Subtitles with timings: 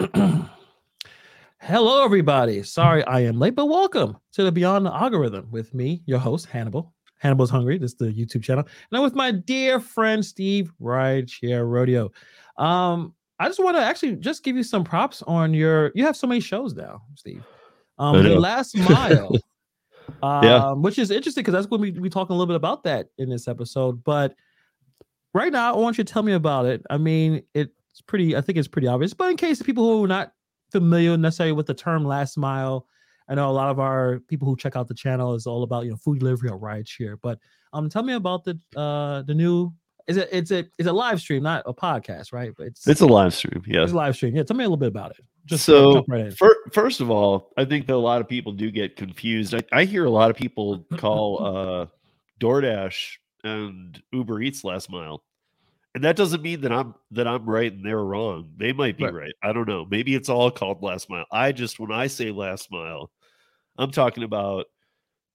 [1.60, 2.62] Hello, everybody.
[2.62, 6.46] Sorry I am late, but welcome to the Beyond the Algorithm with me, your host,
[6.46, 6.94] Hannibal.
[7.18, 7.76] Hannibal's Hungry.
[7.76, 8.64] This is the YouTube channel.
[8.64, 12.10] And I'm with my dear friend, Steve Rideshare Rodeo.
[12.56, 16.16] Um, I just want to actually just give you some props on your, you have
[16.16, 17.44] so many shows now, Steve.
[17.98, 19.36] Um, the last mile,
[20.22, 20.72] um, yeah.
[20.72, 23.28] which is interesting because that's when we, we talking a little bit about that in
[23.28, 24.02] this episode.
[24.02, 24.34] But
[25.34, 26.82] right now, I want you to tell me about it.
[26.88, 27.42] I mean,
[27.92, 30.32] it's pretty, I think it's pretty obvious, but in case of people who are not
[30.70, 32.86] familiar necessarily with the term last mile.
[33.28, 35.84] I know a lot of our people who check out the channel is all about
[35.84, 37.16] you know food delivery or ride share.
[37.16, 37.38] But
[37.72, 39.72] um, tell me about the uh the new
[40.08, 42.52] is it it's a it's a live stream, not a podcast, right?
[42.56, 43.62] But it's it's a live stream.
[43.66, 44.34] Yeah, it's a live stream.
[44.34, 45.24] Yeah, tell me a little bit about it.
[45.46, 48.70] Just so right for, first of all, I think that a lot of people do
[48.70, 49.54] get confused.
[49.54, 51.86] I, I hear a lot of people call uh
[52.40, 55.22] DoorDash and Uber Eats last mile
[55.94, 58.50] and that doesn't mean that I'm that I'm right and they're wrong.
[58.56, 59.14] They might be right.
[59.14, 59.34] right.
[59.42, 59.86] I don't know.
[59.90, 61.26] Maybe it's all called last mile.
[61.32, 63.10] I just when I say last mile,
[63.76, 64.66] I'm talking about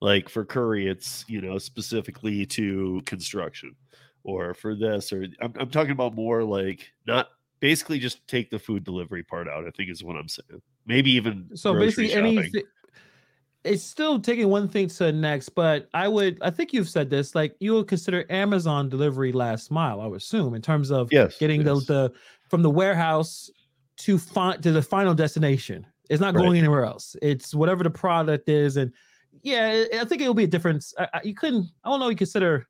[0.02, 3.76] like for Curri, it's you know specifically to construction,
[4.24, 8.60] or for this, or I'm, I'm talking about more like not basically just take the
[8.60, 9.66] food delivery part out.
[9.66, 10.62] I think is what I'm saying.
[10.86, 11.74] Maybe even so.
[11.74, 12.52] Basically, any
[13.66, 17.10] it's still taking one thing to the next, but I would I think you've said
[17.10, 21.12] this like you would consider Amazon delivery last mile, I would assume, in terms of
[21.12, 21.86] yes, getting yes.
[21.86, 22.14] the the
[22.50, 23.50] from the warehouse
[23.98, 25.86] to find to the final destination.
[26.10, 27.16] It's not going anywhere else.
[27.24, 28.92] It's whatever the product is, and
[29.42, 30.94] yeah, I think it will be a difference.
[31.00, 31.68] I, I, you couldn't.
[31.84, 32.10] I don't know.
[32.10, 32.68] You consider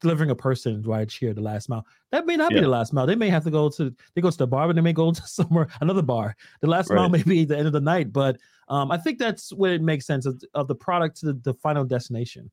[0.00, 1.84] delivering a person right here the last mile.
[2.12, 2.58] That may not yeah.
[2.58, 3.06] be the last mile.
[3.06, 5.10] They may have to go to they go to the bar, but they may go
[5.12, 6.36] to somewhere another bar.
[6.60, 6.96] The last right.
[6.96, 9.82] mile may be the end of the night, but um, I think that's what it
[9.82, 12.50] makes sense of, of the product to the, the, final destination.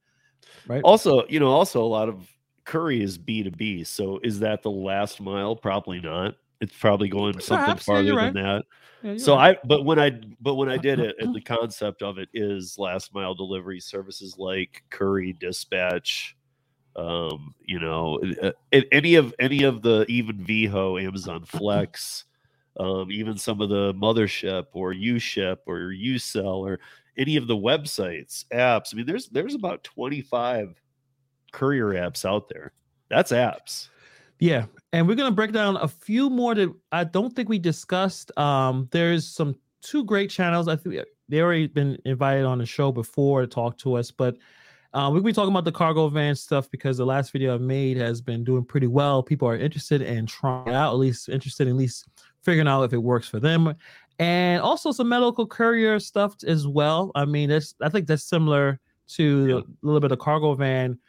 [0.68, 0.84] Right.
[0.84, 2.28] Also, you know, also a lot of
[2.66, 3.84] Curri is B two B.
[3.84, 5.56] So is that the last mile?
[5.56, 6.36] Probably not.
[6.62, 8.34] It's probably going Perhaps, something farther yeah, right.
[8.34, 8.66] than that.
[9.04, 9.58] Yeah, so right.
[9.58, 12.78] I, but when I, but when I did it, and the concept of it is
[12.78, 16.38] last mile delivery services like Curri Dispatch,
[16.96, 18.52] um, you know, uh,
[18.92, 22.26] any of any of the even Veho, Amazon Flex,
[22.78, 26.80] um, even some of the mothership or uship or usell or
[27.18, 28.94] any of the websites, apps.
[28.94, 30.82] I mean, there's there's about 25
[31.52, 32.74] courier apps out there.
[33.10, 33.90] That's apps.
[34.40, 38.38] Yeah, and we're gonna break down a few more that I don't think we discussed.
[38.38, 40.68] Um, there's some two great channels.
[40.68, 44.38] I think they already been invited on the show before to talk to us, but
[44.94, 47.98] uh, we'll be talking about the cargo van stuff because the last video I've made
[47.98, 49.24] has been doing pretty well.
[49.24, 52.08] People are interested in trying out, at least interested in at least
[52.44, 53.76] figuring out if it works for them,
[54.20, 57.12] and also some medical courier stuff as well.
[57.16, 59.56] I mean, it's I think that's similar to yeah.
[59.56, 61.00] a little bit of cargo van.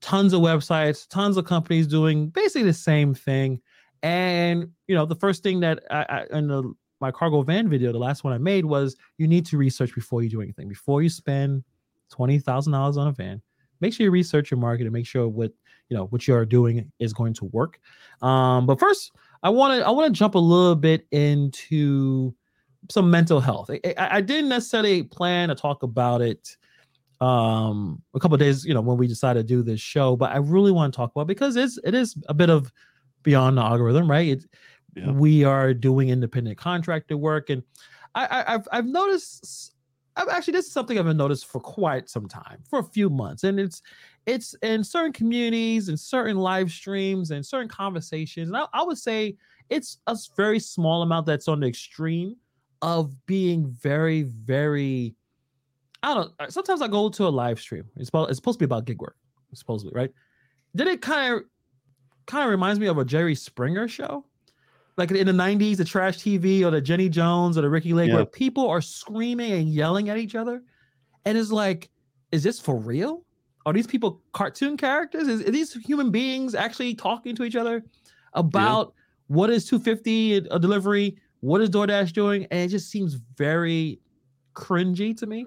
[0.00, 3.60] Tons of websites, tons of companies doing basically the same thing.
[4.02, 7.92] And you know, the first thing that I, I in the my cargo van video,
[7.92, 10.68] the last one I made was you need to research before you do anything.
[10.68, 11.64] Before you spend
[12.10, 13.42] twenty thousand dollars on a van,
[13.80, 15.52] make sure you research your market and make sure what
[15.88, 17.78] you know what you are doing is going to work.
[18.22, 22.34] Um, but first, I want to I want to jump a little bit into
[22.90, 23.70] some mental health.
[23.70, 26.56] I, I, didn't necessarily plan to talk about it
[27.20, 30.38] um a couple days you know when we decided to do this show but i
[30.38, 32.72] really want to talk about because it's it is a bit of
[33.22, 34.44] beyond the algorithm right it,
[34.96, 35.08] yeah.
[35.12, 37.62] we are doing independent contractor work and
[38.16, 39.71] I, I i've i've noticed
[40.16, 43.44] I've actually this is something I've noticed for quite some time, for a few months,
[43.44, 43.82] and it's
[44.26, 48.48] it's in certain communities and certain live streams and certain conversations.
[48.48, 49.36] And I, I would say
[49.70, 52.36] it's a very small amount that's on the extreme
[52.82, 55.14] of being very, very.
[56.02, 56.32] I don't.
[56.38, 57.84] Uh, sometimes I go to a live stream.
[57.96, 59.16] It's about, it's supposed to be about gig work,
[59.54, 60.12] supposedly, right?
[60.74, 61.42] Then it kind of
[62.26, 64.24] kind of reminds me of a Jerry Springer show
[65.10, 68.08] like in the 90s, the trash TV or the Jenny Jones or the Ricki Lake,
[68.08, 68.16] yeah.
[68.16, 70.62] where people are screaming and yelling at each other.
[71.24, 71.90] And it's like,
[72.30, 73.24] is this for real?
[73.66, 75.28] Are these people cartoon characters?
[75.28, 77.82] Is, are these human beings actually talking to each other
[78.34, 79.36] about yeah.
[79.36, 81.16] what is 250 a delivery?
[81.40, 82.46] What is DoorDash doing?
[82.50, 83.98] And it just seems very
[84.54, 85.46] cringy to me.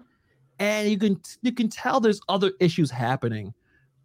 [0.59, 3.53] And you can you can tell there's other issues happening,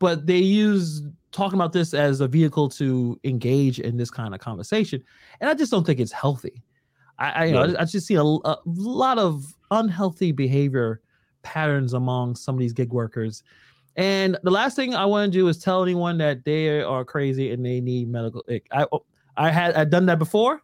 [0.00, 4.40] but they use talking about this as a vehicle to engage in this kind of
[4.40, 5.02] conversation,
[5.40, 6.64] and I just don't think it's healthy.
[7.20, 11.00] I, I you know, I just see a, a, lot of unhealthy behavior
[11.42, 13.42] patterns among some of these gig workers.
[13.96, 17.52] And the last thing I want to do is tell anyone that they are crazy
[17.52, 18.42] and they need medical.
[18.72, 18.86] I
[19.36, 20.62] I had I'd done that before,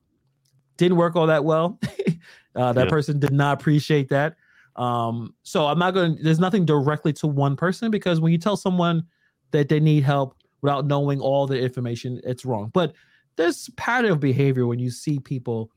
[0.77, 1.79] didn't work all that well.
[2.56, 2.91] uh, that yeah.
[2.91, 4.37] person did not appreciate that.
[4.77, 6.17] Um, so I'm not going.
[6.17, 9.05] to There's nothing directly to one person because when you tell someone
[9.52, 12.70] that they need help, without knowing all the information, it's wrong.
[12.72, 12.93] But
[13.37, 15.70] there's pattern of behavior when you see people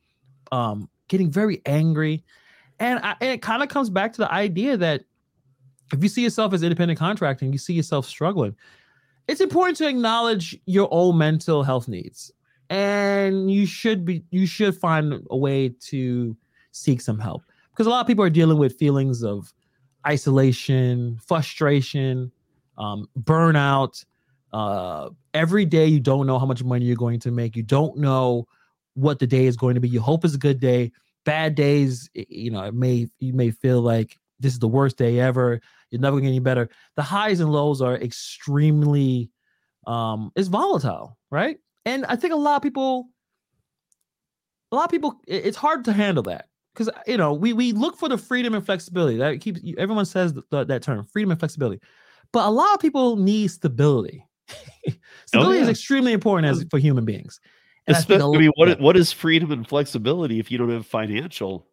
[0.51, 2.23] um, getting very angry.
[2.79, 5.03] And, I, and it kind of comes back to the idea that
[5.93, 8.55] if you see yourself as independent contracting, you see yourself struggling,
[9.27, 12.31] it's important to acknowledge your own mental health needs.
[12.69, 16.37] And you should be you should find a way to
[16.71, 17.43] seek some help.
[17.71, 19.51] Because a lot of people are dealing with feelings of
[20.07, 22.31] isolation, frustration,
[22.79, 24.03] um, burnout.
[24.51, 27.55] Uh, every day you don't know how much money you're going to make.
[27.55, 28.47] You don't know
[28.95, 29.89] what the day is going to be.
[29.89, 30.91] You hope it's a good day.
[31.25, 35.19] Bad days, you know, it may you may feel like this is the worst day
[35.19, 35.59] ever.
[35.91, 36.69] You're never getting any better.
[36.95, 39.29] The highs and lows are extremely
[39.85, 41.57] um it's volatile, right?
[41.85, 43.09] And I think a lot of people
[44.71, 47.97] a lot of people it's hard to handle that because you know we we look
[47.97, 51.81] for the freedom and flexibility that keeps everyone says the, that term freedom and flexibility
[52.31, 54.93] but a lot of people need stability oh,
[55.25, 55.61] stability oh, yeah.
[55.63, 57.39] is extremely important as for human beings
[57.89, 60.85] and Especially, I, I mean, what what is freedom and flexibility if you don't have
[60.85, 61.65] financial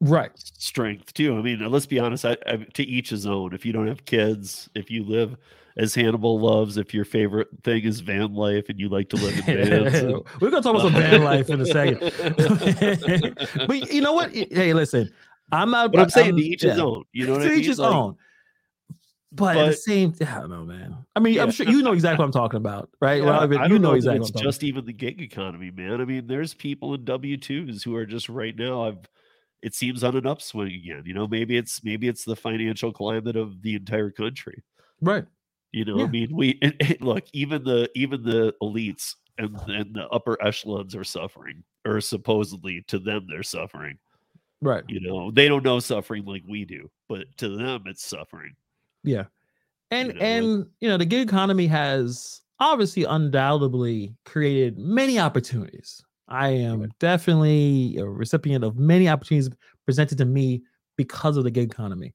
[0.00, 1.36] right strength too.
[1.36, 2.24] I mean, let's be honest.
[2.24, 3.54] I, I, to each his own.
[3.54, 5.36] If you don't have kids, if you live
[5.76, 9.38] as Hannibal loves, if your favorite thing is van life and you like to live
[9.48, 12.00] in vans, and, we're gonna talk about some van life in a second.
[13.68, 14.34] but you know what?
[14.34, 15.08] Hey, listen,
[15.52, 15.92] I'm not.
[15.92, 16.72] But I'm saying I'm, to each yeah.
[16.72, 17.04] his own.
[17.12, 17.58] You know, to I mean?
[17.60, 18.16] each his like, own.
[19.30, 20.96] But, but, at the same, I don't know, man.
[21.14, 21.42] I mean, yeah.
[21.42, 23.20] I'm sure you know exactly what I'm talking about, right?
[23.20, 24.20] Yeah, well, I, mean, you know, know exactly.
[24.20, 26.00] It's just even the gig economy, man.
[26.00, 28.84] I mean, there's people in W twos who are just right now.
[28.84, 28.98] I've
[29.62, 31.02] it seems on an upswing again.
[31.04, 34.62] You know, maybe it's maybe it's the financial climate of the entire country.
[35.00, 35.24] Right.
[35.72, 36.04] You know, yeah.
[36.04, 36.60] I mean, we
[37.00, 42.84] look even the even the elites and and the upper echelons are suffering, or supposedly
[42.88, 43.98] to them they're suffering.
[44.60, 44.84] Right.
[44.88, 48.54] You know, they don't know suffering like we do, but to them it's suffering.
[49.04, 49.24] Yeah.
[49.90, 55.18] And you know, and like, you know, the gig economy has obviously undoubtedly created many
[55.18, 59.50] opportunities I am definitely a recipient of many opportunities
[59.84, 60.62] presented to me
[60.96, 62.14] because of the gig economy.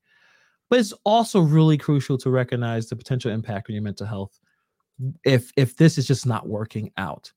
[0.69, 4.39] But it's also really crucial to recognize the potential impact on your mental health
[5.24, 7.31] if if this is just not working out.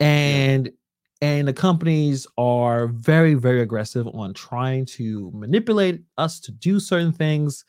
[0.00, 1.28] And yeah.
[1.28, 7.12] and the companies are very very aggressive on trying to manipulate us to do certain
[7.12, 7.64] things,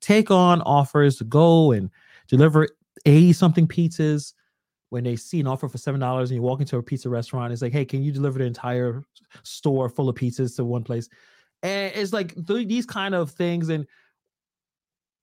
[0.00, 1.90] take on offers to go and
[2.28, 2.68] deliver
[3.04, 4.32] 80 something pizzas
[4.90, 7.52] when they see an offer for seven dollars and you walk into a pizza restaurant,
[7.52, 9.02] it's like, hey, can you deliver the entire
[9.42, 11.08] store full of pizzas to one place?
[11.62, 13.86] And it's like th- these kind of things, and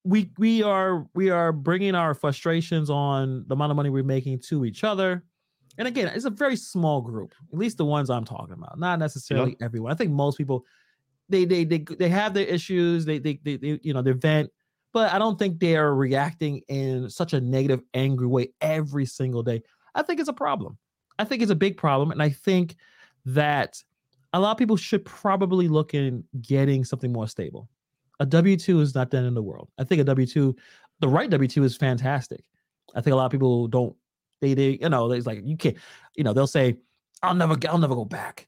[0.03, 4.39] we we are we are bringing our frustrations on the amount of money we're making
[4.47, 5.23] to each other.
[5.77, 8.99] And again, it's a very small group, at least the ones I'm talking about, not
[8.99, 9.61] necessarily yep.
[9.61, 9.91] everyone.
[9.91, 10.65] I think most people
[11.29, 14.49] they they they they have their issues, they they they, they you know they vent
[14.93, 19.41] but I don't think they are reacting in such a negative, angry way every single
[19.41, 19.63] day.
[19.95, 20.77] I think it's a problem.
[21.17, 22.11] I think it's a big problem.
[22.11, 22.75] And I think
[23.25, 23.83] that
[24.33, 27.69] a lot of people should probably look in getting something more stable.
[28.19, 29.69] A W 2 is not end in the world.
[29.79, 30.55] I think a W 2,
[30.99, 32.43] the right W 2 is fantastic.
[32.95, 33.95] I think a lot of people don't,
[34.41, 35.77] they, they, you know, it's like, you can't,
[36.15, 36.77] you know, they'll say,
[37.23, 38.47] I'll never, I'll never go back.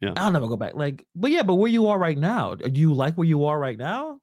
[0.00, 0.12] Yeah.
[0.16, 0.74] I'll never go back.
[0.74, 3.58] Like, but yeah, but where you are right now, do you like where you are
[3.58, 4.20] right now?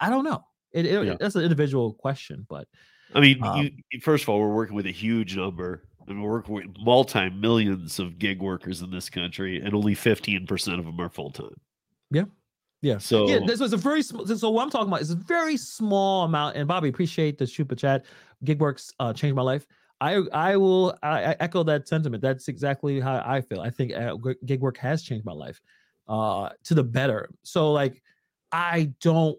[0.00, 0.44] I don't know.
[0.72, 1.16] It, it yeah.
[1.18, 2.68] that's an individual question, but
[3.14, 6.30] I mean, um, you, first of all, we're working with a huge number, and we're
[6.30, 10.84] working with multi millions of gig workers in this country, and only fifteen percent of
[10.84, 11.54] them are full time.
[12.10, 12.24] Yeah,
[12.82, 12.98] yeah.
[12.98, 14.26] So yeah, this was a very small.
[14.26, 16.56] So what I'm talking about is a very small amount.
[16.56, 18.04] And Bobby, appreciate the super chat.
[18.44, 19.66] GigWorks uh, changed my life.
[20.00, 22.22] I I will I, I, echo that sentiment.
[22.22, 23.60] That's exactly how I feel.
[23.60, 25.60] I think uh, gig work has changed my life
[26.08, 27.30] uh, to the better.
[27.42, 28.02] So like,
[28.52, 29.38] I don't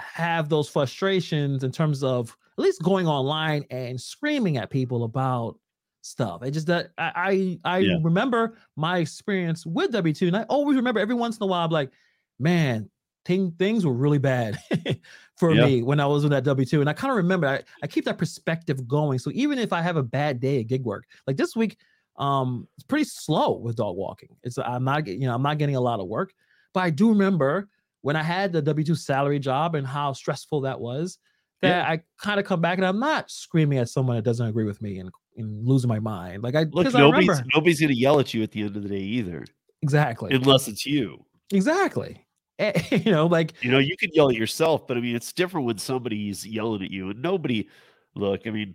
[0.00, 5.58] have those frustrations in terms of at least going online and screaming at people about
[6.02, 6.42] stuff.
[6.42, 7.98] It just that I I, I yeah.
[8.02, 11.64] remember my experience with W two, and I always remember every once in a while,
[11.64, 11.90] I'm like,
[12.38, 12.88] man,
[13.24, 14.58] thing, things were really bad
[15.40, 17.62] for me when I was in that W two, and I kind of remember I,
[17.82, 19.18] I keep that perspective going.
[19.18, 21.78] So even if I have a bad day at gig work, like this week,
[22.18, 24.36] um, it's pretty slow with dog walking.
[24.44, 26.32] It's I'm not you know I'm not getting a lot of work,
[26.74, 27.68] but I do remember
[28.02, 31.18] when I had the W 2 salary job and how stressful that was,
[31.62, 31.86] that.
[31.86, 34.80] I kind of come back and I'm not screaming at someone that doesn't agree with
[34.80, 36.42] me and, and losing my mind.
[36.42, 38.88] Like I look, nobody's I nobody's gonna yell at you at the end of the
[38.88, 39.44] day either.
[39.82, 40.34] Exactly.
[40.34, 41.24] Unless it's you.
[41.52, 42.24] Exactly.
[42.90, 45.66] you know, like you know, you can yell at yourself, but I mean, it's different
[45.66, 47.68] when somebody's yelling at you, and nobody.
[48.16, 48.74] Look, I mean,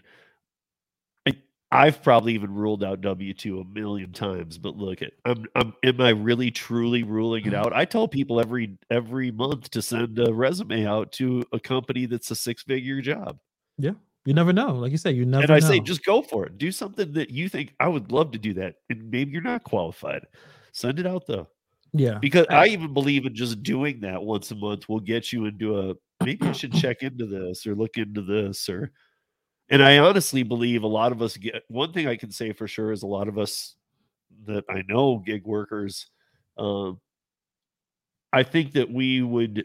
[1.72, 5.74] I've probably even ruled out W two a million times, but look at I'm I'm
[5.84, 7.58] am I really truly ruling it mm.
[7.58, 7.74] out?
[7.74, 12.32] I tell people every every month to send a resume out to a company that's
[12.32, 13.40] a six figure job.
[13.78, 13.92] Yeah.
[14.26, 14.76] You never know.
[14.76, 15.68] Like you say, you never And I know.
[15.68, 16.58] say just go for it.
[16.58, 18.76] Do something that you think I would love to do that.
[18.90, 20.26] And maybe you're not qualified.
[20.72, 21.50] Send it out though.
[21.98, 22.18] Yeah.
[22.20, 25.46] Because I, I even believe in just doing that once a month will get you
[25.46, 28.92] into a maybe I should check into this or look into this or
[29.70, 32.68] and I honestly believe a lot of us get one thing I can say for
[32.68, 33.76] sure is a lot of us
[34.46, 36.08] that I know gig workers
[36.58, 37.00] um
[38.34, 39.64] I think that we would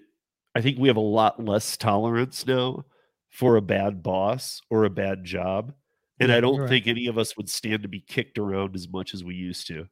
[0.55, 2.85] I think we have a lot less tolerance now
[3.29, 5.73] for a bad boss or a bad job.
[6.19, 8.89] And yeah, I don't think any of us would stand to be kicked around as
[8.89, 9.87] much as we used to.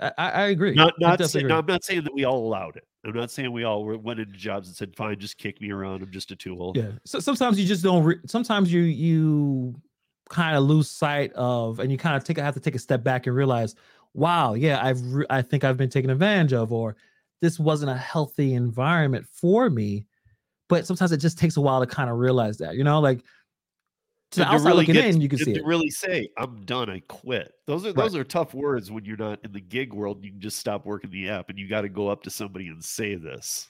[0.00, 0.74] I, I agree.
[0.74, 2.84] Not not say, no, I'm not saying that we all allowed it.
[3.04, 6.02] I'm not saying we all went into jobs and said, "Fine, just kick me around.
[6.02, 6.92] I'm just a tool." Yeah.
[7.04, 8.04] So sometimes you just don't.
[8.04, 9.74] Re- sometimes you you
[10.28, 13.02] kind of lose sight of, and you kind of take have to take a step
[13.02, 13.74] back and realize,
[14.14, 16.96] wow, yeah, I've re- I think I've been taken advantage of, or
[17.40, 20.06] this wasn't a healthy environment for me.
[20.68, 23.24] But sometimes it just takes a while to kind of realize that, you know, like
[24.32, 25.64] to, outside really looking get, in, you can see to it.
[25.64, 26.88] really say, "I'm done.
[26.88, 27.96] I quit." Those are right.
[27.96, 30.24] those are tough words when you're not in the gig world.
[30.24, 32.68] You can just stop working the app, and you got to go up to somebody
[32.68, 33.68] and say this.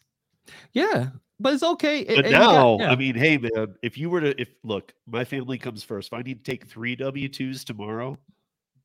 [0.73, 2.05] Yeah, but it's okay.
[2.05, 2.91] But now, got, yeah.
[2.91, 6.09] I mean, hey man, if you were to, if look, my family comes first.
[6.09, 8.19] If I need to take three W twos tomorrow,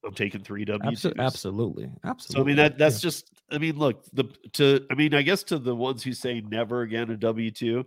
[0.05, 0.87] I'm taking three W.
[0.89, 2.35] Absolutely, absolutely, absolutely.
[2.35, 3.07] So I mean that that's yeah.
[3.07, 3.31] just.
[3.51, 4.85] I mean, look, the to.
[4.89, 7.85] I mean, I guess to the ones who say never again a W two,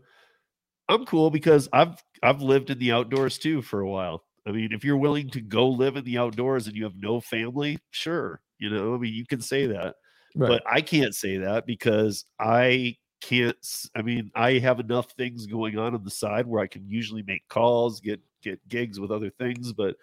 [0.88, 4.24] I'm cool because I've I've lived in the outdoors too for a while.
[4.46, 7.20] I mean, if you're willing to go live in the outdoors and you have no
[7.20, 9.96] family, sure, you know, I mean, you can say that.
[10.34, 10.48] Right.
[10.48, 13.56] But I can't say that because I can't
[13.94, 17.22] I mean, I have enough things going on on the side where I can usually
[17.26, 19.96] make calls, get get gigs with other things, but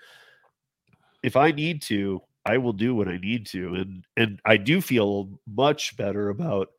[1.23, 3.73] if I need to, I will do what I need to.
[3.75, 6.69] And and I do feel much better about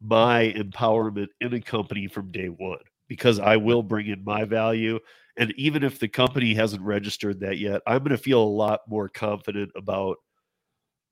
[0.00, 4.98] my empowerment in a company from day one because I will bring in my value.
[5.36, 8.80] And even if the company hasn't registered that yet, I'm going to feel a lot
[8.88, 10.16] more confident about,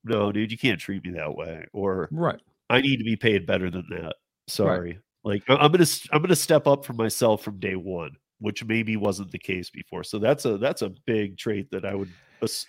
[0.03, 1.65] no, dude, you can't treat me that way.
[1.73, 2.39] Or, right.
[2.69, 4.15] I need to be paid better than that.
[4.47, 4.91] Sorry.
[4.91, 4.99] Right.
[5.23, 8.63] Like I'm going to, I'm going to step up for myself from day one, which
[8.63, 10.03] maybe wasn't the case before.
[10.03, 12.11] So that's a, that's a big trait that I would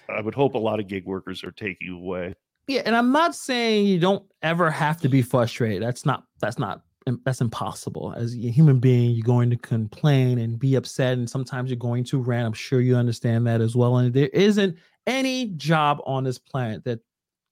[0.08, 2.34] I would hope a lot of gig workers are taking away.
[2.68, 5.82] Yeah, and I'm not saying you don't ever have to be frustrated.
[5.82, 6.82] That's not that's not
[7.24, 8.12] that's impossible.
[8.16, 12.04] As a human being, you're going to complain and be upset, and sometimes you're going
[12.04, 12.46] to rant.
[12.46, 13.98] I'm sure you understand that as well.
[13.98, 17.00] And there isn't any job on this planet that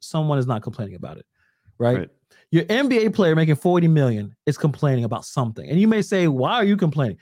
[0.01, 1.27] someone is not complaining about it,
[1.79, 1.99] right?
[1.99, 2.09] right.
[2.51, 6.55] Your NBA player making 40 million is complaining about something, and you may say, "Why
[6.55, 7.19] are you complaining?"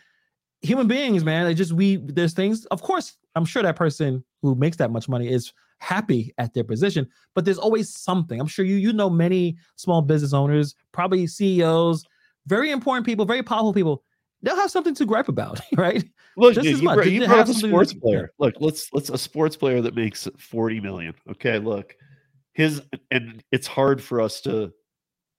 [0.62, 2.66] Human beings, man, they just we there's things.
[2.66, 6.64] Of course, I'm sure that person who makes that much money is happy at their
[6.64, 8.40] position, but there's always something.
[8.40, 12.04] I'm sure you you know many small business owners, probably CEOs,
[12.46, 14.02] very important people, very powerful people.
[14.42, 16.04] They'll have something to gripe about, right?
[16.36, 18.32] Look, Just you, brought, you brought a sports to, player.
[18.38, 21.14] Look, let's let's a sports player that makes 40 million.
[21.30, 21.94] Okay, look,
[22.52, 24.72] his and it's hard for us to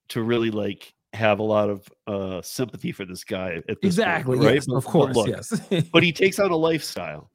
[0.09, 4.38] to really like have a lot of uh sympathy for this guy at this exactly
[4.38, 4.55] point, right?
[4.55, 5.62] yes, but, of course look, yes
[5.93, 7.31] but he takes on a lifestyle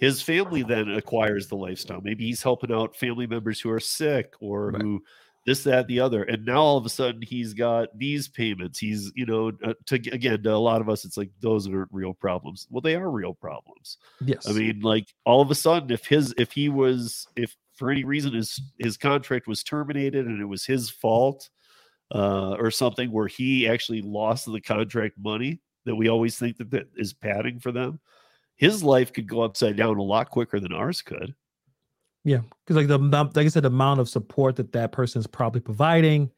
[0.00, 2.00] his family then acquires the lifestyle.
[2.02, 4.80] Maybe he's helping out family members who are sick or right.
[4.80, 5.02] who
[5.46, 6.22] this, that, the other.
[6.24, 8.78] And now all of a sudden he's got these payments.
[8.78, 11.92] He's, you know, uh, to again, to a lot of us, it's like those aren't
[11.92, 12.66] real problems.
[12.70, 13.98] Well, they are real problems.
[14.24, 14.48] Yes.
[14.48, 18.04] I mean, like all of a sudden, if his, if he was, if for any
[18.04, 21.48] reason his, his contract was terminated and it was his fault
[22.14, 26.70] uh, or something where he actually lost the contract money that we always think that,
[26.70, 27.98] that is padding for them
[28.60, 31.34] his life could go upside down a lot quicker than ours could.
[32.24, 35.26] Yeah, because like the like I said, the amount of support that that person is
[35.26, 36.30] probably providing.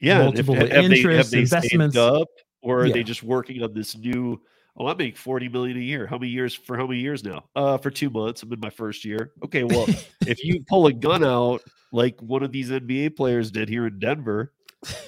[0.00, 2.28] Yeah, multiple if, have interests, they, have they investments, up,
[2.60, 2.92] or are yeah.
[2.92, 4.40] they just working on this new?
[4.76, 6.06] Oh, I make forty million a year.
[6.06, 7.44] How many years for how many years now?
[7.56, 8.42] Uh, for two months.
[8.42, 9.32] I'm in my first year.
[9.42, 9.86] Okay, well,
[10.26, 13.98] if you pull a gun out like one of these NBA players did here in
[13.98, 14.52] Denver,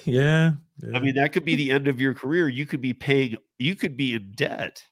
[0.05, 0.97] yeah, yeah.
[0.97, 2.49] I mean that could be the end of your career.
[2.49, 3.37] You could be paying.
[3.59, 4.83] You could be in debt.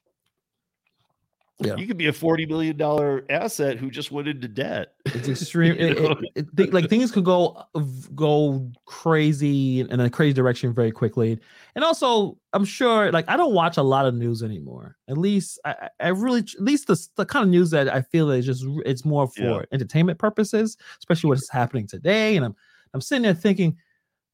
[1.60, 1.74] Yeah.
[1.74, 4.94] You could be a forty million dollar asset who just went into debt.
[5.06, 5.74] It's extreme.
[5.76, 5.98] it,
[6.36, 7.82] it, it, like things could go uh,
[8.14, 11.40] go crazy in a crazy direction very quickly.
[11.74, 14.96] And also, I'm sure, like I don't watch a lot of news anymore.
[15.08, 18.30] At least I, I really, at least the the kind of news that I feel
[18.30, 19.62] is just it's more for yeah.
[19.72, 22.36] entertainment purposes, especially what's happening today.
[22.36, 22.54] And I'm
[22.94, 23.76] I'm sitting there thinking,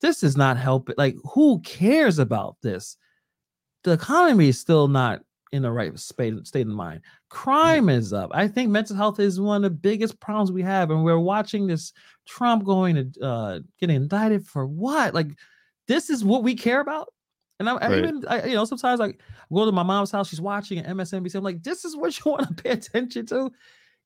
[0.02, 0.95] this is not helping.
[0.99, 2.99] Like, who cares about this?
[3.85, 5.23] The economy is still not
[5.55, 7.01] in the right state, state of mind.
[7.29, 8.31] Crime is up.
[8.35, 10.91] I think mental health is one of the biggest problems we have.
[10.91, 11.93] And we're watching this
[12.27, 15.15] Trump going to uh, getting indicted for what?
[15.15, 15.29] Like,
[15.87, 17.13] this is what we care about.
[17.61, 17.83] And I, right.
[17.83, 19.13] I even, I, you know, sometimes I
[19.53, 21.37] go to my mom's house, she's watching MSNBC.
[21.37, 23.53] I'm like, this is what you want to pay attention to.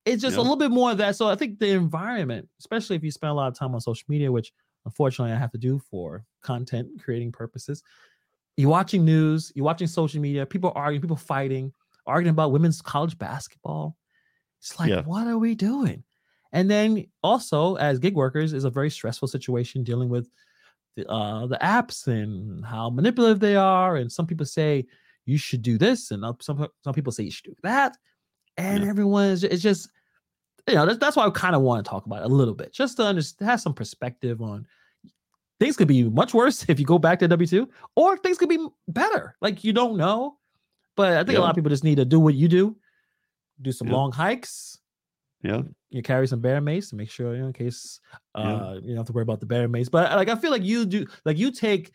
[0.05, 0.41] It's just yeah.
[0.41, 1.17] a little bit more of that.
[1.17, 4.05] So I think the environment, especially if you spend a lot of time on social
[4.09, 4.53] media, which
[4.85, 7.83] unfortunately, I have to do for content creating purposes.
[8.59, 11.73] You're watching news, you're watching social media, people arguing, people fighting,
[12.09, 13.97] arguing about women's college basketball.
[14.61, 15.03] It's like, yeah.
[15.03, 16.03] what are we doing?
[16.51, 20.29] And then also, as gig workers, is a very stressful situation dealing with
[20.97, 23.95] the, uh, the apps and how manipulative they are.
[23.95, 24.87] And some people say
[25.25, 27.97] you should do this, and some some people say you should do that.
[28.57, 28.91] And yeah.
[28.91, 29.89] everyone is it's just
[30.67, 32.55] you know that's, that's why I kind of want to talk about it a little
[32.55, 34.67] bit, just to understand, have some perspective on
[35.61, 38.49] things could be much worse if you go back to W two, or things could
[38.49, 39.37] be better.
[39.41, 40.39] Like you don't know,
[40.97, 41.39] but I think yeah.
[41.39, 42.77] a lot of people just need to do what you do,
[43.63, 43.95] do some yeah.
[43.95, 44.79] long hikes.
[45.43, 48.01] Yeah, you carry some bear mace to make sure you know, in case
[48.35, 48.75] uh yeah.
[48.75, 49.89] you don't have to worry about the bear mace.
[49.89, 51.93] But like I feel like you do, like you take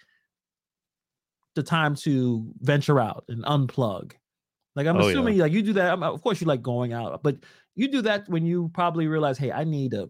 [1.55, 4.13] the time to venture out and unplug.
[4.75, 5.91] Like I'm oh, assuming, like you do that.
[5.91, 7.37] I'm, of course, you like going out, but
[7.75, 10.09] you do that when you probably realize, hey, I need to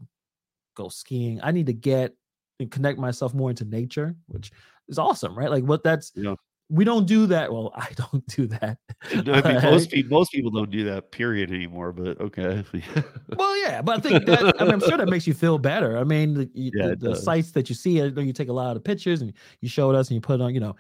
[0.75, 1.39] go skiing.
[1.43, 2.15] I need to get
[2.59, 4.51] and connect myself more into nature, which
[4.87, 5.49] is awesome, right?
[5.49, 6.35] Like what that's yeah.
[6.69, 7.51] we don't do that.
[7.51, 8.77] Well, I don't do that.
[9.11, 12.63] I mean, most people most people don't do that period anymore, but okay.
[13.37, 15.97] well, yeah, but I think that I mean, I'm sure that makes you feel better.
[15.97, 18.53] I mean, the, yeah, the, the sites that you see, I know you take a
[18.53, 20.75] lot of pictures and you showed us and you put on, you know,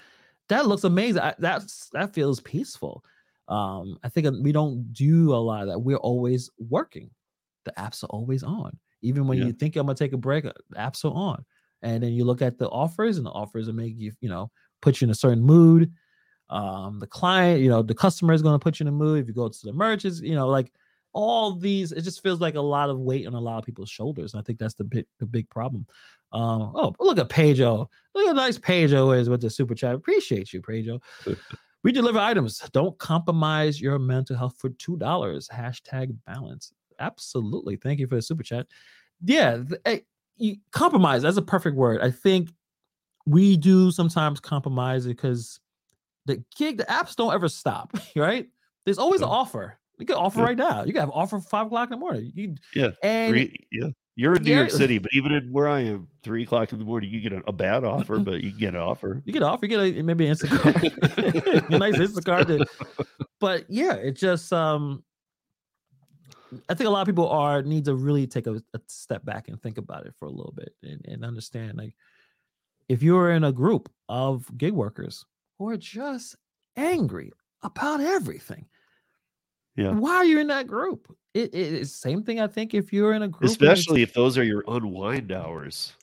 [0.49, 1.21] that looks amazing.
[1.21, 3.03] I, that's that feels peaceful.
[3.47, 5.79] Um, I think we don't do a lot of that.
[5.79, 7.09] We're always working.
[7.65, 8.77] The apps are always on.
[9.01, 9.45] Even when yeah.
[9.45, 11.43] you think I'm gonna take a break, uh, apps are on
[11.83, 14.49] and then you look at the offers and the offers that make you you know
[14.81, 15.91] put you in a certain mood.
[16.49, 19.21] Um the client you know the customer is going to put you in a mood.
[19.21, 20.71] If you go to the merchants you know like
[21.13, 23.89] all these it just feels like a lot of weight on a lot of people's
[23.89, 25.85] shoulders and i think that's the big the big problem.
[26.31, 27.89] Um oh look at Pedro.
[28.15, 29.93] look how nice Pedro is with the super chat.
[29.93, 30.99] Appreciate you Pedro.
[31.83, 32.59] we deliver items.
[32.71, 35.49] Don't compromise your mental health for two dollars.
[35.53, 36.71] Hashtag balance.
[36.99, 37.75] Absolutely.
[37.75, 38.67] Thank you for the super chat.
[39.23, 40.03] Yeah hey,
[40.37, 42.49] you, compromise that's a perfect word i think
[43.25, 45.59] we do sometimes compromise because
[46.25, 48.47] the gig the apps don't ever stop right
[48.85, 49.27] there's always yeah.
[49.27, 50.45] an offer you can offer yeah.
[50.45, 53.55] right now you can have offer five o'clock in the morning you, yeah and three,
[53.71, 54.53] yeah you're in New.
[54.53, 57.33] York City, but even in where I am, three o'clock in the morning, you get
[57.33, 59.21] a, a bad offer, but you get an offer.
[59.25, 62.47] You get an offer, you get a, maybe an Instacart, a nice Instacart.
[62.47, 62.65] To,
[63.39, 65.03] but yeah, it just um,
[66.69, 69.47] I think a lot of people are need to really take a, a step back
[69.47, 71.95] and think about it for a little bit and, and understand like
[72.89, 75.25] if you're in a group of gig workers
[75.57, 76.35] who are just
[76.75, 78.65] angry about everything,
[79.75, 81.15] yeah, why are you in that group?
[81.33, 82.39] It, it's same thing.
[82.39, 85.93] I think if you're in a group, especially if those are your unwind hours.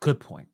[0.00, 0.48] Good point.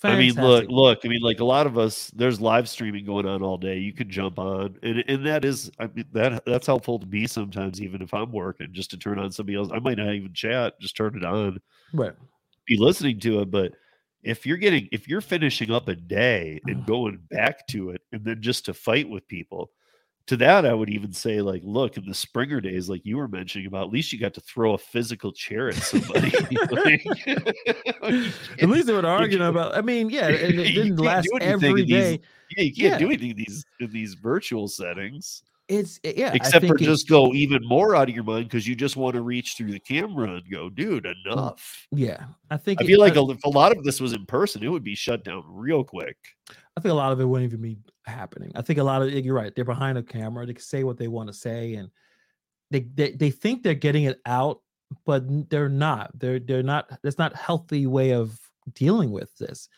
[0.00, 0.38] Fantastic.
[0.38, 1.00] I mean, look, look.
[1.04, 3.76] I mean, like a lot of us, there's live streaming going on all day.
[3.76, 7.26] You can jump on, and and that is, I mean, that that's helpful to me
[7.26, 9.68] sometimes, even if I'm working, just to turn on somebody else.
[9.70, 11.60] I might not even chat, just turn it on,
[11.92, 12.14] right?
[12.66, 13.72] Be listening to it, but
[14.22, 18.24] if you're getting, if you're finishing up a day and going back to it, and
[18.24, 19.70] then just to fight with people,
[20.30, 23.26] to that, I would even say, like, look, in the Springer days, like you were
[23.26, 26.32] mentioning about, at least you got to throw a physical chair at somebody.
[28.60, 29.76] at least they were arguing about.
[29.76, 32.18] I mean, yeah, it, it didn't last every day.
[32.18, 32.20] These,
[32.56, 32.98] yeah, you can't yeah.
[32.98, 35.42] do anything in these in these virtual settings.
[35.70, 38.74] It's eh, yeah, except for just go even more out of your mind because you
[38.74, 41.86] just want to reach through the camera and go, dude, enough.
[41.92, 44.64] Yeah, I think I feel like a, if a lot of this was in person,
[44.64, 46.16] it would be shut down real quick.
[46.76, 48.50] I think a lot of it wouldn't even be happening.
[48.56, 49.54] I think a lot of you're right.
[49.54, 50.44] They're behind a camera.
[50.44, 51.88] They can say what they want to say, and
[52.72, 54.62] they they, they think they're getting it out,
[55.06, 56.10] but they're not.
[56.18, 56.90] They're they're not.
[57.04, 58.36] That's not healthy way of
[58.74, 59.68] dealing with this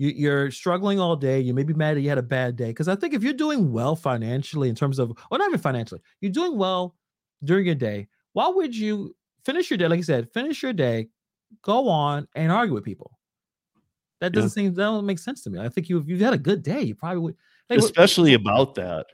[0.00, 1.40] you, are struggling all day.
[1.40, 2.68] You may be mad that you had a bad day.
[2.68, 6.00] Because I think if you're doing well financially, in terms of, or not even financially,
[6.20, 6.96] you're doing well
[7.44, 8.08] during your day.
[8.32, 9.88] Why would you finish your day?
[9.88, 11.08] Like I said, finish your day,
[11.62, 13.18] go on and argue with people.
[14.20, 14.68] That doesn't yeah.
[14.68, 15.58] seem that doesn't make sense to me.
[15.58, 17.36] I think you if you've had a good day, you probably would.
[17.70, 19.06] Especially what, about that.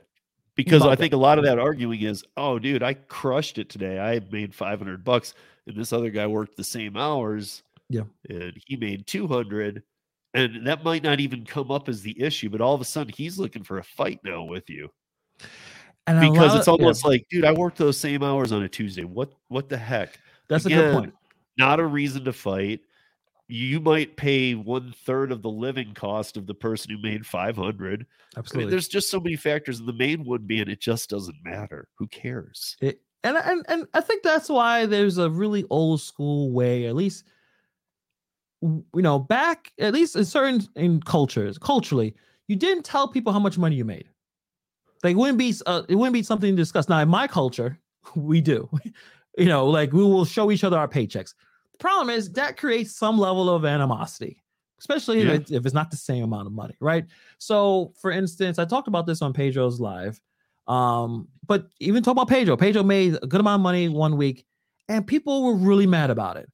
[0.55, 1.17] Because about I think that.
[1.17, 3.99] a lot of that arguing is, oh, dude, I crushed it today.
[3.99, 5.33] I made 500 bucks,
[5.65, 7.63] and this other guy worked the same hours.
[7.89, 8.03] Yeah.
[8.27, 9.83] And he made 200
[10.33, 13.13] and that might not even come up as the issue, but all of a sudden
[13.15, 14.89] he's looking for a fight now with you.
[16.05, 17.09] And because it's almost yeah.
[17.09, 19.03] like, dude, I worked those same hours on a Tuesday.
[19.03, 20.19] What what the heck?
[20.47, 21.13] That's Again, a good point.
[21.57, 22.79] Not a reason to fight.
[23.49, 28.05] You might pay one third of the living cost of the person who made 500.
[28.35, 28.63] Absolutely.
[28.63, 29.79] I mean, there's just so many factors.
[29.79, 31.87] And the main one being it just doesn't matter.
[31.97, 32.75] Who cares?
[32.81, 36.95] It, and, and, and I think that's why there's a really old school way, at
[36.95, 37.23] least
[38.61, 42.15] you know, back at least in certain in cultures, culturally,
[42.47, 44.09] you didn't tell people how much money you made.
[45.03, 46.89] Like it wouldn't be uh, it wouldn't be something to discuss.
[46.89, 47.77] Now in my culture,
[48.15, 48.69] we do.
[49.37, 51.33] you know, like we will show each other our paychecks.
[51.73, 54.41] The problem is that creates some level of animosity.
[54.79, 55.33] especially yeah.
[55.33, 57.05] if, if it's not the same amount of money, right?
[57.37, 60.19] So, for instance, I talked about this on Pedro's live.
[60.67, 62.57] Um, but even talk about Pedro.
[62.57, 64.45] Pedro made a good amount of money one week,
[64.89, 66.49] and people were really mad about it.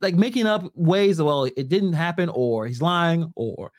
[0.00, 3.70] Like making up ways of, well, it didn't happen, or he's lying, or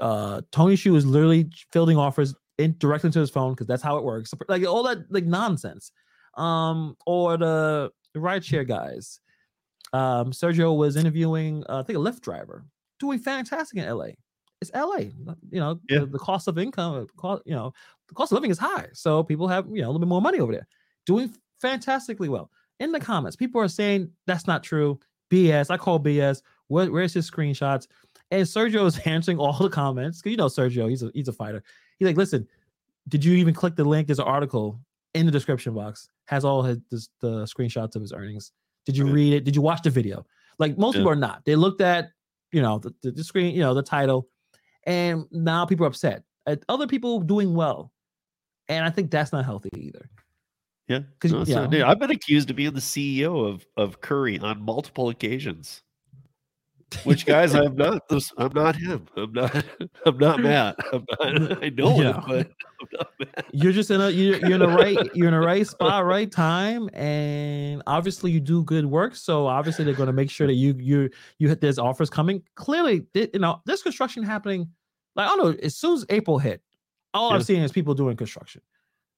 [0.00, 3.96] uh Tony Xu is literally fielding offers in directly into his phone because that's how
[3.96, 4.32] it works.
[4.48, 5.92] Like all that like nonsense.
[6.36, 9.20] Um, or the, the rideshare guys.
[9.92, 12.64] Um, Sergio was interviewing, uh, I think, a Lyft driver,
[12.98, 14.08] doing fantastic in LA.
[14.60, 15.10] It's LA,
[15.50, 16.00] you know, yeah.
[16.00, 17.72] the, the, cost of income, cost, you know,
[18.08, 20.22] the cost of living is high, so people have you know a little bit more
[20.22, 20.66] money over there,
[21.06, 22.50] doing fantastically well.
[22.80, 24.98] In the comments, people are saying that's not true.
[25.30, 25.70] BS.
[25.70, 26.42] I call BS.
[26.68, 27.86] Where, where's his screenshots?
[28.30, 31.32] And Sergio is answering all the comments because you know Sergio, he's a he's a
[31.32, 31.62] fighter.
[31.98, 32.46] He's like, listen,
[33.08, 34.08] did you even click the link?
[34.08, 34.80] There's an article
[35.14, 38.52] in the description box has all his the, the screenshots of his earnings.
[38.86, 39.44] Did you read it?
[39.44, 40.26] Did you watch the video?
[40.58, 41.00] Like most yeah.
[41.00, 41.44] people are not.
[41.44, 42.10] They looked at
[42.52, 44.28] you know the, the, the, screen, you know the title,
[44.84, 46.22] and now people are upset.
[46.46, 47.92] At other people doing well,
[48.68, 50.10] and I think that's not healthy either.
[50.88, 54.60] Yeah, because no, yeah, I've been accused of being the CEO of of Curri on
[54.60, 55.82] multiple occasions.
[57.02, 58.02] Which guys, I'm not.
[58.38, 59.06] I'm not him.
[59.16, 59.64] I'm not.
[60.06, 60.76] I'm not Matt.
[60.92, 61.62] I'm not.
[61.64, 62.10] I know yeah.
[62.10, 62.46] it, but
[62.80, 63.46] I'm not Matt.
[63.52, 64.10] You're just in a.
[64.10, 64.98] You're, you're in a right.
[65.14, 69.16] You're in a right spot, right time, and obviously you do good work.
[69.16, 71.60] So obviously they're going to make sure that you you you hit.
[71.60, 72.42] There's offers coming.
[72.54, 74.68] Clearly, you know there's construction happening.
[75.16, 75.58] Like I don't know.
[75.62, 76.62] As soon as April hit,
[77.12, 77.36] all yeah.
[77.36, 78.60] I'm seeing is people doing construction.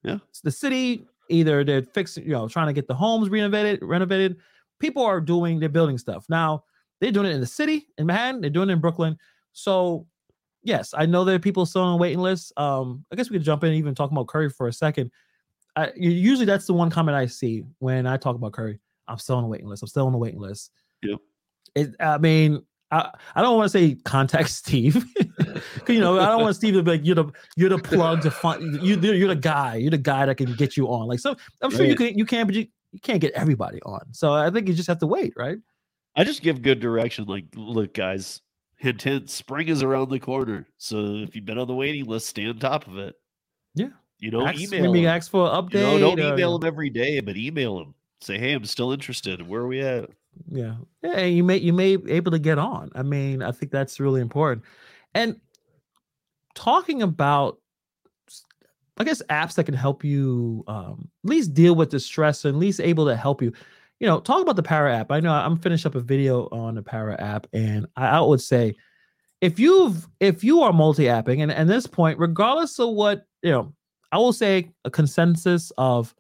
[0.03, 3.81] Yeah, it's the city either they're fixing, you know, trying to get the homes renovated,
[3.83, 4.37] renovated.
[4.79, 6.63] People are doing, they're building stuff now
[7.01, 8.41] they're doing it in the city in Manhattan.
[8.41, 9.19] They're doing it in Brooklyn.
[9.53, 10.07] So
[10.63, 12.53] yes, I know there are people still on waiting lists.
[12.57, 15.11] Um, I guess we could jump in and even talk about Curri for a second.
[15.75, 18.79] I, usually that's the one comment I see when I talk about Curri.
[19.09, 19.83] I'm still on the waiting list.
[19.83, 20.71] I'm still on the waiting list.
[21.03, 21.19] Yep.
[21.75, 25.05] It, I mean, I, I don't want to say contact Steve.
[25.89, 28.31] you know, I don't want Steve to be like you're the you're the plug to
[28.31, 29.77] find you you're the guy.
[29.77, 31.09] You're the guy that can get you on.
[31.09, 31.89] Like so, I'm sure right.
[31.89, 34.01] you can you can, but you, you can't get everybody on.
[34.13, 35.59] So I think you just have to wait, right?
[36.17, 37.27] I just give good direction.
[37.27, 38.41] Like, look, guys,
[38.79, 40.67] hint, hint, spring is around the corner.
[40.79, 43.15] So if you've been on the waiting list, stay on top of it.
[43.75, 43.89] Yeah.
[44.19, 44.93] You know, ask, email.
[44.93, 45.75] Maybe ask for an update.
[45.75, 47.95] You know, don't email them every day, but email them.
[48.23, 49.47] Say, hey, I'm still interested.
[49.47, 50.09] Where are we at?
[50.51, 50.77] Yeah.
[51.03, 51.21] Yeah.
[51.21, 52.91] You may you may be able to get on.
[52.95, 54.65] I mean, I think that's really important.
[55.15, 55.41] And
[56.55, 57.59] talking about
[58.99, 62.55] I guess apps that can help you um, at least deal with the stress and
[62.55, 63.53] at least able to help you
[64.01, 65.11] you know, talk about the Para app.
[65.11, 68.43] I know I'm finished up a video on the Para app, and I, I would
[68.43, 68.75] say
[69.41, 73.73] if you've if you are multi-apping, and at this point, regardless of what you know,
[74.13, 76.15] I will say a consensus of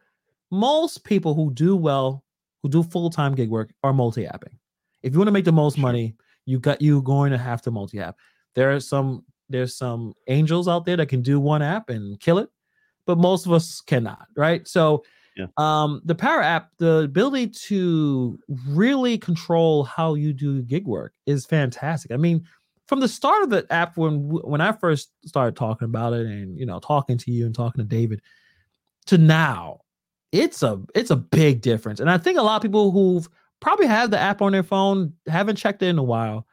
[0.50, 2.24] most people who do well,
[2.66, 4.58] who do full-time gig work, are multi-apping.
[5.02, 7.70] If you want to make the most money, you got you going to have to
[7.70, 8.16] multi-app.
[8.54, 12.38] There are some there's some angels out there that can do one app and kill
[12.38, 12.48] it,
[13.06, 14.66] but most of us cannot, right?
[14.66, 15.04] So
[15.36, 15.46] yeah.
[15.58, 21.44] Um, the Para App, the ability to really control how you do gig work is
[21.44, 22.10] fantastic.
[22.10, 22.46] I mean,
[22.86, 26.58] from the start of the app, when when I first started talking about it, and
[26.58, 28.22] you know, talking to you and talking to David,
[29.06, 29.80] to now,
[30.32, 32.00] it's a it's a big difference.
[32.00, 33.28] And I think a lot of people who've
[33.60, 36.46] probably had the app on their phone haven't checked it in a while.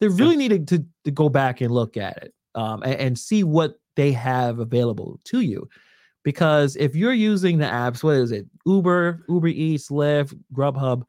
[0.00, 3.44] They really need to, to go back and look at it um, and, and see
[3.44, 5.68] what they have available to you
[6.22, 8.46] because if you're using the apps, what is it?
[8.66, 11.04] Uber, Uber Eats, Lyft, Grubhub,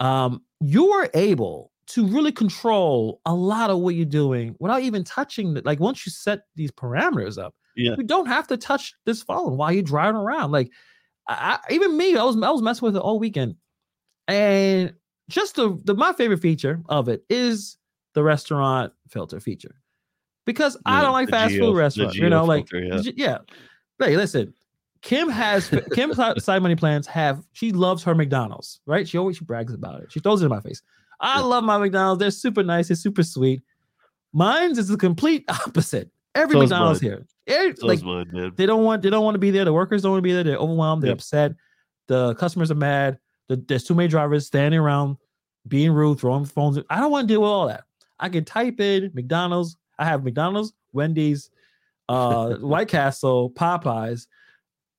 [0.00, 5.02] um, you are able to really control a lot of what you're doing without even
[5.04, 5.64] touching it.
[5.64, 7.94] Like once you set these parameters up, yeah.
[7.96, 10.52] you don't have to touch this phone while you're driving around.
[10.52, 10.70] Like
[11.28, 13.56] I, even me, I was I was messing with it all weekend,
[14.26, 14.94] and
[15.28, 17.76] just the, the my favorite feature of it is
[18.14, 19.74] the restaurant filter feature
[20.46, 22.16] because yeah, I don't like fast geo, food restaurants.
[22.16, 23.02] You know, like yeah.
[23.14, 23.38] yeah.
[23.98, 24.54] Hey, listen,
[25.02, 29.06] Kim has Kim's side money plans have she loves her McDonald's, right?
[29.06, 30.10] She always she brags about it.
[30.10, 30.82] She throws it in my face.
[31.20, 31.44] I yeah.
[31.44, 32.20] love my McDonald's.
[32.20, 32.88] They're super nice.
[32.88, 33.62] They're super sweet.
[34.32, 36.10] Mine's is the complete opposite.
[36.38, 39.40] Every so McDonald's here, Every, so like mine, they don't want they don't want to
[39.40, 39.64] be there.
[39.64, 40.44] The workers don't want to be there.
[40.44, 41.02] They're overwhelmed.
[41.02, 41.52] They're upset.
[42.06, 43.18] The customers are mad.
[43.48, 45.16] The, there's too many drivers standing around,
[45.66, 46.78] being rude, throwing phones.
[46.88, 47.84] I don't want to deal with all that.
[48.20, 49.76] I can type in McDonald's.
[49.98, 51.50] I have McDonald's, Wendy's,
[52.08, 54.26] uh, White Castle, Popeyes.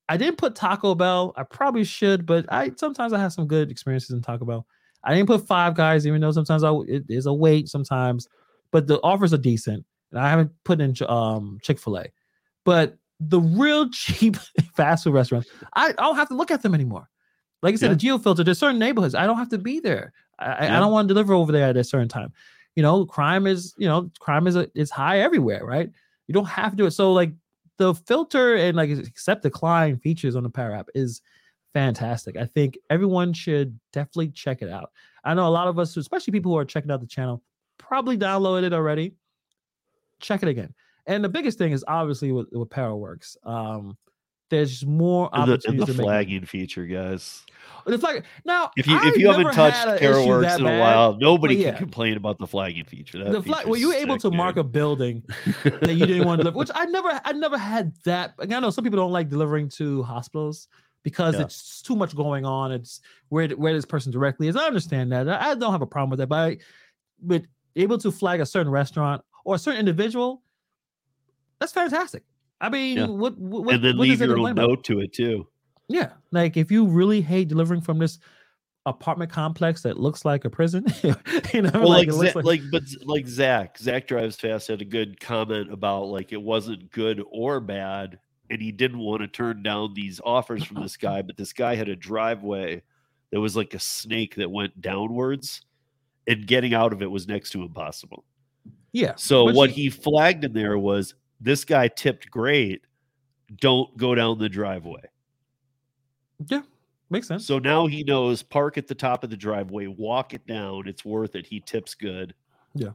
[0.08, 1.32] I didn't put Taco Bell.
[1.36, 4.66] I probably should, but I sometimes I have some good experiences in Taco Bell.
[5.02, 8.28] I didn't put Five Guys, even though sometimes I, it is a wait sometimes,
[8.72, 9.86] but the offers are decent.
[10.10, 12.06] And I haven't put in um, Chick Fil A,
[12.64, 14.36] but the real cheap
[14.74, 17.08] fast food restaurants, I, I don't have to look at them anymore.
[17.62, 17.92] Like I said, yeah.
[17.92, 18.42] the geo filter.
[18.42, 20.12] There's certain neighborhoods I don't have to be there.
[20.38, 20.76] I, yeah.
[20.76, 22.32] I don't want to deliver over there at a certain time.
[22.74, 25.90] You know, crime is you know crime is a, is high everywhere, right?
[26.26, 26.92] You don't have to do it.
[26.92, 27.32] So like
[27.76, 31.20] the filter and like accept decline features on the Para app is
[31.72, 32.36] fantastic.
[32.36, 34.90] I think everyone should definitely check it out.
[35.24, 37.42] I know a lot of us, especially people who are checking out the channel,
[37.78, 39.14] probably downloaded it already.
[40.20, 40.74] Check it again.
[41.06, 43.36] And the biggest thing is obviously with, with Paraworks.
[43.44, 43.96] Um,
[44.50, 45.86] there's more opportunities.
[45.86, 47.44] The, the flagging feature, guys.
[47.86, 48.24] The flag.
[48.44, 51.70] Now, if you if you haven't touched Paraworks in a while, nobody yeah.
[51.70, 53.18] can complain about the flagging feature.
[53.18, 53.66] That the flag.
[53.66, 54.36] Were you able to dude.
[54.36, 55.22] mark a building
[55.64, 56.58] that you didn't want to deliver?
[56.58, 58.34] Which I never, I never had that.
[58.38, 60.68] I know some people don't like delivering to hospitals
[61.04, 61.42] because yeah.
[61.42, 62.72] it's too much going on.
[62.72, 64.56] It's where where this person directly is.
[64.56, 65.28] I understand that.
[65.28, 66.58] I, don't have a problem with that, but I,
[67.22, 67.44] but
[67.76, 70.42] able to flag a certain restaurant or a certain individual,
[71.58, 72.24] that's fantastic.
[72.60, 73.06] I mean, yeah.
[73.06, 75.46] what, what and then what leave your own note to it too.
[75.88, 78.18] Yeah, like if you really hate delivering from this
[78.86, 82.82] apartment complex that looks like a prison, you know, well, like like, like, like, but
[83.04, 87.60] like Zach, Zach drives fast had a good comment about like it wasn't good or
[87.60, 88.18] bad,
[88.50, 91.74] and he didn't want to turn down these offers from this guy, but this guy
[91.74, 92.82] had a driveway
[93.32, 95.62] that was like a snake that went downwards,
[96.26, 98.24] and getting out of it was next to impossible.
[98.92, 99.14] Yeah.
[99.16, 102.82] So what he flagged in there was this guy tipped great.
[103.56, 105.02] Don't go down the driveway.
[106.46, 106.62] Yeah,
[107.10, 107.46] makes sense.
[107.46, 110.88] So now he knows park at the top of the driveway, walk it down.
[110.88, 111.46] It's worth it.
[111.46, 112.34] He tips good.
[112.74, 112.90] Yeah.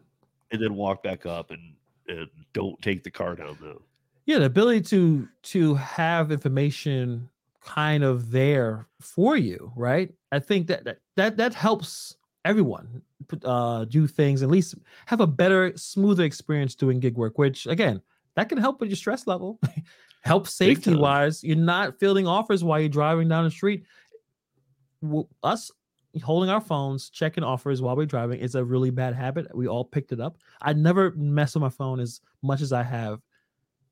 [0.52, 1.74] And then walk back up and
[2.08, 3.82] and don't take the car down though.
[4.26, 7.30] Yeah, the ability to to have information
[7.62, 10.14] kind of there for you, right?
[10.32, 13.02] I think that that that, that helps everyone
[13.44, 14.76] uh do things at least
[15.08, 18.02] have a better smoother experience doing gig work which again
[18.36, 19.60] that can help with your stress level.
[20.24, 21.44] help safety wise.
[21.44, 23.86] You're not fielding offers while you're driving down the street.
[25.44, 25.72] Us
[26.24, 29.54] holding our phones, checking offers while we're driving is a really bad habit.
[29.56, 30.38] We all picked it up.
[30.62, 33.20] I never mess with my phone as much as I have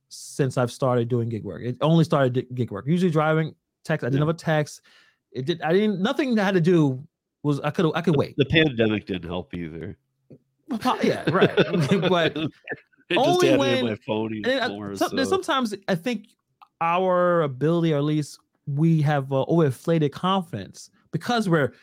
[0.09, 1.63] since I've started doing gig work.
[1.63, 2.85] It only started gig work.
[2.87, 4.03] Usually driving, text.
[4.03, 4.27] I didn't yeah.
[4.27, 4.81] have a text.
[5.31, 5.61] It did.
[5.61, 6.01] I didn't.
[6.01, 7.03] Nothing had to do
[7.43, 7.91] was I could.
[7.93, 8.35] I could wait.
[8.37, 9.97] The pandemic didn't help either.
[11.03, 11.55] Yeah, right.
[12.09, 12.37] but
[13.15, 15.23] only when my phone more, some, so.
[15.23, 16.27] sometimes I think
[16.81, 21.73] our ability, or at least we have uh, overinflated confidence because we're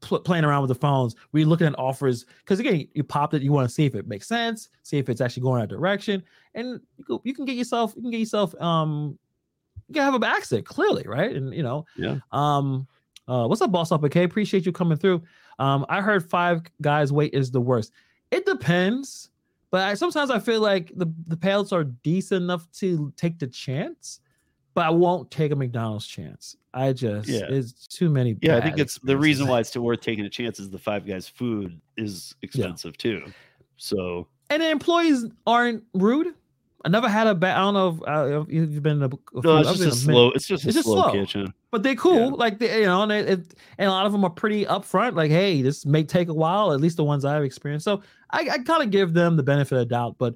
[0.00, 1.14] pl- playing around with the phones.
[1.32, 3.42] We're looking at offers because again, you popped it.
[3.42, 6.22] You want to see if it makes sense, see if it's actually going that direction,
[6.54, 9.18] and you, go, you can get yourself, you can get yourself, um,
[9.88, 11.34] you can have an accident clearly, right?
[11.34, 12.18] And you know, yeah.
[12.32, 12.86] Um,
[13.28, 14.02] uh, what's up, boss up?
[14.04, 15.22] Okay, appreciate you coming through.
[15.58, 17.92] Um, I heard five guys wait is the worst.
[18.30, 19.30] It depends.
[19.70, 23.46] But I, sometimes I feel like the the payouts are decent enough to take the
[23.46, 24.20] chance,
[24.72, 26.56] but I won't take a McDonald's chance.
[26.72, 27.42] I just yeah.
[27.48, 28.36] it's too many.
[28.40, 30.78] Yeah, I think it's the reason why it's still worth taking a chance is the
[30.78, 33.20] Five Guys food is expensive yeah.
[33.20, 33.32] too.
[33.76, 36.34] So and the employees aren't rude.
[36.84, 37.56] I never had a bad.
[37.56, 39.02] I don't know if, uh, if you've been.
[39.02, 39.10] A, a
[39.42, 40.30] no, it's just a, a slow.
[40.30, 41.52] It's just it's just slow, slow, kitchen.
[41.72, 42.30] But they're cool.
[42.30, 42.36] Yeah.
[42.36, 45.16] Like they, you know, and, it, and a lot of them are pretty upfront.
[45.16, 46.72] Like, hey, this may take a while.
[46.72, 47.84] At least the ones I've experienced.
[47.84, 50.16] So I, I kind of give them the benefit of doubt.
[50.18, 50.34] But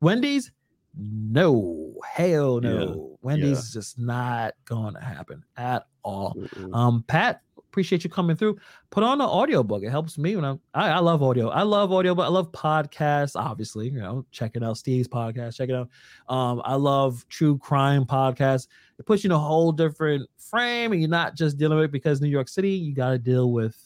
[0.00, 0.52] Wendy's,
[0.94, 2.80] no, hell no.
[2.80, 3.16] Yeah.
[3.22, 3.58] Wendy's yeah.
[3.58, 6.34] is just not going to happen at all.
[6.34, 6.74] Mm-mm.
[6.74, 8.58] Um, Pat, appreciate you coming through.
[8.90, 9.82] Put on an audiobook.
[9.82, 11.48] It helps me when I'm, I, I love audio.
[11.48, 15.76] I love audio, but I love podcasts, obviously, you know, checking out Steve's podcast, checking
[15.76, 15.88] out.
[16.28, 18.68] Um, I love true crime podcasts.
[18.98, 21.92] It puts you in a whole different frame and you're not just dealing with it
[21.92, 23.76] because New York City, you got to deal with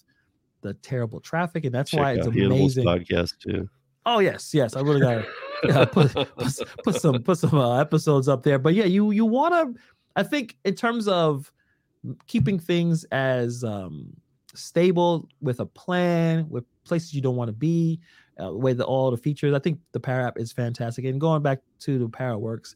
[0.62, 1.64] the terrible traffic.
[1.64, 2.84] And that's Check why it's amazing.
[2.84, 3.68] Podcast too.
[4.04, 4.74] Oh yes, yes.
[4.74, 5.26] I really gotta
[5.64, 8.58] yeah, put, put, put some put some uh, episodes up there.
[8.58, 9.74] But yeah, you you wanna
[10.16, 11.52] I think in terms of
[12.26, 14.12] keeping things as um,
[14.54, 18.00] stable with a plan, with places you don't want to be,
[18.42, 19.54] uh, with all the features.
[19.54, 21.04] I think the Para app is fantastic.
[21.04, 22.74] And going back to the Paraworks,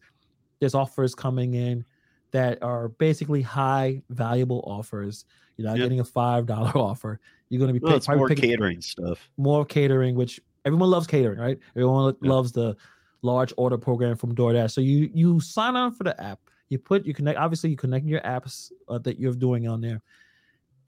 [0.60, 1.84] there's offers coming in
[2.32, 5.24] that are basically high valuable offers.
[5.56, 5.86] You're not yep.
[5.86, 7.20] getting a five dollar offer.
[7.48, 9.30] You're going to be well, more catering stuff.
[9.36, 11.58] More catering, which everyone loves catering, right?
[11.76, 12.16] Everyone yep.
[12.20, 12.76] loves the
[13.22, 14.72] large order program from DoorDash.
[14.72, 17.38] So you you sign on for the app you put you connect.
[17.38, 20.02] Obviously, you connect your apps uh, that you're doing on there,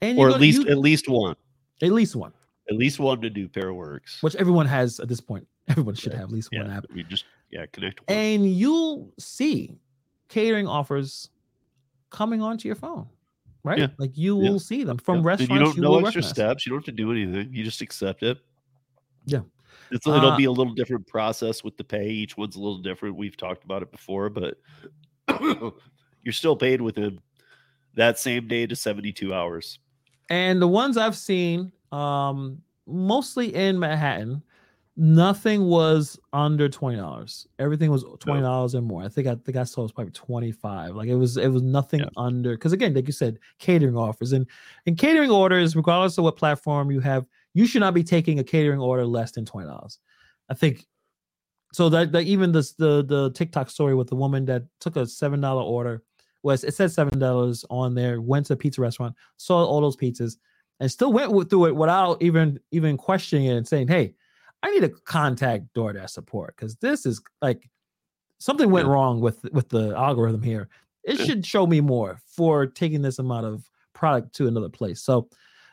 [0.01, 1.35] and or at least you, at least one.
[1.81, 2.33] At least one.
[2.69, 5.47] At least one to do Paraworks, which everyone has at this point.
[5.69, 6.85] Everyone should have at least yeah, one app.
[6.93, 7.99] You just yeah connect.
[8.07, 8.17] One.
[8.17, 9.77] And you'll see
[10.27, 11.29] catering offers
[12.09, 13.07] coming onto your phone,
[13.63, 13.77] right?
[13.77, 13.87] Yeah.
[13.97, 14.57] Like you will yeah.
[14.57, 15.51] see them from restaurants.
[15.51, 16.29] And you don't you know extra recognize.
[16.29, 16.65] steps.
[16.65, 17.53] You don't have to do anything.
[17.53, 18.39] You just accept it.
[19.25, 19.41] Yeah.
[19.91, 22.09] It's, it'll uh, be a little different process with the pay.
[22.09, 23.15] Each one's a little different.
[23.15, 24.57] We've talked about it before, but
[26.23, 27.19] you're still paid within
[27.95, 29.79] that same day to 72 hours.
[30.29, 34.43] And the ones I've seen, um, mostly in Manhattan.
[35.01, 37.47] Nothing was under twenty dollars.
[37.57, 38.79] Everything was twenty dollars no.
[38.79, 39.01] and more.
[39.01, 40.93] I think I think I saw it was probably twenty five.
[40.93, 42.09] Like it was it was nothing yeah.
[42.17, 44.45] under because again, like you said, catering offers and
[44.87, 48.43] and catering orders, regardless of what platform you have, you should not be taking a
[48.43, 49.99] catering order less than twenty dollars.
[50.49, 50.85] I think
[51.71, 55.05] so that, that even this the the TikTok story with the woman that took a
[55.05, 56.03] seven dollar order
[56.43, 59.97] was it said seven dollars on there, went to a pizza restaurant, saw all those
[59.97, 60.37] pizzas,
[60.79, 64.15] and still went through it without even even questioning it and saying, "Hey,
[64.63, 67.69] I need to contact DoorDash support because this is like
[68.39, 70.69] something went wrong with with the algorithm here.
[71.03, 75.29] It should show me more for taking this amount of product to another place." So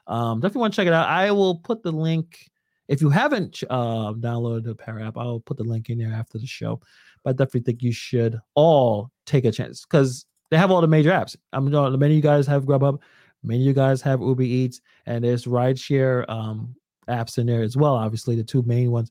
[0.09, 1.09] um, definitely want to check it out.
[1.09, 2.51] I will put the link
[2.89, 5.17] if you haven't uh, downloaded the Para app.
[5.17, 6.81] I'll put the link in there after the show.
[7.25, 10.87] But I definitely think you should all take a chance because they have all the
[10.87, 11.37] major apps.
[11.53, 13.01] I'm mean, many of you guys have Grubhub,
[13.43, 16.75] many of you guys have Uber Eats, and there's rideshare um,
[17.09, 17.95] apps in there as well.
[17.95, 19.11] Obviously, the two main ones.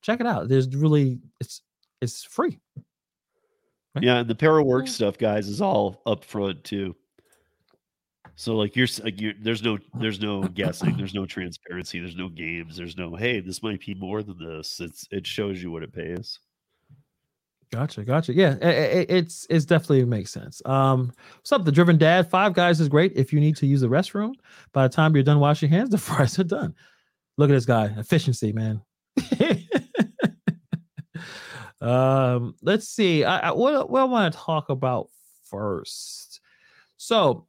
[0.00, 0.48] Check it out.
[0.48, 1.62] There's really it's
[2.00, 2.58] it's free.
[3.94, 4.04] Right?
[4.04, 6.96] Yeah, and the Paraworks stuff, guys, is all up front too.
[8.36, 12.28] So like you're, like you're there's no there's no guessing, there's no transparency, there's no
[12.28, 14.80] games, there's no hey, this might be more than this.
[14.80, 16.40] It's it shows you what it pays.
[17.70, 18.32] Gotcha, gotcha.
[18.32, 20.62] Yeah, it, it's it's definitely makes sense.
[20.64, 22.28] Um, what's up, the driven dad?
[22.28, 24.34] Five guys is great if you need to use the restroom.
[24.72, 26.74] By the time you're done washing hands, the fries are done.
[27.36, 28.80] Look at this guy, efficiency, man.
[31.80, 33.24] um, let's see.
[33.24, 35.08] I, I what what I want to talk about
[35.44, 36.40] first.
[36.96, 37.46] So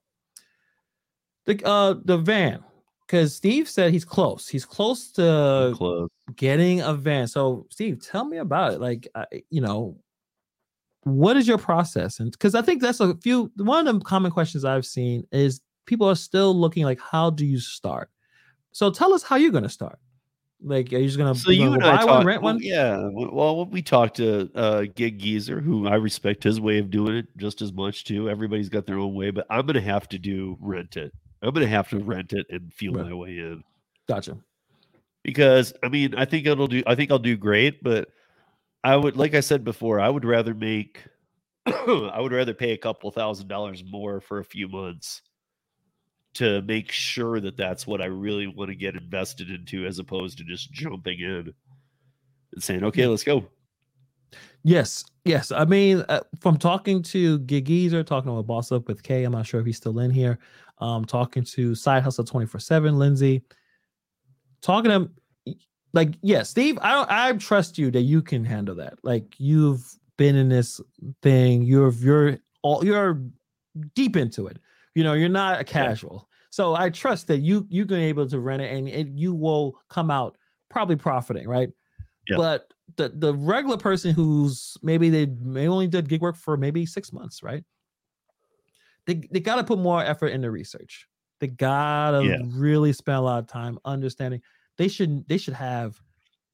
[1.45, 2.63] the uh the van
[3.05, 4.47] because Steve said he's close.
[4.47, 6.09] He's close to close.
[6.35, 7.27] getting a van.
[7.27, 8.81] So, Steve, tell me about it.
[8.81, 9.97] Like, uh, you know,
[11.03, 12.19] what is your process?
[12.19, 15.61] And because I think that's a few one of the common questions I've seen is
[15.85, 18.09] people are still looking like, how do you start?
[18.71, 19.99] So tell us how you're going to start.
[20.63, 22.59] Like, are you just gonna, so you gonna buy one, rent one?
[22.59, 23.09] Yeah.
[23.11, 27.27] Well, we talked to uh, Gig Geezer, who I respect his way of doing it
[27.37, 28.29] just as much too.
[28.29, 31.13] Everybody's got their own way, but I'm gonna have to do rent it.
[31.45, 33.05] I'm gonna have to rent it and feel right.
[33.05, 33.63] my way in.
[34.07, 34.37] Gotcha.
[35.23, 36.83] Because I mean, I think it'll do.
[36.85, 38.09] I think I'll do great, but
[38.83, 41.03] I would, like I said before, I would rather make,
[41.65, 45.21] I would rather pay a couple thousand dollars more for a few months
[46.35, 50.37] to make sure that that's what I really want to get invested into, as opposed
[50.37, 51.53] to just jumping in
[52.53, 53.47] and saying, "Okay, let's go."
[54.63, 55.51] Yes, yes.
[55.51, 57.35] I mean, uh, from talking to
[57.93, 60.39] or talking with Boss Up with Kay, I'm not sure if he's still in here.
[60.79, 63.43] Um, talking to Side Hustle 24 7, Lindsay,
[64.61, 65.15] talking to him
[65.93, 68.95] like yeah steve i i trust you that you can handle that.
[69.03, 69.83] Like you've
[70.17, 70.79] been in this
[71.21, 71.63] thing.
[71.63, 73.21] You're you're all you're
[73.95, 74.59] deep into it.
[74.93, 76.27] You know you're not a casual.
[76.29, 76.35] Yeah.
[76.49, 79.07] so i trust that you you're going to be able to rent it and it,
[79.07, 80.37] you will come out
[80.69, 81.69] probably profiting right?
[82.29, 82.37] Yeah.
[82.37, 86.85] but the the regular person who's maybe they may only did gig work for maybe
[86.85, 87.63] six months right
[89.07, 91.07] they, they got to put more effort into research
[91.39, 92.37] they gotta yeah.
[92.53, 94.41] really spend a lot of time understanding
[94.77, 95.99] they should they should have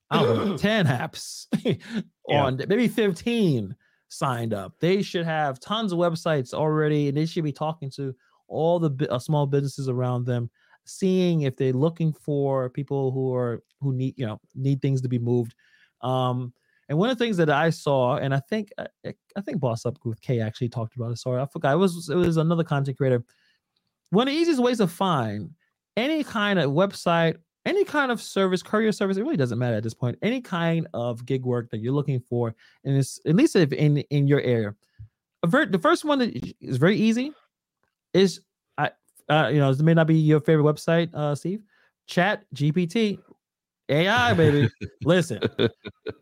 [0.09, 1.47] I don't know 10 apps
[2.29, 2.65] on yeah.
[2.67, 3.75] maybe 15
[4.09, 4.73] signed up.
[4.79, 8.13] They should have tons of websites already and they should be talking to
[8.47, 10.49] all the uh, small businesses around them
[10.85, 15.07] seeing if they're looking for people who are who need you know need things to
[15.07, 15.55] be moved
[16.01, 16.51] um
[16.89, 19.59] and one of the things that i saw and i think i, uh, I think
[19.59, 22.37] boss up with k actually talked about it sorry i forgot it was it was
[22.37, 23.23] another content creator
[24.09, 25.51] one of the easiest ways to find
[25.97, 29.83] any kind of website any kind of service, courier service, it really doesn't matter at
[29.83, 30.17] this point.
[30.21, 33.97] Any kind of gig work that you're looking for, and it's at least if in
[34.09, 34.75] in your area.
[35.43, 37.31] The first one that is very easy
[38.13, 38.41] is
[38.77, 38.91] I
[39.29, 41.61] uh, you know it may not be your favorite website, uh, Steve.
[42.07, 43.19] Chat GPT,
[43.91, 44.69] AI baby.
[45.03, 45.39] Listen,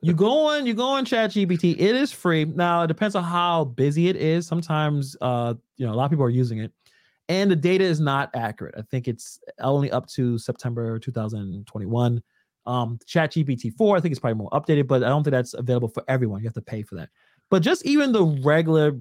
[0.02, 1.76] you go on you go on Chat GPT.
[1.80, 2.46] It is free.
[2.46, 4.48] Now it depends on how busy it is.
[4.48, 6.74] Sometimes uh you know a lot of people are using it
[7.30, 8.74] and the data is not accurate.
[8.78, 12.22] I think it's only up to September 2021.
[12.66, 15.54] Um, Chat GPT 4, I think it's probably more updated, but I don't think that's
[15.54, 16.42] available for everyone.
[16.42, 17.10] You have to pay for that.
[17.50, 19.00] But just even the regular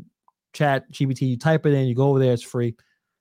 [0.52, 2.76] Chat GPT, you type it in, you go over there, it's free.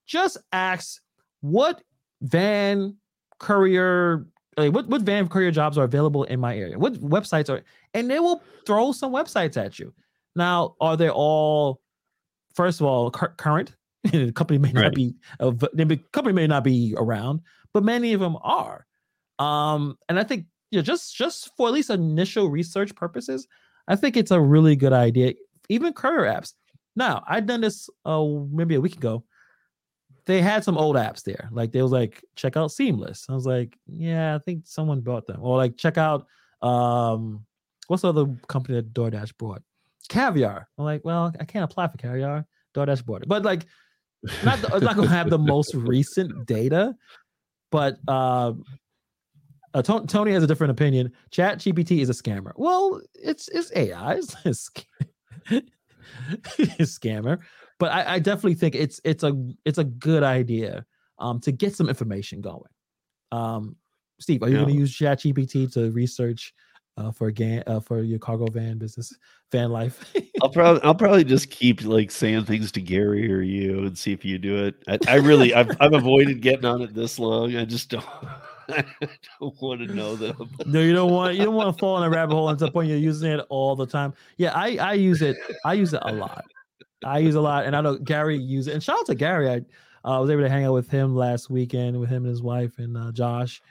[0.05, 1.01] Just ask
[1.41, 1.81] what
[2.21, 2.97] van
[3.39, 4.27] courier,
[4.57, 6.77] like what, what van courier jobs are available in my area?
[6.77, 9.93] What websites are, and they will throw some websites at you.
[10.35, 11.81] Now, are they all,
[12.55, 13.75] first of all, current?
[14.03, 14.83] the company may right.
[14.83, 17.41] not be uh, the company may not be around,
[17.73, 18.85] but many of them are.
[19.39, 23.47] Um, and I think you know, just just for at least initial research purposes,
[23.87, 25.33] I think it's a really good idea.
[25.69, 26.53] Even courier apps.
[26.95, 29.23] Now, I've done this uh maybe a week ago.
[30.27, 31.49] They had some old apps there.
[31.51, 33.25] Like they was like check out Seamless.
[33.29, 35.39] I was like, yeah, I think someone bought them.
[35.41, 36.27] Or like check out
[36.61, 37.45] um
[37.87, 39.63] what's the other company that DoorDash brought?
[40.09, 40.67] Caviar.
[40.77, 42.45] I'm like, well, I can't apply for Caviar.
[42.75, 43.65] DoorDash bought it, but like,
[44.43, 46.95] not the, not gonna have the most recent data.
[47.71, 48.53] But uh,
[49.73, 51.11] uh, Tony has a different opinion.
[51.31, 52.51] Chat GPT is a scammer.
[52.55, 54.19] Well, it's it's AI.
[54.45, 54.69] It's,
[55.49, 55.69] it's,
[56.79, 57.39] it's scammer
[57.79, 59.33] but I, I, definitely think it's it's a
[59.65, 60.85] it's a good idea
[61.19, 62.71] um, to get some information going.
[63.31, 63.75] Um,
[64.19, 64.63] Steve, are you yeah.
[64.63, 66.53] going to use ChatGPT to research
[66.97, 69.15] uh, for again uh, for your cargo van business,
[69.51, 70.13] van life?
[70.41, 74.13] I'll probably I'll probably just keep like saying things to Gary or you and see
[74.13, 74.75] if you do it.
[74.87, 77.55] I, I really I've I've avoided getting on it this long.
[77.55, 78.05] I just don't.
[78.69, 78.83] I
[79.39, 80.49] don't want to know them.
[80.65, 82.65] no, you don't want you don't want to fall in a rabbit hole and to
[82.65, 84.13] the point you're using it all the time.
[84.37, 85.37] Yeah, I I use it.
[85.63, 86.45] I use it a lot.
[87.03, 88.73] I use a lot, and I know Gary uses.
[88.73, 89.49] And shout out to Gary.
[89.49, 89.61] I
[90.07, 92.79] uh, was able to hang out with him last weekend with him and his wife
[92.79, 93.61] and uh, Josh.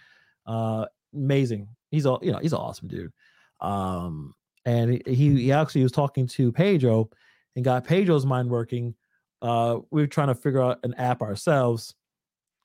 [0.46, 1.68] Uh, amazing.
[1.90, 2.38] He's all you know.
[2.38, 3.12] He's an awesome dude.
[3.60, 7.08] Um, and he, he actually was talking to Pedro
[7.54, 8.94] and got Pedro's mind working.
[9.40, 11.94] Uh, we are trying to figure out an app ourselves.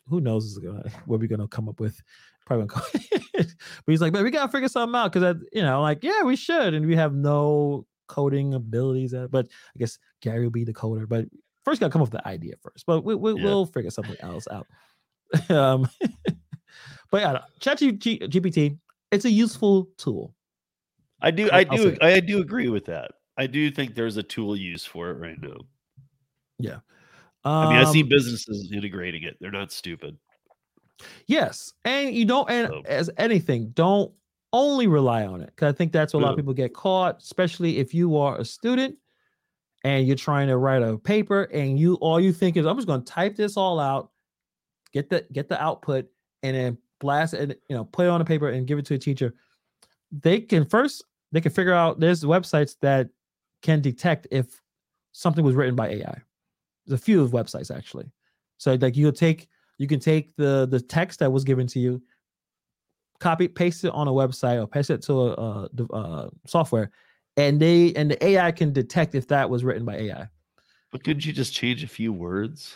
[0.07, 0.59] Who knows
[1.05, 2.01] what we're gonna come up with?
[2.45, 2.67] Probably
[3.33, 3.47] but
[3.85, 6.73] he's like, man, we gotta figure something out because you know, like, yeah, we should,
[6.73, 9.15] and we have no coding abilities.
[9.29, 11.07] But I guess Gary will be the coder.
[11.07, 11.25] But
[11.63, 12.85] first, got to come up with the idea first.
[12.85, 14.67] But we, we, will figure something else out.
[15.49, 15.87] um,
[17.11, 18.77] but yeah, ChatGPT,
[19.11, 20.35] it's a useful tool.
[21.21, 23.11] I do, I do, I do agree with that.
[23.37, 25.57] I do think there's a tool use for it right now.
[26.59, 26.79] Yeah.
[27.43, 29.37] Um, I mean, I see um businesses integrating it.
[29.39, 30.17] They're not stupid.
[31.25, 32.81] Yes, and you don't, and so.
[32.85, 34.11] as anything, don't
[34.53, 37.21] only rely on it because I think that's where a lot of people get caught,
[37.21, 38.97] especially if you are a student
[39.83, 42.87] and you're trying to write a paper and you all you think is I'm just
[42.87, 44.11] going to type this all out,
[44.91, 46.07] get the get the output,
[46.43, 48.95] and then blast it, you know, put it on a paper and give it to
[48.95, 49.33] a teacher.
[50.11, 53.09] They can first they can figure out there's websites that
[53.61, 54.61] can detect if
[55.13, 56.21] something was written by AI.
[56.85, 58.11] There's a few of websites actually.
[58.57, 59.47] So like you'll take
[59.77, 62.01] you can take the the text that was given to you
[63.21, 66.91] copy paste it on a website or paste it to a, a, a uh, software
[67.37, 70.27] and they and the ai can detect if that was written by ai
[70.91, 72.75] but couldn't you just change a few words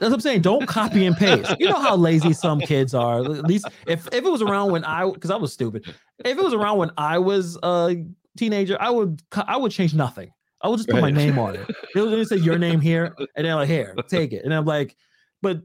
[0.00, 0.42] that's what I'm saying.
[0.42, 1.54] Don't copy and paste.
[1.60, 3.20] You know how lazy some kids are.
[3.20, 5.86] At least if, if it was around when I because I was stupid.
[6.24, 8.04] If it was around when I was a
[8.36, 10.32] teenager, I would I would change nothing.
[10.60, 11.02] I would just put right.
[11.02, 11.70] my name on it.
[11.94, 14.44] It would say your name here, and then like here, take it.
[14.44, 14.96] And I'm like,
[15.40, 15.62] but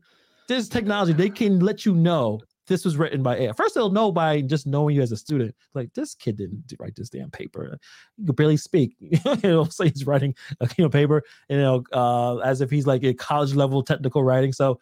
[0.48, 2.42] this technology, they can let you know
[2.72, 3.52] this was written by AI.
[3.52, 5.54] First, they'll know by just knowing you as a student.
[5.74, 7.78] Like this kid didn't write this damn paper.
[8.18, 8.96] You could barely speak.
[9.02, 13.04] It'll say he's writing a you know paper, you know, uh, as if he's like
[13.04, 14.54] a college level technical writing.
[14.54, 14.80] So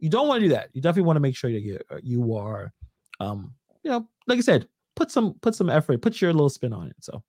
[0.00, 0.70] you don't want to do that.
[0.72, 2.72] You definitely want to make sure that you you are,
[3.20, 4.66] um, you know, like I said,
[4.96, 6.96] put some put some effort, put your little spin on it.
[6.98, 7.22] So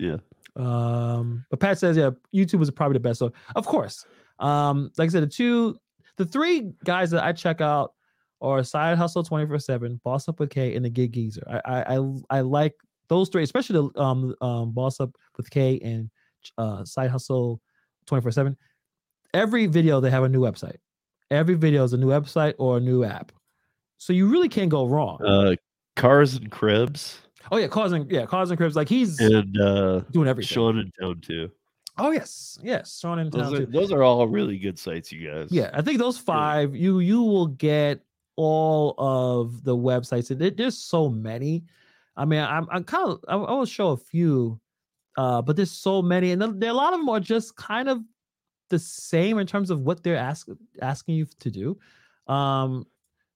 [0.00, 0.16] yeah.
[0.56, 3.18] Um, but Pat says, yeah, YouTube was probably the best.
[3.18, 4.06] So of course,
[4.38, 5.76] um, like I said, the two,
[6.16, 7.92] the three guys that I check out
[8.42, 11.60] or Side Hustle 24 7, Boss Up with K, and the Gig Geezer.
[11.64, 12.74] I, I I like
[13.08, 16.10] those three, especially the um, um Boss Up with K and
[16.58, 17.60] uh Side Hustle
[18.06, 18.56] 24 7.
[19.32, 20.76] Every video they have a new website.
[21.30, 23.30] Every video is a new website or a new app.
[23.98, 25.24] So you really can't go wrong.
[25.24, 25.54] Uh
[25.94, 27.20] Cars and Cribs.
[27.52, 28.74] Oh yeah, cars and yeah, cars and cribs.
[28.74, 30.48] Like he's and uh doing everything.
[30.48, 31.48] Sean and town too.
[31.98, 33.66] Oh yes, yes, Sean town those are, too.
[33.66, 35.48] Those are all really good sites, you guys.
[35.52, 38.00] Yeah, I think those five you you will get
[38.36, 40.56] all of the websites.
[40.56, 41.64] there's so many.
[42.16, 44.60] I mean, I'm, I'm kind of I, I will show a few,
[45.16, 48.02] uh, but there's so many, and a lot of them are just kind of
[48.70, 51.78] the same in terms of what they're asking asking you to do.
[52.32, 52.86] Um,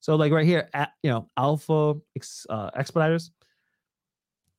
[0.00, 1.94] so like right here, at, you know, Alpha
[2.48, 3.32] uh, Expeditors,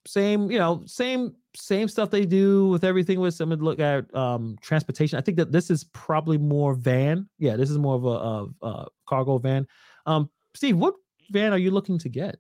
[0.06, 3.20] same, you know, same same stuff they do with everything.
[3.20, 5.18] With some look at um transportation.
[5.18, 7.28] I think that this is probably more van.
[7.40, 9.68] Yeah, this is more of a, a, a cargo van.
[10.08, 10.96] Um, Steve, what
[11.30, 12.38] van are you looking to get?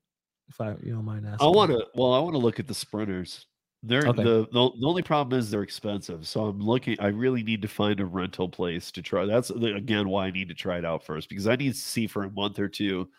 [0.49, 1.45] If I you don't mind asking.
[1.45, 1.86] I want to.
[1.93, 3.45] Well, I want to look at the sprinters.
[3.84, 4.24] They're okay.
[4.24, 6.28] the, the the only problem is they're expensive.
[6.28, 6.97] So I'm looking.
[6.99, 9.26] I really need to find a rental place to try.
[9.26, 12.07] That's again why I need to try it out first because I need to see
[12.07, 13.09] for a month or two.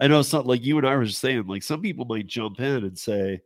[0.00, 1.46] I know it's not like you and I were just saying.
[1.46, 3.40] Like some people might jump in and say,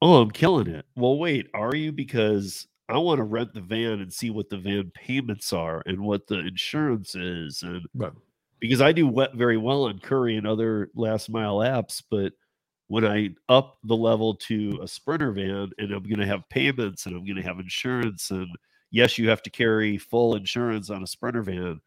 [0.00, 1.90] "Oh, I'm killing it." Well, wait, are you?
[1.90, 6.00] Because I want to rent the van and see what the van payments are and
[6.00, 8.12] what the insurance is and right
[8.60, 12.32] because I do very well on Curri and other last mile apps, but
[12.88, 17.06] when I up the level to a sprinter van and I'm going to have payments
[17.06, 18.48] and I'm going to have insurance and
[18.90, 21.80] yes, you have to carry full insurance on a sprinter van.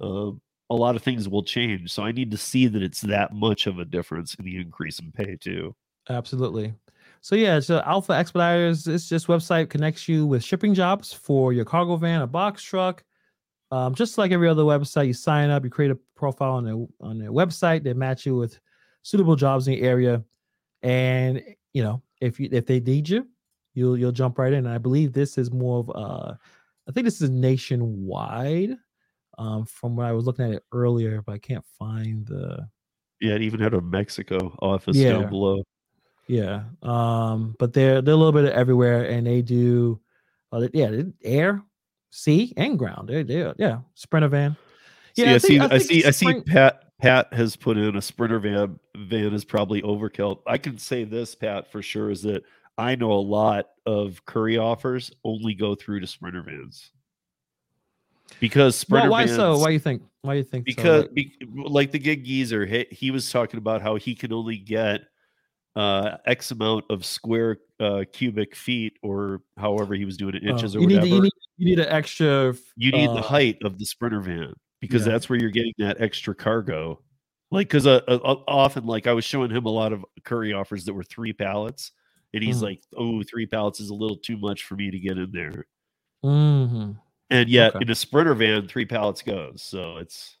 [0.00, 1.90] Um, a lot of things will change.
[1.90, 5.00] So I need to see that it's that much of a difference in the increase
[5.00, 5.74] in pay too.
[6.08, 6.74] Absolutely.
[7.22, 11.64] So yeah, so Alpha Expeditors, it's just website connects you with shipping jobs for your
[11.64, 13.02] cargo van, a box truck.
[13.72, 16.86] Um, just like every other website, you sign up, you create a profile on their
[17.00, 18.58] on their website, they match you with
[19.02, 20.24] suitable jobs in the area.
[20.82, 21.42] And
[21.72, 23.26] you know, if you if they need you,
[23.74, 24.66] you'll you'll jump right in.
[24.66, 26.34] And I believe this is more of uh
[26.88, 28.76] I think this is nationwide.
[29.38, 32.68] Um, from what I was looking at it earlier, but I can't find the
[33.20, 35.12] yeah, it even had a Mexico office yeah.
[35.12, 35.62] down below.
[36.26, 36.64] Yeah.
[36.82, 40.00] Um, but they're they're a little bit everywhere, and they do,
[40.52, 41.62] uh, yeah, air,
[42.10, 43.08] sea, and ground.
[43.08, 44.56] They they yeah, sprinter van.
[45.16, 46.40] Yeah, see, I, think, I, see, I see, I see.
[46.42, 48.78] Pat Pat has put in a sprinter van.
[48.96, 50.40] Van is probably overkill.
[50.46, 52.44] I can say this, Pat, for sure, is that
[52.78, 56.90] I know a lot of Curri offers only go through to sprinter vans
[58.38, 59.58] because sprinter well, why vans, so?
[59.58, 60.02] Why you think?
[60.22, 60.64] Why you think?
[60.64, 61.08] Because so?
[61.08, 64.56] like, be, like the gig geezer, he, he was talking about how he can only
[64.56, 65.02] get
[65.74, 70.76] uh, X amount of square uh, cubic feet, or however he was doing it, inches
[70.76, 71.04] oh, or whatever.
[71.04, 72.54] Need, you, need, you need an extra.
[72.74, 75.12] You need uh, the height of the sprinter van because yeah.
[75.12, 77.02] that's where you're getting that extra cargo.
[77.50, 80.58] Like, because uh, uh, uh, often, like I was showing him a lot of Curri
[80.58, 81.92] offers that were three pallets,
[82.32, 82.62] and he's mm.
[82.62, 85.66] like, "Oh, three pallets is a little too much for me to get in there."
[86.24, 86.92] Mm-hmm.
[87.28, 87.82] And yet, okay.
[87.82, 89.62] in a sprinter van, three pallets goes.
[89.62, 90.38] So it's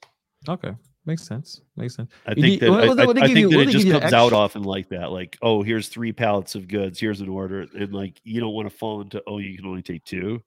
[0.48, 0.72] okay.
[1.04, 1.60] Makes sense.
[1.76, 2.10] Makes sense.
[2.26, 5.10] I think that I, I, I think that it just comes out often like that.
[5.10, 6.98] Like, oh, here's three pallets of goods.
[6.98, 9.82] Here's an order, and like you don't want to fall into oh, you can only
[9.82, 10.42] take two.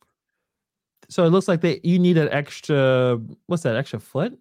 [1.09, 3.19] So it looks like they you need an extra.
[3.47, 3.75] What's that?
[3.75, 4.37] Extra foot?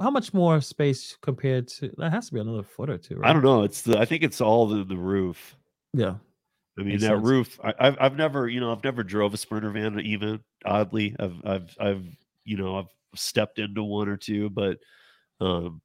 [0.00, 1.90] How much more space compared to?
[1.96, 3.16] That has to be another foot or two.
[3.16, 3.30] Right?
[3.30, 3.62] I don't know.
[3.62, 3.98] It's the.
[3.98, 5.56] I think it's all the the roof.
[5.92, 6.16] Yeah.
[6.78, 7.26] I mean Makes that sense.
[7.26, 7.60] roof.
[7.62, 11.40] I, have I've never you know I've never drove a sprinter van even oddly I've
[11.44, 12.04] I've I've
[12.44, 14.78] you know I've stepped into one or two but
[15.40, 15.80] um,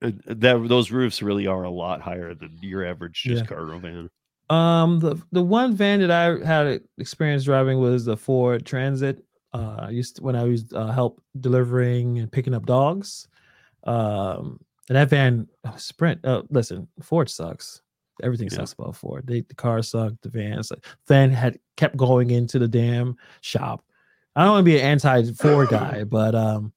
[0.00, 3.46] that those roofs really are a lot higher than your average just yeah.
[3.46, 4.10] cargo van.
[4.50, 9.24] Um, the the one van that I had experience driving was the Ford Transit.
[9.54, 13.28] Uh, I used to, when I was uh, help delivering and picking up dogs.
[13.84, 16.24] Um, and that van uh, Sprint.
[16.24, 17.80] Uh, listen, Ford sucks.
[18.22, 18.56] Everything yeah.
[18.58, 19.26] sucks about Ford.
[19.26, 20.22] They, the car sucked.
[20.22, 23.84] The van, like, van had kept going into the damn shop.
[24.36, 26.72] I don't want to be an anti Ford guy, but um,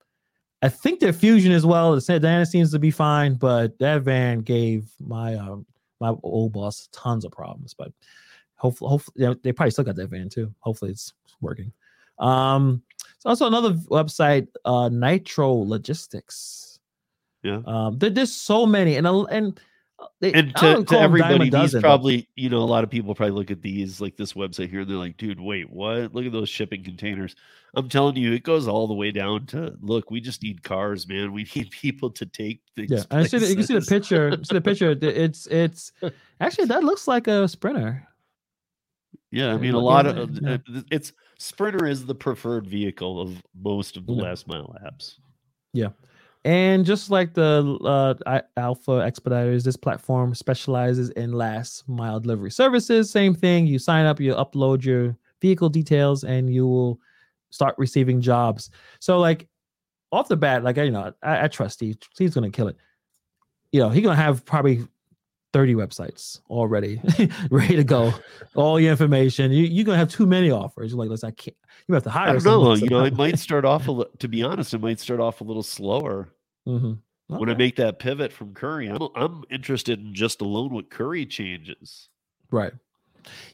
[0.61, 1.93] I think their fusion as well.
[1.93, 5.65] The sedan seems to be fine, but that van gave my um
[5.99, 7.73] my old boss tons of problems.
[7.73, 7.91] But
[8.55, 10.53] hopefully, hopefully they probably still got that van too.
[10.59, 11.71] Hopefully, it's working.
[12.19, 12.83] Um,
[13.19, 16.79] so also another website, uh, Nitro Logistics.
[17.43, 17.61] Yeah.
[17.65, 19.59] Um, there, there's so many, and and
[20.19, 23.51] they, and to, to everybody, these probably, you know, a lot of people probably look
[23.51, 26.13] at these like this website here and they're like, dude, wait, what?
[26.13, 27.35] Look at those shipping containers.
[27.75, 31.07] I'm telling you, it goes all the way down to look, we just need cars,
[31.07, 31.33] man.
[31.33, 32.91] We need people to take things.
[32.91, 34.31] Yeah, I see the, you can see the picture.
[34.43, 34.95] see the picture.
[35.01, 35.91] It's it's
[36.39, 38.07] actually that looks like a sprinter.
[39.31, 40.57] Yeah, I mean, a lot of yeah.
[40.89, 44.23] it's Sprinter is the preferred vehicle of most of the yeah.
[44.23, 45.15] last mile apps.
[45.73, 45.89] Yeah.
[46.45, 47.77] And just like the
[48.25, 53.11] uh, Alpha Expeditors, this platform specializes in last mile delivery services.
[53.11, 53.67] Same thing.
[53.67, 56.99] You sign up, you upload your vehicle details, and you will
[57.49, 58.69] start receiving jobs.
[58.99, 59.47] So, like
[60.11, 61.97] off the bat, like you know, I, I trust Steve.
[62.13, 62.77] Steve's gonna kill it.
[63.71, 64.87] You know, he's gonna have probably
[65.53, 67.01] 30 websites already
[67.49, 68.13] ready to go.
[68.55, 69.51] All your information.
[69.51, 70.91] You, you're gonna have too many offers.
[70.91, 71.57] You're like, listen, I can't.
[71.87, 72.29] You have to hire.
[72.29, 72.73] I don't know.
[72.73, 74.11] You know, it might start off a little.
[74.19, 76.29] To be honest, it might start off a little slower.
[76.67, 76.93] Mm-hmm.
[77.29, 77.39] Okay.
[77.39, 81.29] When I make that pivot from Curri, I'm, I'm interested in just alone what Curri
[81.29, 82.09] changes.
[82.51, 82.71] Right.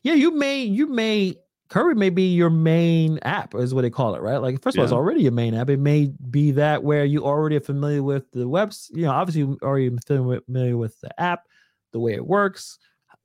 [0.03, 1.37] Yeah, you may you may
[1.73, 4.37] Curri may be your main app, is what they call it, right?
[4.37, 5.71] Like, first of all, it's already your main app.
[5.71, 9.41] It may be that where you already are familiar with the webs, you know, obviously
[9.41, 11.47] you already familiar with the app,
[11.93, 12.77] the way it works.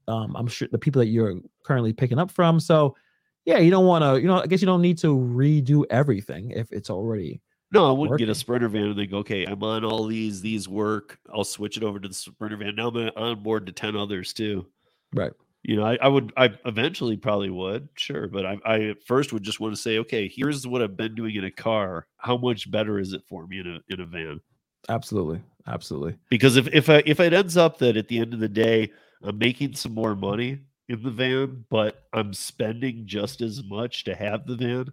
[0.06, 2.60] Um, I'm sure the people that you're currently picking up from.
[2.60, 2.96] So,
[3.44, 6.50] yeah, you don't want to, you know, I guess you don't need to redo everything
[6.52, 9.84] if it's already no, I wouldn't get a sprinter van and think, okay, I'm on
[9.84, 11.18] all these, these work.
[11.32, 12.76] I'll switch it over to the sprinter van.
[12.76, 14.66] Now I'm on board to 10 others too.
[15.12, 15.32] Right.
[15.64, 18.26] You know, I, I would, I eventually probably would, sure.
[18.28, 21.34] But I, I first would just want to say, okay, here's what I've been doing
[21.34, 22.06] in a car.
[22.16, 24.40] How much better is it for me in a, in a van?
[24.88, 25.42] Absolutely.
[25.68, 26.16] Absolutely.
[26.30, 28.90] Because if, if I, if it ends up that at the end of the day,
[29.22, 34.14] I'm making some more money in the van, but I'm spending just as much to
[34.14, 34.92] have the van,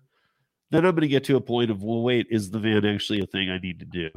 [0.71, 3.21] then I'm going to get to a point of, well, wait, is the van actually
[3.21, 4.09] a thing I need to do?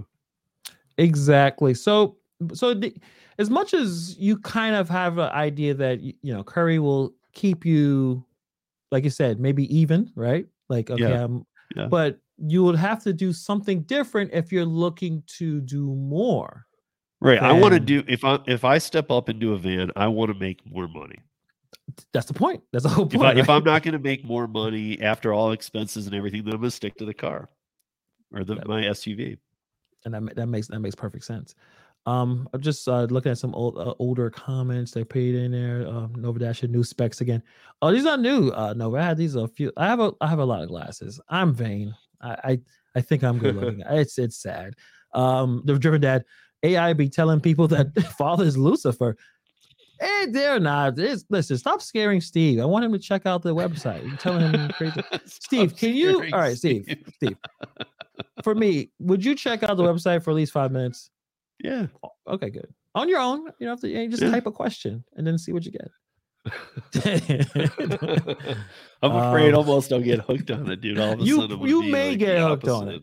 [0.96, 1.74] Exactly.
[1.74, 2.16] So,
[2.52, 2.92] so the,
[3.38, 7.64] as much as you kind of have an idea that you know Curri will keep
[7.64, 8.24] you,
[8.90, 10.46] like you said, maybe even, right?
[10.68, 11.28] Like, okay, yeah.
[11.76, 11.86] yeah.
[11.86, 16.66] but you would have to do something different if you're looking to do more.
[17.20, 17.38] Right.
[17.38, 20.06] I want to do if I if I step up and do a van, I
[20.06, 21.18] want to make more money.
[22.12, 22.62] That's the point.
[22.72, 23.14] That's the whole point.
[23.14, 23.38] If, I, right?
[23.38, 26.60] if I'm not going to make more money after all expenses and everything, then I'm
[26.60, 27.48] going to stick to the car
[28.32, 29.38] or the my SUV.
[30.04, 31.56] And that that makes that makes perfect sense.
[32.06, 35.86] Um, I'm just uh, looking at some old uh, older comments they paid in there.
[35.86, 37.42] Uh, Nova Dash new specs again.
[37.82, 38.50] Oh, these are new.
[38.50, 39.72] Uh, Nova, I had these are a few.
[39.76, 41.20] I have a I have a lot of glasses.
[41.28, 41.94] I'm vain.
[42.20, 42.60] I I,
[42.96, 43.82] I think I'm good looking.
[43.90, 44.74] it's it's sad.
[45.14, 46.24] Um, the driven dad
[46.62, 49.16] AI be telling people that father is Lucifer.
[50.00, 50.96] Hey, they're not.
[50.98, 52.60] It's, listen, stop scaring Steve.
[52.60, 54.06] I want him to check out the website.
[54.06, 55.02] You're telling him crazy.
[55.24, 56.22] Steve, can you?
[56.32, 56.86] All right, Steve.
[57.16, 57.36] Steve.
[58.44, 61.10] For me, would you check out the website for at least five minutes?
[61.58, 61.86] Yeah.
[62.28, 62.72] Okay, good.
[62.94, 63.46] On your own.
[63.58, 64.30] You know, have to you just yeah.
[64.30, 65.90] type a question and then see what you get.
[69.02, 70.98] I'm afraid um, almost I'll get hooked on it, dude.
[70.98, 73.02] All of a you, sudden, you may like get hooked on it.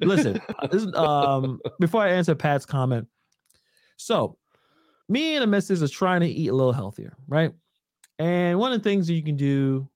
[0.00, 0.40] Listen,
[0.70, 3.08] this, um, before I answer Pat's comment,
[3.96, 4.38] so
[5.08, 7.52] me and the missus is trying to eat a little healthier, right?
[8.18, 9.88] And one of the things that you can do,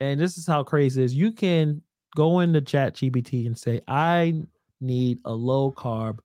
[0.00, 1.82] and this is how crazy is, you can
[2.16, 4.42] go into Chat GPT and say, I
[4.80, 6.18] need a low carb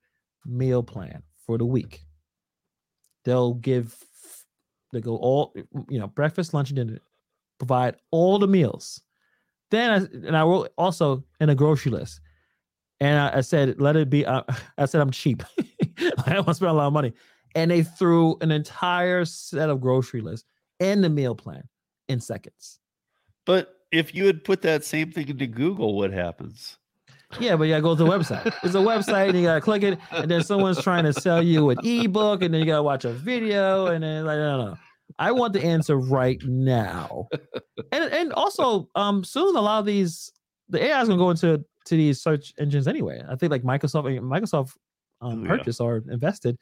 [0.45, 2.01] meal plan for the week.
[3.25, 3.95] They'll give
[4.93, 5.53] they go all
[5.89, 6.99] you know breakfast, lunch, and dinner,
[7.57, 9.01] provide all the meals.
[9.71, 9.95] Then I
[10.27, 12.21] and I wrote also in a grocery list,
[12.99, 14.25] and I, I said let it be.
[14.25, 14.43] Uh,
[14.77, 15.43] I said I'm cheap.
[15.99, 17.13] I don't want to spend a lot of money,
[17.55, 20.45] and they threw an entire set of grocery lists
[20.79, 21.67] and the meal plan
[22.07, 22.79] in seconds.
[23.45, 26.77] But if you had put that same thing into Google, what happens?
[27.39, 28.45] Yeah, but you gotta go to the website.
[28.63, 31.69] It's a website, and you gotta click it, and then someone's trying to sell you
[31.69, 34.77] an ebook, and then you gotta watch a video, and then like, I don't know.
[35.19, 37.27] I want the answer right now.
[37.91, 40.31] And and also, um, soon a lot of these
[40.69, 43.21] the AI is gonna go into to these search engines anyway.
[43.27, 44.71] I think like Microsoft Microsoft
[45.21, 45.85] um, oh, purchased yeah.
[45.85, 46.57] or invested.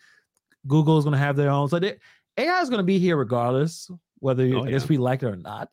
[0.68, 1.70] Google is gonna have their own.
[1.70, 1.98] So they,
[2.38, 5.70] AI is gonna be here regardless, whether oh, I guess we like it or not.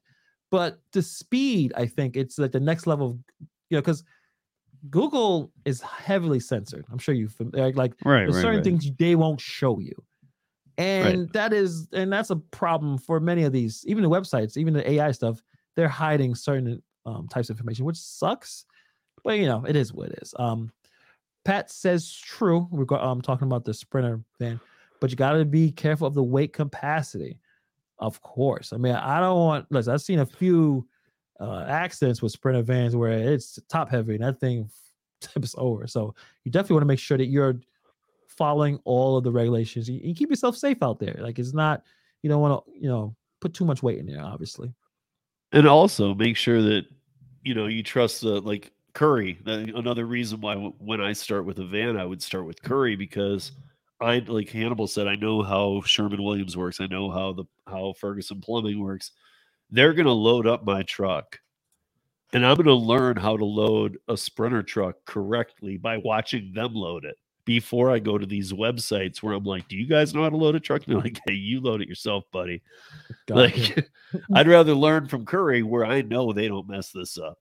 [0.51, 3.18] But the speed, I think it's like the next level of
[3.70, 4.03] you know, because
[4.91, 6.85] Google is heavily censored.
[6.91, 8.64] I'm sure you like like right, there's right, certain right.
[8.64, 9.95] things they won't show you.
[10.76, 14.74] And that is and that's a problem for many of these, even the websites, even
[14.74, 15.43] the AI stuff,
[15.74, 18.64] they're hiding certain um, types of information, which sucks.
[19.24, 20.35] But you know, it is what it is.
[20.39, 20.72] Um
[21.45, 22.68] Pat says true.
[22.70, 24.61] We're um, talking about the sprinter van,
[25.01, 27.39] but you got to be careful of the weight capacity.
[27.99, 28.72] Of course.
[28.72, 29.66] I mean, I don't want.
[29.70, 30.87] Listen, I've seen a few
[31.41, 34.68] uh, accidents with Sprinter vans where it's top heavy and that thing
[35.20, 35.86] tips over.
[35.86, 36.14] So
[36.45, 37.61] you definitely want to make sure that you're
[38.26, 39.89] following all of the regulations.
[39.89, 41.16] You, you keep yourself safe out there.
[41.20, 41.82] Like it's not,
[42.22, 44.72] you don't want to, you know, put too much weight in there, obviously.
[45.53, 46.86] And also make sure that,
[47.43, 49.39] you know, you trust the, like Curri.
[49.47, 53.53] Another reason why when I start with a van, I would start with Curri because
[54.01, 56.80] I, like Hannibal said, I know how Sherman Williams works.
[56.80, 59.12] I know how the, how Ferguson Plumbing works
[59.70, 61.40] they're going to load up my truck
[62.32, 66.74] and I'm going to learn how to load a sprinter truck correctly by watching them
[66.74, 70.22] load it before I go to these websites where I'm like, do you guys know
[70.22, 70.84] how to load a truck?
[70.84, 72.62] And they're like, hey, you load it yourself, buddy.
[73.26, 73.90] Got like,
[74.34, 77.38] I'd rather learn from Curri where I know they don't mess this up.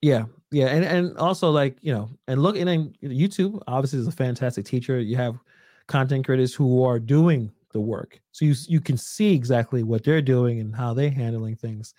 [0.00, 4.08] Yeah, yeah, and and also like you know, and look, and then YouTube obviously is
[4.08, 4.98] a fantastic teacher.
[4.98, 5.38] You have
[5.86, 8.20] content creators who are doing the work.
[8.32, 11.94] So you you can see exactly what they're doing and how they're handling things.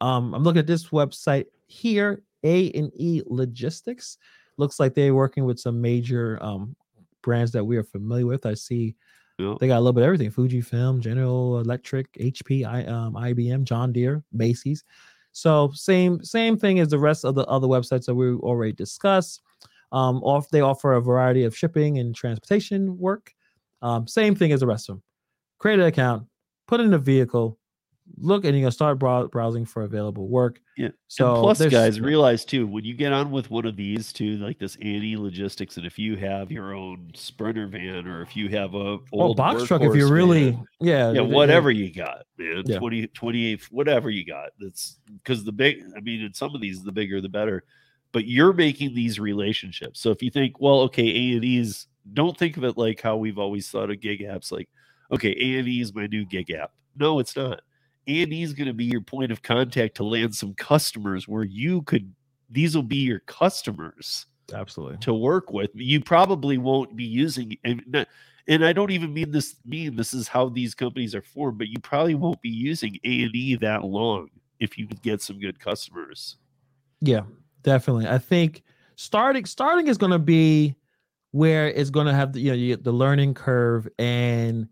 [0.00, 4.18] Um, I'm looking at this website here, A and E Logistics.
[4.56, 6.74] Looks like they're working with some major um,
[7.22, 8.46] brands that we are familiar with.
[8.46, 8.96] I see
[9.38, 9.54] yeah.
[9.60, 13.92] they got a little bit of everything: Fujifilm, General Electric, HP, I, um, IBM, John
[13.92, 14.84] Deere, Macy's.
[15.32, 19.42] So same same thing as the rest of the other websites that we already discussed.
[19.92, 23.34] Um, off they offer a variety of shipping and transportation work.
[23.82, 25.02] Um, same thing as the rest of them
[25.60, 26.26] create an account,
[26.66, 27.56] put in a vehicle,
[28.18, 30.60] look, and you're gonna start browsing for available work.
[30.76, 30.88] Yeah.
[31.06, 34.38] So and plus, guys, realize too when you get on with one of these too,
[34.38, 38.48] like this A&E Logistics, and if you have your own Sprinter van or if you
[38.48, 42.64] have a old box truck, if you're really van, yeah, yeah, whatever you got, man,
[42.66, 42.78] yeah.
[42.78, 44.50] 20, 28, whatever you got.
[44.58, 45.84] That's because the big.
[45.96, 47.62] I mean, in some of these, the bigger the better.
[48.12, 50.00] But you're making these relationships.
[50.00, 53.16] So if you think, well, okay, A and E's, don't think of it like how
[53.16, 54.68] we've always thought of gig apps, like
[55.12, 56.72] okay, A&E is my new gig app.
[56.96, 57.60] No, it's not.
[58.06, 61.82] A&E is going to be your point of contact to land some customers where you
[61.82, 62.12] could,
[62.50, 64.26] these will be your customers.
[64.52, 64.98] Absolutely.
[64.98, 65.70] To work with.
[65.74, 68.06] You probably won't be using, and,
[68.48, 71.68] and I don't even mean this, mean this is how these companies are formed, but
[71.68, 76.36] you probably won't be using A&E that long if you can get some good customers.
[77.00, 77.22] Yeah.
[77.62, 78.08] definitely.
[78.08, 78.62] I think
[78.96, 80.74] starting starting is going to be
[81.32, 84.68] where it's going to have the, you know you get the learning curve and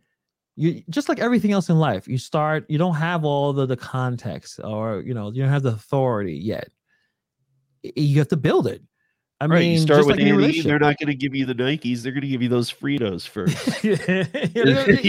[0.59, 3.77] you just like everything else in life you start you don't have all the the
[3.77, 6.69] context or you know you don't have the authority yet
[7.83, 8.83] you have to build it
[9.41, 11.55] I right, mean, you start with like A&E, they're not going to give you the
[11.55, 12.03] Nikes.
[12.03, 13.85] They're going to give you those Fritos first.
[13.85, 13.95] you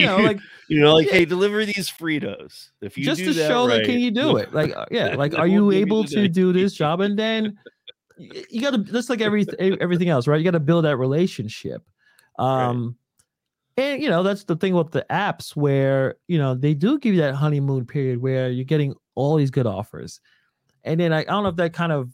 [0.05, 1.13] know, like you know, like yeah.
[1.13, 2.69] hey, deliver these Fritos.
[2.79, 4.53] If you just to show right, that can you do it?
[4.53, 7.01] Like, uh, yeah, like are you able to do this job?
[7.01, 7.57] And then
[8.19, 10.37] you got to just like every everything else, right?
[10.37, 11.81] You got to build that relationship.
[12.37, 12.95] Um, right.
[13.79, 17.13] And you know that's the thing with the apps where you know they do give
[17.13, 20.19] you that honeymoon period where you're getting all these good offers,
[20.83, 22.11] and then I, I don't know if that kind of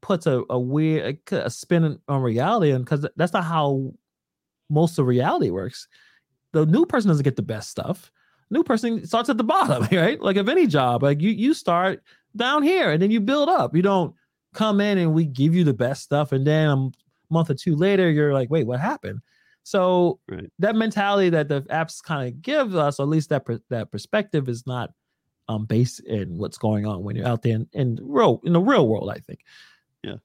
[0.00, 3.92] puts a, a weird a spin on reality and because that's not how
[4.70, 5.88] most of reality works.
[6.52, 8.12] The new person doesn't get the best stuff.
[8.50, 10.20] New person starts at the bottom right?
[10.20, 12.02] Like of any job like you you start
[12.36, 13.74] down here and then you build up.
[13.74, 14.14] You don't
[14.52, 16.90] come in and we give you the best stuff and then a
[17.30, 19.20] month or two later you're like wait what happened
[19.64, 20.50] so right.
[20.58, 24.48] that mentality that the apps kind of give us, or at least that that perspective,
[24.48, 24.90] is not
[25.48, 28.60] um based in what's going on when you're out there in, in real in the
[28.60, 29.10] real world.
[29.10, 29.40] I think.
[30.02, 30.16] Yeah.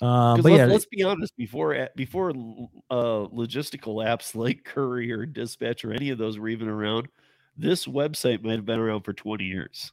[0.00, 1.36] Um, but let's, yeah, let's be honest.
[1.36, 6.68] Before before uh, logistical apps like Curri or Dispatch or any of those were even
[6.68, 7.08] around,
[7.56, 9.92] this website might have been around for twenty years.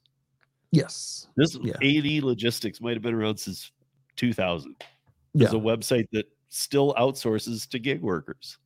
[0.72, 1.74] Yes, this yeah.
[1.74, 3.72] AD Logistics might have been around since
[4.16, 4.76] two thousand.
[5.34, 5.60] It's yeah.
[5.60, 8.60] a website that still outsources to gig workers.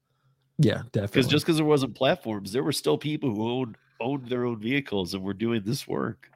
[0.60, 1.07] Yeah, definitely.
[1.07, 4.60] Because just because there wasn't platforms, there were still people who owned owned their own
[4.60, 6.30] vehicles and were doing this work.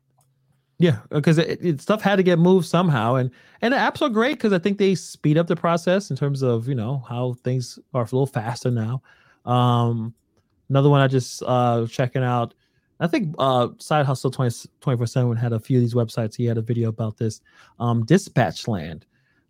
[0.79, 4.09] Yeah, because it, it, stuff had to get moved somehow, and and the apps are
[4.09, 7.35] great because I think they speed up the process in terms of you know how
[7.43, 9.01] things are a little faster now.
[9.45, 10.13] Um,
[10.69, 12.53] another one I just uh checking out.
[13.01, 16.35] I think uh Side Hustle 24 7 had a few of these websites.
[16.35, 17.41] He had a video about this.
[17.79, 19.05] Um, Dispatch Land,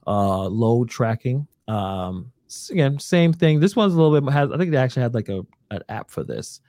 [0.07, 1.47] uh, load tracking.
[1.67, 2.31] Um,
[2.69, 3.59] again, same thing.
[3.59, 4.51] This one's a little bit has.
[4.51, 6.61] I think they actually had like a an app for this.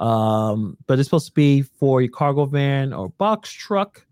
[0.00, 4.04] Um, but it's supposed to be for your cargo van or box truck.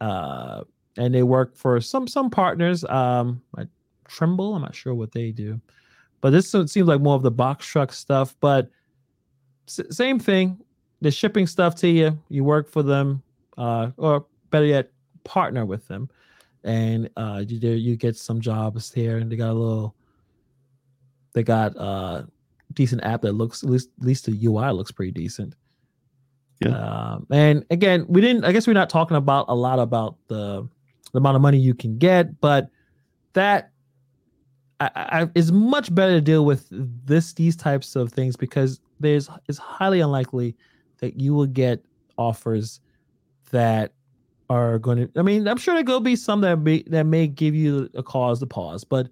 [0.00, 0.64] Uh,
[0.96, 2.84] and they work for some some partners.
[2.84, 3.68] Um, like
[4.06, 5.60] Trimble, I'm not sure what they do,
[6.20, 8.34] but this seems like more of the box truck stuff.
[8.40, 8.70] But
[9.68, 10.58] s- same thing,
[11.00, 12.18] the shipping stuff to you.
[12.28, 13.22] You work for them,
[13.56, 14.90] uh, or better yet,
[15.24, 16.10] partner with them,
[16.64, 19.94] and uh, you you get some jobs here, and they got a little.
[21.38, 22.24] They got uh
[22.72, 25.54] decent app that looks at least at least the UI looks pretty decent.
[26.58, 26.70] Yeah.
[26.70, 28.44] Um, and again, we didn't.
[28.44, 30.68] I guess we're not talking about a lot about the
[31.12, 32.70] the amount of money you can get, but
[33.34, 33.70] that
[34.80, 39.30] I, I, is much better to deal with this these types of things because there's
[39.48, 40.56] it's highly unlikely
[40.98, 41.84] that you will get
[42.16, 42.80] offers
[43.52, 43.92] that
[44.50, 45.10] are going to.
[45.16, 48.02] I mean, I'm sure there will be some that be that may give you a
[48.02, 49.08] cause to pause, but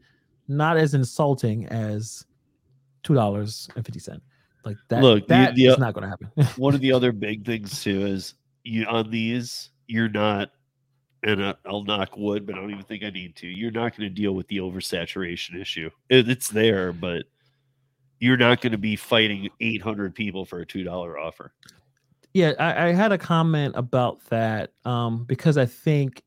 [0.49, 2.25] not as insulting as
[3.03, 4.23] two dollars and fifty cent.
[4.65, 5.03] Like that.
[5.03, 6.31] Look, that the, the, is not going to happen.
[6.61, 8.35] one of the other big things too is
[8.65, 10.51] you on these you're not,
[11.23, 13.47] and I'll knock wood, but I don't even think I need to.
[13.47, 15.91] You're not going to deal with the oversaturation issue.
[16.09, 17.25] It, it's there, but
[18.21, 21.53] you're not going to be fighting 800 people for a two dollar offer.
[22.35, 26.23] Yeah, I, I, had a comment about that um, because I think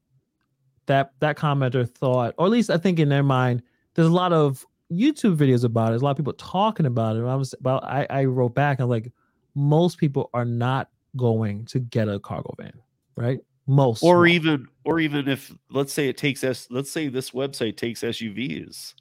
[0.87, 3.61] that that commenter thought, or at least I think in their mind,
[3.95, 5.91] there's a lot of YouTube videos about it.
[5.91, 7.23] There's a lot of people talking about it.
[7.23, 9.11] I was about I, I wrote back and I'm like
[9.55, 12.73] most people are not going to get a cargo van,
[13.15, 13.39] right?
[13.67, 17.77] Most or even or even if let's say it takes us let's say this website
[17.77, 18.95] takes SUVs.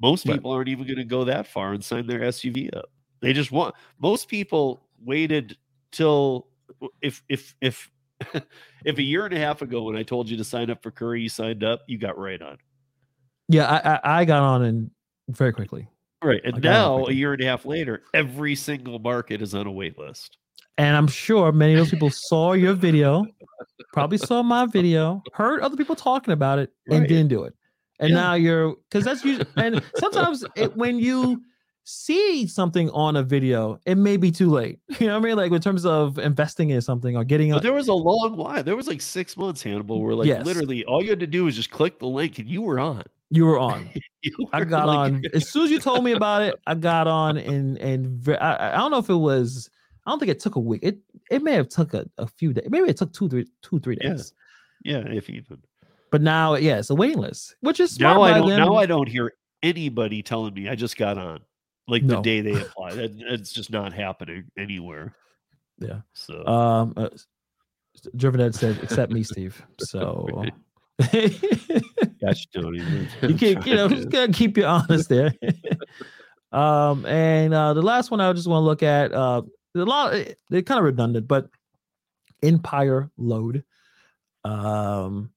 [0.00, 0.58] Most people right.
[0.58, 2.86] aren't even going to go that far and sign their SUV up.
[3.20, 5.58] They just want most people waited
[5.90, 6.46] till
[7.02, 7.90] if if if
[8.84, 10.90] if a year and a half ago when I told you to sign up for
[10.90, 12.58] Curri, you signed up, you got right on.
[13.48, 14.90] Yeah, I, I, I got on in
[15.28, 15.88] very quickly.
[16.22, 16.40] Right.
[16.44, 19.98] And now, a year and a half later, every single market is on a wait
[19.98, 20.36] list.
[20.76, 23.26] And I'm sure many of those people saw your video,
[23.92, 26.98] probably saw my video, heard other people talking about it, right.
[26.98, 27.54] and didn't do it.
[28.00, 28.14] And yeah.
[28.14, 31.42] now you're because that's usually and sometimes it, when you
[31.82, 34.78] see something on a video, it may be too late.
[35.00, 35.36] You know what I mean?
[35.36, 37.50] Like in terms of investing in something or getting.
[37.50, 38.64] But there was a long line.
[38.64, 40.44] There was like six months, Hannibal, where like yes.
[40.44, 43.02] literally all you had to do was just click the link and you were on.
[43.30, 43.90] You were on.
[44.22, 45.12] you were I got like...
[45.12, 46.54] on as soon as you told me about it.
[46.66, 49.70] I got on and and I, I don't know if it was.
[50.06, 50.80] I don't think it took a week.
[50.82, 50.98] It
[51.30, 52.68] it may have took a, a few days.
[52.70, 54.32] Maybe it took two three two three days.
[54.84, 55.58] Yeah, yeah if even.
[56.10, 58.48] But now, yeah, it's a waiting list, which is now I don't.
[58.48, 58.60] Them.
[58.60, 61.40] Now I don't hear anybody telling me I just got on
[61.86, 62.16] like no.
[62.16, 62.94] the day they apply.
[62.94, 65.14] that, it's just not happening anywhere.
[65.78, 66.00] Yeah.
[66.14, 67.08] So um, uh,
[68.16, 70.44] Driven Ed said, "Except me, Steve." So
[72.20, 72.82] Gosh, Tony.
[73.22, 75.32] you can you know just gotta keep you honest there.
[76.52, 79.42] um, and uh, the last one I just want to look at uh,
[79.74, 80.14] a lot
[80.50, 81.48] they're kind of redundant, but
[82.42, 83.64] Empire Load.
[84.44, 85.30] Um,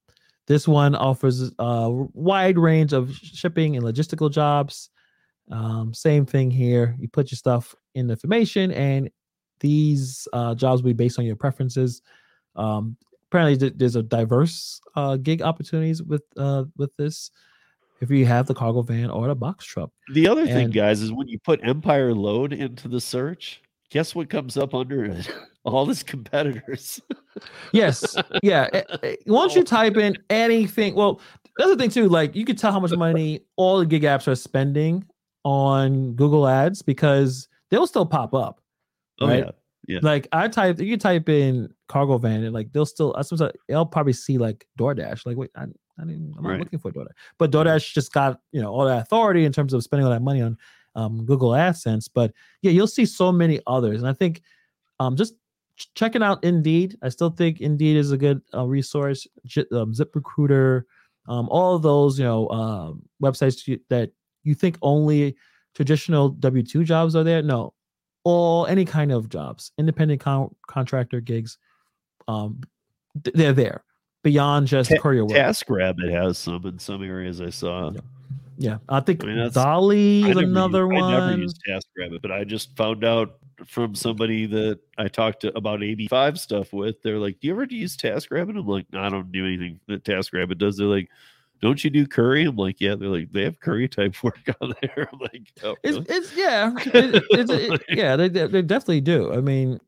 [0.47, 4.89] this one offers a wide range of shipping and logistical jobs.
[5.49, 6.95] Um, same thing here.
[6.99, 9.09] You put your stuff in the information, and
[9.59, 12.01] these uh, jobs will be based on your preferences.
[12.55, 12.97] Um,
[13.31, 17.31] apparently, there's a diverse uh, gig opportunities with uh, with this.
[18.01, 19.91] If you have the cargo van or the box truck.
[20.11, 23.61] The other and, thing, guys, is when you put Empire Load into the search,
[23.91, 25.31] guess what comes up under it?
[25.63, 26.99] All his competitors.
[27.71, 28.15] yes.
[28.41, 28.67] Yeah.
[28.73, 31.21] Eh, eh, once you type in anything, well,
[31.57, 32.09] that's the thing too.
[32.09, 35.05] Like you could tell how much money all the gig apps are spending
[35.43, 38.59] on Google Ads because they'll still pop up.
[39.19, 39.45] Oh, right?
[39.45, 39.51] yeah.
[39.87, 39.99] Yeah.
[40.01, 43.15] Like I type, you type in cargo van, and like they'll still.
[43.17, 45.25] I suppose they'll probably see like DoorDash.
[45.25, 46.59] Like, wait, I, I didn't, I'm not right.
[46.59, 49.83] looking for DoorDash, but DoorDash just got you know all that authority in terms of
[49.83, 50.57] spending all that money on
[50.95, 52.09] um, Google AdSense.
[52.13, 54.41] But yeah, you'll see so many others, and I think
[54.99, 55.33] um, just
[55.77, 56.97] ch- checking out Indeed.
[57.01, 59.27] I still think Indeed is a good uh, resource.
[59.45, 60.83] J- um, ZipRecruiter,
[61.27, 64.11] um, all of those you know um, websites that
[64.43, 65.35] you think only
[65.73, 67.41] traditional W two jobs are there.
[67.41, 67.73] No,
[68.23, 71.57] all any kind of jobs, independent con- contractor gigs,
[72.27, 72.61] um,
[73.33, 73.83] they're there
[74.23, 75.37] beyond just Ta- courier work.
[75.37, 77.91] TaskRabbit has some in some areas I saw.
[77.91, 77.99] Yeah,
[78.57, 78.77] yeah.
[78.89, 81.13] I think I mean, Dolly is another used, one.
[81.13, 85.55] I never used TaskRabbit, but I just found out from somebody that I talked to
[85.55, 87.01] about AB5 stuff with.
[87.01, 90.57] They're like, "Do you ever use TaskRabbit?" I'm like, "I don't do anything that TaskRabbit
[90.57, 91.09] does." They're like,
[91.61, 92.47] don't you do Curri?
[92.47, 92.95] I'm like, yeah.
[92.95, 95.09] They're like, they have Curri type work on there.
[95.11, 99.31] I'm like, oh, it's, it's yeah, it, it's it, yeah, they they definitely do.
[99.33, 99.79] I mean,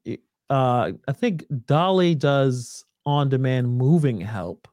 [0.50, 4.68] uh, I think Dolly does on demand moving help,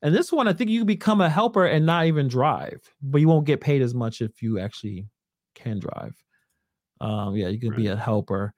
[0.00, 3.20] and this one I think you can become a helper and not even drive, but
[3.20, 5.06] you won't get paid as much if you actually
[5.54, 6.14] can drive.
[7.00, 7.78] Um, yeah, you can right.
[7.78, 8.54] be a helper.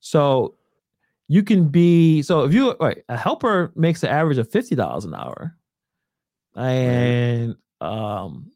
[0.00, 0.54] So
[1.26, 5.04] you can be so if you wait, a helper makes an average of fifty dollars
[5.04, 5.56] an hour
[6.56, 8.50] and um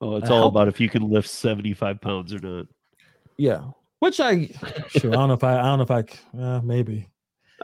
[0.00, 2.66] oh it's I all hope, about if you can lift 75 pounds or not
[3.36, 3.62] yeah
[4.00, 4.48] which i
[4.88, 7.08] sure i don't know if i i don't know if i uh, maybe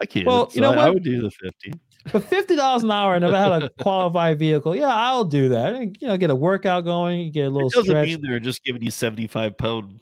[0.00, 0.86] i can't well so you know I, what?
[0.86, 1.72] I would do the 50
[2.08, 5.50] for fifty dollars an hour and if I had a qualified vehicle, yeah, I'll do
[5.50, 5.74] that.
[5.74, 7.68] And, you know, get a workout going, get a little.
[7.68, 8.06] It doesn't stretch.
[8.06, 10.00] mean they're just giving you seventy-five pound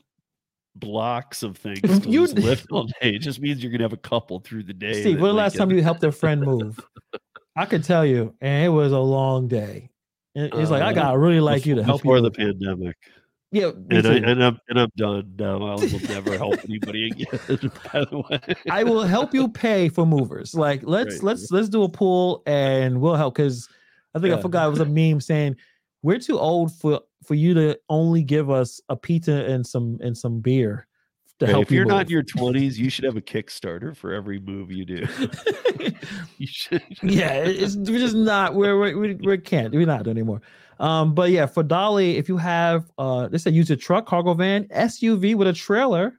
[0.75, 3.15] blocks of things to you lift all day.
[3.15, 5.01] It just means you're gonna have a couple through the day.
[5.01, 6.79] Steve, when the last time you helped a friend move?
[7.57, 9.89] I could tell you, and it was a long day.
[10.35, 12.23] It's uh, like I got really like you to help before you.
[12.23, 12.95] the pandemic.
[13.51, 15.55] Yeah, and I and I'm and I'm done now.
[15.55, 17.27] I will never help anybody again.
[17.93, 20.53] By the way, I will help you pay for movers.
[20.53, 21.23] Like let's right.
[21.23, 23.67] let's let's do a pool and we'll help because
[24.13, 24.37] I think yeah.
[24.37, 25.55] I forgot it was a meme saying
[26.03, 30.15] we're too old for for you to only give us a pizza and some and
[30.15, 30.86] some beer
[31.39, 33.95] to hey, help if you are not in your 20s you should have a kickstarter
[33.95, 35.05] for every move you do
[36.37, 40.41] you should yeah it's we're just not we're we, we can't we're not anymore
[40.79, 44.33] um but yeah for dolly if you have uh they said use a truck cargo
[44.33, 46.13] van suv with a trailer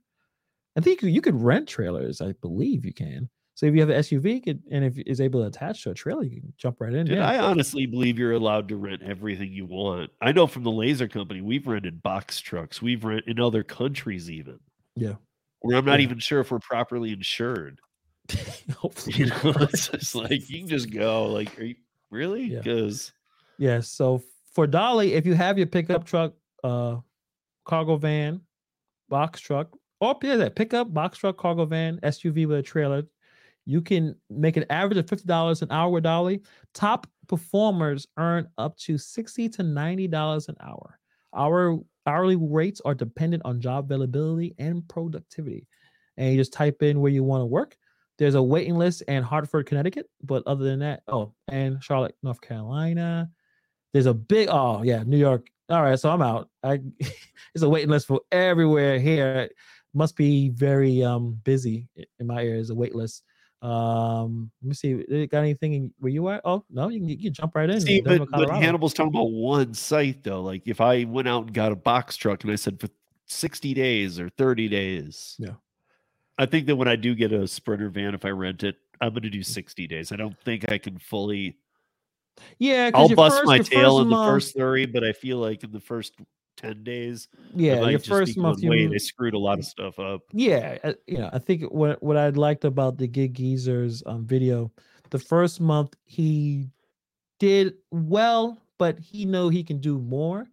[0.76, 3.96] i think you could rent trailers i believe you can so if you have an
[3.96, 6.94] SUV could, and if it's able to attach to a trailer, you can jump right
[6.94, 7.06] in.
[7.06, 7.28] Dude, yeah.
[7.28, 10.12] I honestly believe you're allowed to rent everything you want.
[10.20, 12.80] I know from the laser company, we've rented box trucks.
[12.80, 14.60] We've rented in other countries even.
[15.01, 15.14] Yeah.
[15.61, 16.05] Where I'm not yeah.
[16.05, 17.80] even sure if we're properly insured.
[18.76, 21.26] Hopefully, you know, it's just like you can just go.
[21.26, 21.76] Like, are you
[22.11, 22.51] really?
[22.51, 23.12] Because
[23.59, 23.74] yeah.
[23.74, 23.80] yeah.
[23.80, 24.22] So
[24.55, 26.96] for Dolly, if you have your pickup truck, uh,
[27.64, 28.40] cargo van,
[29.09, 33.05] box truck, or yeah, that pickup box truck, cargo van, SUV with a trailer,
[33.64, 36.42] you can make an average of fifty dollars an hour with Dolly.
[36.74, 40.99] Top performers earn up to sixty to ninety dollars an hour.
[41.34, 41.78] Our
[42.09, 45.66] Hourly rates are dependent on job availability and productivity.
[46.16, 47.76] And you just type in where you want to work.
[48.16, 50.06] There's a waiting list in Hartford, Connecticut.
[50.22, 53.30] But other than that, oh, and Charlotte, North Carolina.
[53.92, 55.48] There's a big, oh, yeah, New York.
[55.68, 56.48] All right, so I'm out.
[56.64, 56.80] I
[57.54, 59.50] it's a waiting list for everywhere here.
[59.92, 61.88] Must be very um busy
[62.18, 62.59] in my area.
[62.61, 63.22] Is a wait list.
[63.61, 65.26] Um, let me see.
[65.26, 66.42] Got anything in, where you at?
[66.44, 67.80] Oh no, you can, you can jump right in.
[67.80, 70.42] See, but, but Hannibal's talking about one site though.
[70.42, 72.88] Like if I went out and got a box truck and I said for
[73.28, 75.36] 60 days or 30 days.
[75.38, 75.54] Yeah.
[76.38, 79.11] I think that when I do get a sprinter van, if I rent it, I'm
[79.11, 80.12] going to do 60 days.
[80.12, 81.56] I don't think I can fully.
[82.59, 85.64] Yeah, I'll bust first, my tail in month, the first 30, but I feel like
[85.64, 86.12] in the first
[86.59, 87.28] 10 days.
[87.54, 90.22] Yeah, your first month you, they screwed a lot of stuff up.
[90.32, 94.26] Yeah, uh, you know, I think what what I liked about the Gig Geezer's um,
[94.26, 94.70] video,
[95.11, 96.68] the first month he
[97.38, 100.46] did well, but he know he can do more.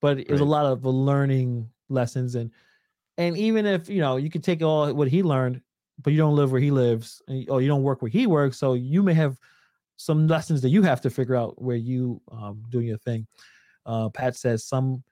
[0.00, 0.46] But it was right.
[0.46, 2.50] a lot of learning lessons and
[3.18, 5.60] and even if you know you can take all what he learned,
[6.02, 8.72] but you don't live where he lives, or you don't work where he works, so
[8.72, 9.38] you may have
[9.96, 13.26] some lessons that you have to figure out where you um, doing your thing.
[13.84, 15.02] Uh, Pat says some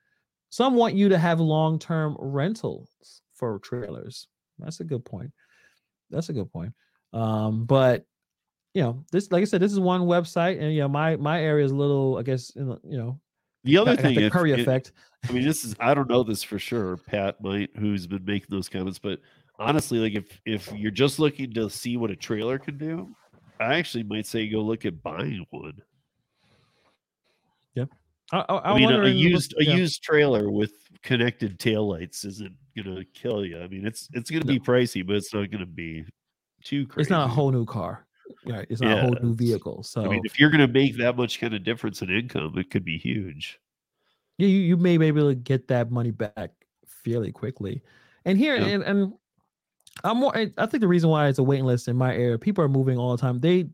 [0.51, 2.91] some want you to have long term rentals
[3.35, 4.29] for trailers.
[4.59, 5.33] That's a good point.
[6.11, 6.73] That's a good point.
[7.13, 8.05] Um, but
[8.75, 11.43] you know, this like I said, this is one website, and you know, my my
[11.43, 13.21] area is a little, I guess, you know,
[13.65, 14.93] the other thing, the Curri it, effect.
[15.29, 16.97] I mean, this is I don't know this for sure.
[16.97, 19.21] Pat might, who's been making those comments, but
[19.59, 23.09] honestly, like if if you're just looking to see what a trailer can do,
[23.61, 25.83] I actually might say go look at buying one.
[28.33, 30.73] I, I, I mean, a, used a used trailer with
[31.03, 33.61] connected taillights isn't gonna kill you.
[33.61, 34.53] I mean, it's it's gonna no.
[34.53, 36.05] be pricey, but it's not gonna be
[36.63, 37.03] too crazy.
[37.03, 38.07] It's not a whole new car.
[38.45, 38.67] Right.
[38.69, 38.97] It's not yeah.
[38.97, 39.83] a whole new vehicle.
[39.83, 42.71] So I mean, if you're gonna make that much kind of difference in income, it
[42.71, 43.59] could be huge.
[44.37, 46.51] Yeah, you, you may be able to get that money back
[46.87, 47.83] fairly quickly.
[48.25, 48.67] And here, yeah.
[48.67, 49.13] and, and
[50.05, 50.37] I'm more.
[50.37, 52.99] I think the reason why it's a waiting list in my area, people are moving
[52.99, 53.39] all the time.
[53.39, 53.69] They,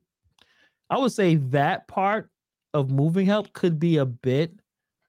[0.88, 2.30] I would say that part
[2.74, 4.52] of moving help could be a bit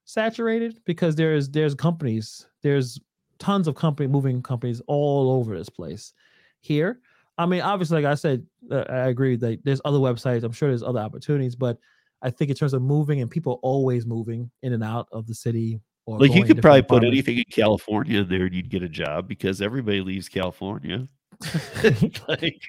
[0.06, 3.00] saturated because there's there's companies, there's
[3.40, 6.14] tons of company moving companies all over this place.
[6.62, 7.00] Here,
[7.38, 10.44] I mean, obviously, like I said, uh, I agree that there's other websites.
[10.44, 11.78] I'm sure there's other opportunities, but
[12.22, 15.36] I think in terms of moving and people always moving in and out of the
[15.36, 18.84] city or like you could probably put anything in California in there and you'd get
[18.84, 21.08] a job because everybody leaves California.
[22.28, 22.62] like,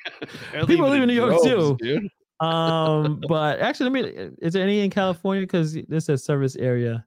[0.66, 1.76] people leave in New York too.
[1.80, 2.08] Dude.
[2.40, 4.30] Um, but actually, let me.
[4.40, 5.42] Is there any in California?
[5.42, 7.04] Because this is service area.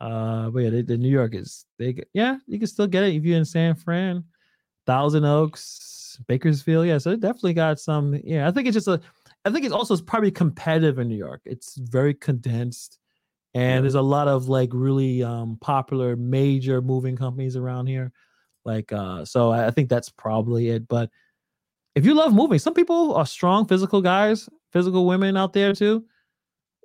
[0.00, 1.96] Uh, but yeah, the, the New York is they.
[2.12, 4.24] Yeah, you can still get it if you're in San Fran,
[4.86, 6.86] Thousand Oaks, Bakersfield.
[6.86, 8.18] Yeah, so it definitely got some.
[8.24, 9.00] Yeah, I think it's just a.
[9.44, 11.42] I think it's also probably competitive in New York.
[11.44, 12.98] It's very condensed
[13.54, 18.12] and there's a lot of like really um, popular major moving companies around here
[18.64, 21.10] like uh so i think that's probably it but
[21.94, 26.04] if you love moving some people are strong physical guys physical women out there too.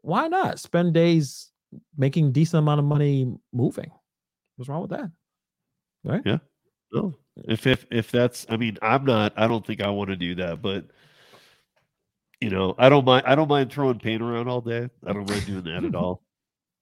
[0.01, 1.51] Why not spend days
[1.97, 3.91] making decent amount of money moving?
[4.55, 5.11] What's wrong with that?
[6.03, 6.21] Right?
[6.25, 6.37] Yeah.
[6.93, 7.15] No.
[7.47, 10.33] If if if that's i mean i'm not i don't think i want to do
[10.35, 10.85] that but
[12.41, 14.89] you know i don't mind i don't mind throwing paint around all day.
[15.05, 16.23] I don't mind doing that at all.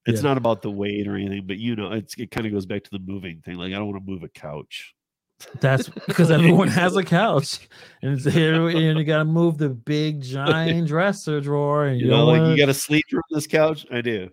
[0.06, 0.30] It's yeah.
[0.30, 2.84] not about the weight or anything, but you know, it's it kind of goes back
[2.84, 3.56] to the moving thing.
[3.56, 4.94] Like I don't want to move a couch.
[5.60, 7.68] That's because everyone has a couch,
[8.02, 12.06] and it's here, and you got to move the big giant dresser drawer, and you,
[12.06, 12.52] you know, like wanna...
[12.52, 13.86] you got to sleep from this couch.
[13.92, 14.30] I do.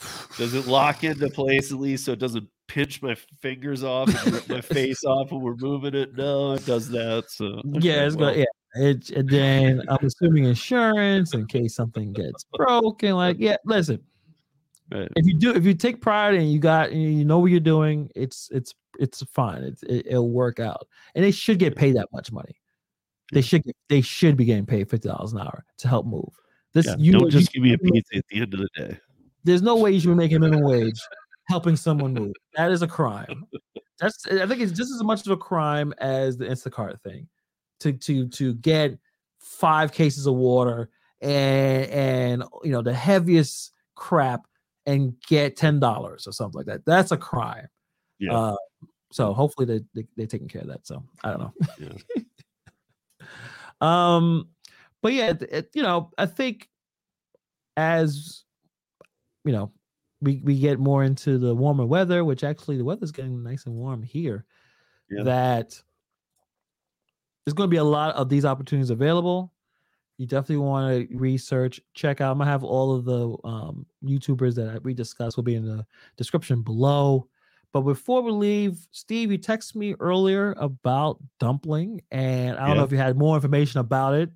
[0.38, 4.34] Does it lock into place at least so it doesn't pinch my fingers off and
[4.34, 6.16] rip my face off when we're moving it?
[6.16, 7.24] No, it does that.
[7.28, 8.32] So yeah, it's well.
[8.32, 8.40] good.
[8.40, 13.14] Yeah, it, and then I'm assuming insurance in case something gets broken.
[13.14, 14.00] Like, yeah, listen,
[14.90, 15.08] Right.
[15.16, 18.10] If you do, if you take pride and you got, you know what you're doing,
[18.14, 19.62] it's it's it's fine.
[19.62, 22.56] It's, it, will work out, and they should get paid that much money.
[23.32, 26.30] They should get, they should be getting paid fifty dollars an hour to help move.
[26.74, 28.68] This yeah, you don't just you, give me a pizza at the end of the
[28.76, 28.98] day.
[29.44, 31.00] There's no way you should be making minimum wage
[31.48, 32.32] helping someone move.
[32.56, 33.46] That is a crime.
[33.98, 37.28] That's I think it's just as much of a crime as the Instacart thing.
[37.80, 38.98] To to to get
[39.38, 40.90] five cases of water
[41.20, 44.46] and and you know the heaviest crap
[44.86, 46.84] and get ten dollars or something like that.
[46.84, 47.68] That's a crime.
[48.18, 48.36] Yeah.
[48.36, 48.56] Uh,
[49.10, 50.86] so hopefully they, they they're taking care of that.
[50.86, 51.52] So I don't know.
[51.78, 53.24] Yeah.
[53.80, 54.48] um,
[55.02, 56.68] but yeah, it, it, you know, I think
[57.76, 58.44] as
[59.44, 59.72] you know,
[60.20, 63.74] we we get more into the warmer weather, which actually the weather's getting nice and
[63.74, 64.44] warm here.
[65.10, 65.24] Yeah.
[65.24, 65.80] That
[67.44, 69.52] there's going to be a lot of these opportunities available
[70.18, 72.32] you definitely want to research, check out.
[72.32, 75.86] I'm gonna have all of the um, YouTubers that we discussed will be in the
[76.16, 77.28] description below.
[77.72, 82.74] But before we leave, Steve, you texted me earlier about dumpling, and I don't yeah.
[82.74, 84.30] know if you had more information about it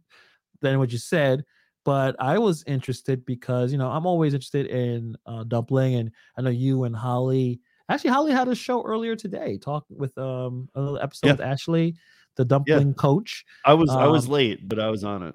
[0.61, 1.45] than what you said.
[1.85, 6.43] But I was interested because you know I'm always interested in uh, dumpling, and I
[6.43, 7.61] know you and Holly.
[7.89, 11.33] Actually, Holly had a show earlier today, talking with um a little episode yeah.
[11.33, 11.97] with Ashley,
[12.37, 12.95] the dumpling yeah.
[12.95, 13.45] coach.
[13.65, 15.35] I was um, I was um, late, but I was on it.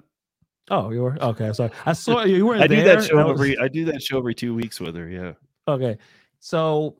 [0.70, 1.52] Oh, you were okay.
[1.52, 2.62] Sorry, I saw you weren't.
[2.62, 3.32] I do that show was...
[3.32, 3.58] every.
[3.58, 5.08] I do that show every two weeks with her.
[5.08, 5.32] Yeah.
[5.66, 5.98] Okay,
[6.40, 6.96] so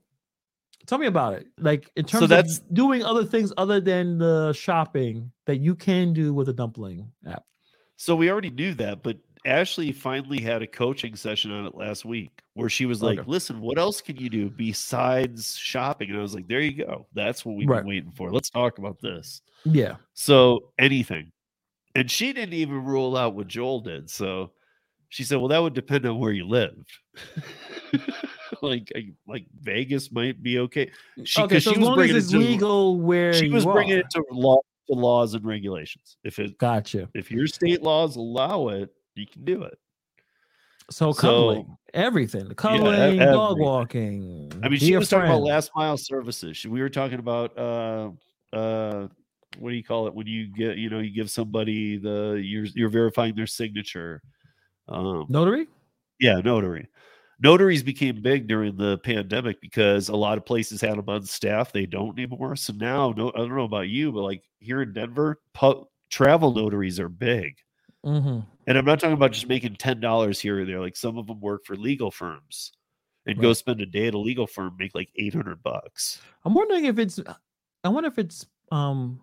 [0.88, 1.46] tell me about it.
[1.58, 5.74] Like in terms so that's, of doing other things other than the shopping that you
[5.74, 7.44] can do with a dumpling app.
[7.96, 12.04] So we already knew that, but Ashley finally had a coaching session on it last
[12.04, 13.30] week where she was like, okay.
[13.30, 17.06] "Listen, what else can you do besides shopping?" And I was like, "There you go.
[17.14, 17.80] That's what we've right.
[17.80, 18.32] been waiting for.
[18.32, 19.96] Let's talk about this." Yeah.
[20.14, 21.32] So anything
[21.98, 24.08] and she didn't even rule out what Joel did.
[24.08, 24.52] So
[25.10, 26.86] She said, "Well, that would depend on where you lived."
[28.62, 28.92] like,
[29.26, 30.90] like Vegas might be okay.
[31.24, 33.98] She, okay, so she as long as it's it to, legal where she was bringing
[33.98, 36.16] it to law, to laws and regulations.
[36.24, 37.08] If it, gotcha.
[37.14, 39.78] If your state laws allow it, you can do it.
[40.90, 44.50] So cuddling, so, everything, cuddling, yeah, dog walking.
[44.62, 45.26] I mean, she was friend.
[45.26, 46.64] talking about last mile services.
[46.64, 48.10] We were talking about uh
[48.54, 49.08] uh
[49.58, 52.64] what do you call it when you get you know you give somebody the you're
[52.74, 54.22] you're verifying their signature.
[54.88, 55.66] Um, notary.
[56.18, 56.88] Yeah, notary.
[57.40, 61.72] Notaries became big during the pandemic because a lot of places had them on staff.
[61.72, 62.56] They don't anymore.
[62.56, 66.52] So now, no, I don't know about you, but like here in Denver, pu- travel
[66.52, 67.56] notaries are big.
[68.04, 68.40] Mm-hmm.
[68.66, 70.80] And I'm not talking about just making ten dollars here or there.
[70.80, 72.72] Like some of them work for legal firms
[73.26, 73.42] and right.
[73.42, 76.20] go spend a day at a legal firm, make like eight hundred bucks.
[76.44, 77.20] I'm wondering if it's.
[77.84, 79.20] I wonder if it's um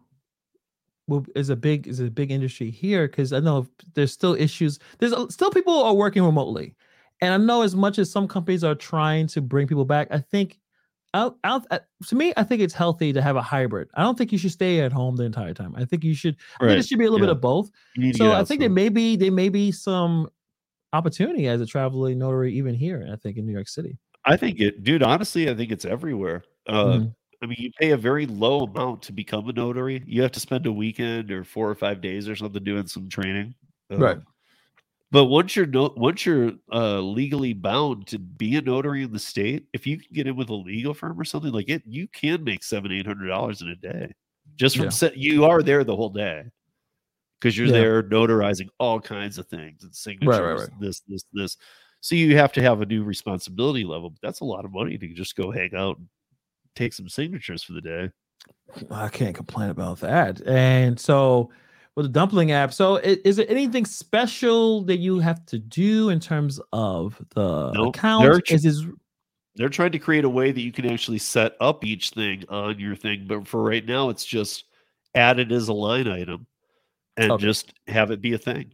[1.36, 4.80] is a big is a big industry here because I know there's still issues.
[5.00, 6.76] There's still people are working remotely,
[7.22, 10.20] and I know as much as some companies are trying to bring people back, I
[10.20, 10.60] think
[11.16, 13.88] out uh, to me, I think it's healthy to have a hybrid.
[13.94, 15.74] I don't think you should stay at home the entire time.
[15.78, 16.36] I think you should.
[16.60, 16.68] Right.
[16.68, 17.32] I think it should be a little yeah.
[17.32, 17.72] bit of both.
[18.16, 20.30] So I think there may be there may be some
[20.94, 23.08] opportunity as a traveling notary even here.
[23.12, 23.98] I think in New York City.
[24.26, 25.04] I think it, dude.
[25.04, 26.44] Honestly, I think it's everywhere.
[26.68, 27.08] Uh, mm-hmm.
[27.42, 30.04] I mean, you pay a very low amount to become a notary.
[30.06, 33.08] You have to spend a weekend or four or five days or something doing some
[33.08, 33.54] training.
[33.92, 34.18] Uh, right.
[35.12, 39.20] But once you're no, once you're uh, legally bound to be a notary in the
[39.20, 42.08] state, if you can get in with a legal firm or something like it, you
[42.08, 44.14] can make seven eight hundred dollars in a day
[44.56, 44.90] just from yeah.
[44.90, 45.18] set.
[45.18, 46.44] You are there the whole day
[47.40, 47.74] because you're yeah.
[47.74, 50.80] there notarizing all kinds of things and signatures, right, right, right.
[50.80, 51.58] this this this.
[52.02, 54.10] So you have to have a new responsibility level.
[54.10, 56.08] But that's a lot of money to just go hang out and
[56.76, 58.10] take some signatures for the day.
[58.92, 60.46] I can't complain about that.
[60.46, 61.50] And so
[61.96, 62.74] with the dumpling app.
[62.74, 67.72] So is, is there anything special that you have to do in terms of the
[67.72, 67.96] nope.
[67.96, 68.24] account?
[68.24, 68.84] They're, is this...
[69.56, 72.80] they're trying to create a way that you can actually set up each thing on
[72.80, 74.66] your thing, but for right now, it's just
[75.16, 76.46] add it as a line item
[77.18, 77.42] and okay.
[77.42, 78.74] just have it be a thing.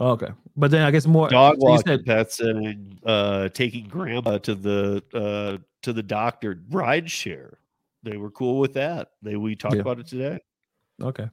[0.00, 2.04] Okay, but then I guess more dog so walking, said...
[2.04, 7.58] pets, and uh, taking grandma to the uh, to the doctor ride share.
[8.02, 9.12] They were cool with that.
[9.22, 9.82] They we talked yeah.
[9.82, 10.40] about it today.
[11.00, 11.30] Okay.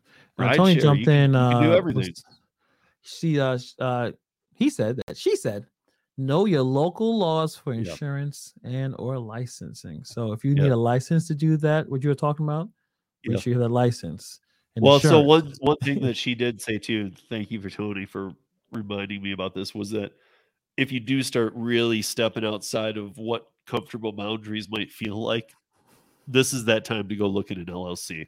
[0.47, 0.81] Right, Tony share.
[0.81, 1.35] jumped you in.
[1.35, 2.13] uh, do everything.
[3.01, 4.11] She uh, uh
[4.53, 5.65] he said that she said
[6.17, 8.73] know your local laws for insurance yep.
[8.73, 10.03] and or licensing.
[10.03, 10.63] So if you yep.
[10.63, 12.69] need a license to do that, what you were talking about,
[13.25, 13.43] make yep.
[13.43, 14.39] sure you have that license.
[14.79, 15.13] Well, insurance.
[15.13, 18.33] so one one thing that she did say too, thank you for Tony for
[18.71, 20.13] reminding me about this, was that
[20.77, 25.53] if you do start really stepping outside of what comfortable boundaries might feel like,
[26.27, 28.27] this is that time to go look at an LLC.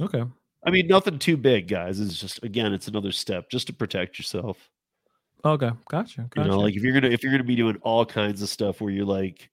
[0.00, 0.24] Okay.
[0.64, 2.00] I mean, nothing too big, guys.
[2.00, 4.70] It's just again, it's another step just to protect yourself.
[5.44, 6.26] Okay, gotcha.
[6.30, 6.30] gotcha.
[6.36, 8.80] You know, like if you're gonna if you're gonna be doing all kinds of stuff
[8.80, 9.50] where you're like,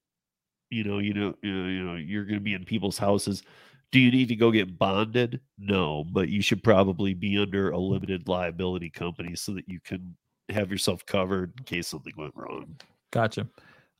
[0.70, 3.42] you know, you know, you know, you know, you're gonna be in people's houses.
[3.90, 5.40] Do you need to go get bonded?
[5.56, 10.14] No, but you should probably be under a limited liability company so that you can
[10.50, 12.76] have yourself covered in case something went wrong.
[13.10, 13.48] Gotcha.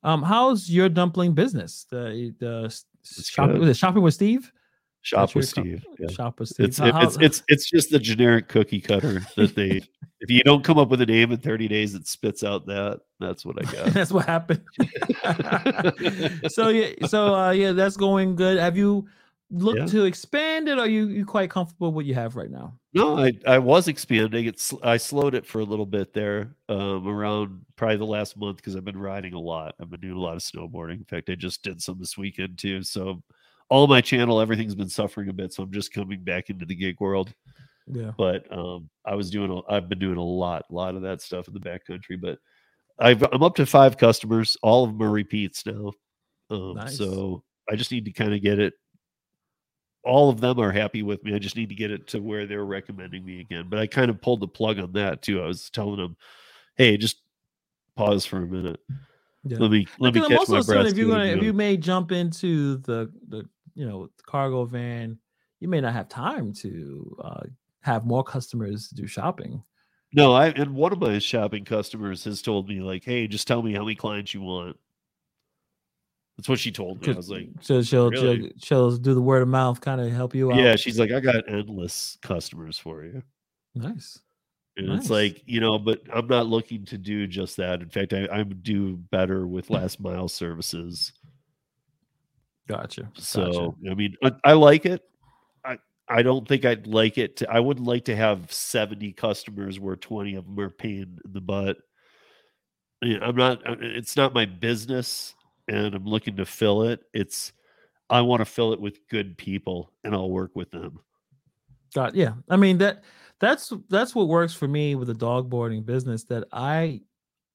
[0.02, 1.86] Um, how's your dumpling business?
[1.90, 4.52] The the shopping, shopping with Steve?
[5.03, 5.84] Shop with Steve.
[5.99, 6.09] Yeah.
[6.09, 6.66] Shop with Steve.
[6.66, 9.80] It's, it, it's it's it's just the generic cookie cutter that they.
[10.20, 13.00] if you don't come up with a name in 30 days, it spits out that.
[13.20, 13.87] That's what I got.
[13.92, 14.62] that's what happened.
[16.49, 18.58] so yeah, so uh, yeah, that's going good.
[18.58, 19.07] Have you
[19.50, 19.87] looked yeah.
[19.87, 20.79] to expand it?
[20.79, 22.75] Or are you you quite comfortable with what you have right now?
[22.92, 24.46] No, I I was expanding.
[24.46, 28.57] It's I slowed it for a little bit there, um, around probably the last month
[28.57, 29.75] because I've been riding a lot.
[29.80, 30.99] I've been doing a lot of snowboarding.
[30.99, 32.83] In fact, I just did some this weekend too.
[32.83, 33.22] So
[33.70, 35.53] all my channel, everything's been suffering a bit.
[35.53, 37.32] So I'm just coming back into the gig world.
[37.86, 38.12] Yeah.
[38.16, 41.22] But um, I was doing, a, I've been doing a lot, a lot of that
[41.22, 42.20] stuff in the backcountry.
[42.20, 42.38] But
[42.99, 44.57] I've, I'm up to five customers.
[44.62, 45.92] All of them are repeats now.
[46.50, 46.96] Um, nice.
[46.99, 48.74] So I just need to kind of get it.
[50.04, 51.34] All of them are happy with me.
[51.34, 53.66] I just need to get it to where they're recommending me again.
[53.68, 55.42] But I kind of pulled the plug on that too.
[55.42, 56.16] I was telling them,
[56.76, 57.18] hey, just
[57.96, 58.80] pause for a minute.
[59.45, 59.58] Yeah.
[59.61, 60.86] Let me let me catch my breath.
[60.86, 63.49] If you if you may jump into the the
[63.79, 65.17] you know cargo van
[65.61, 67.42] you may not have time to uh,
[67.80, 69.63] have more customers do shopping
[70.13, 73.63] no i and one of my shopping customers has told me like hey just tell
[73.63, 74.76] me how many clients you want
[76.37, 77.13] that's what she told me.
[77.13, 78.53] I was like, so she'll, really?
[78.59, 80.61] she'll, she'll do the word of mouth, kind of help you out.
[80.61, 83.25] Yeah, she's like, I got endless customers for you.
[83.75, 84.21] Nice.
[84.76, 85.00] And nice.
[85.00, 87.83] it's like, you know, but I'm not looking to do just that.
[87.83, 91.13] In fact, I, I'm do better with last mile services
[92.68, 93.11] Gotcha.
[93.14, 93.90] So gotcha.
[93.90, 95.03] I mean, I, I, like it.
[95.64, 95.78] I
[96.08, 99.96] I don't think I'd like it to, I wouldn't like to have 70 customers where
[99.96, 101.78] 20 of them are paying in the butt.
[103.03, 105.34] I'm not, uh, it's not my business
[105.66, 107.00] and I'm looking to fill it.
[107.14, 107.53] It's,
[108.11, 111.00] I want to fill it with good people and I'll work with them.
[111.95, 112.34] God, yeah.
[112.50, 113.04] I mean, that,
[113.38, 117.03] that's, that's what works for me with the dog boarding business that I,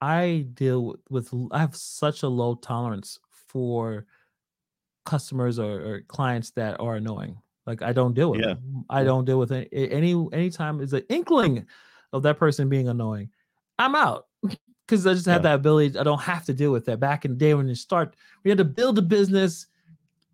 [0.02, 1.32] I deal with.
[1.32, 4.06] with, I have such a low tolerance for
[5.06, 8.48] customers or, or clients that are annoying like I don't deal with yeah.
[8.48, 8.86] Them.
[8.90, 11.66] I don't deal with any any anytime is an inkling
[12.12, 13.30] of that person being annoying.
[13.80, 14.28] I'm out
[14.88, 15.52] because I just have yeah.
[15.52, 15.98] that ability.
[15.98, 17.00] I don't have to deal with that.
[17.00, 19.68] Back in the day when you start, we had to build a business.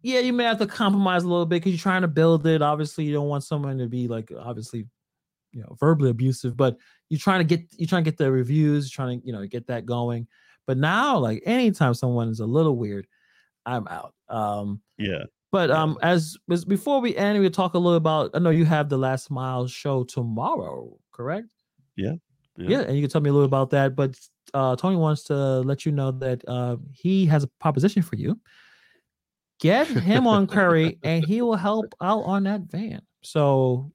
[0.01, 2.61] Yeah, you may have to compromise a little bit because you're trying to build it.
[2.61, 4.87] Obviously, you don't want someone to be like obviously,
[5.51, 6.77] you know, verbally abusive, but
[7.09, 9.67] you're trying to get you're trying to get the reviews, trying to you know get
[9.67, 10.27] that going.
[10.65, 13.07] But now, like anytime someone is a little weird,
[13.65, 14.13] I'm out.
[14.29, 15.23] Um, yeah.
[15.51, 18.31] But um, as, as before we end, we talk a little about.
[18.33, 21.47] I know you have the last mile show tomorrow, correct?
[21.95, 22.13] Yeah.
[22.57, 23.95] Yeah, yeah and you can tell me a little about that.
[23.95, 24.15] But
[24.53, 28.39] uh, Tony wants to let you know that uh, he has a proposition for you.
[29.59, 33.01] Get him on Curri, and he will help out on that van.
[33.23, 33.91] So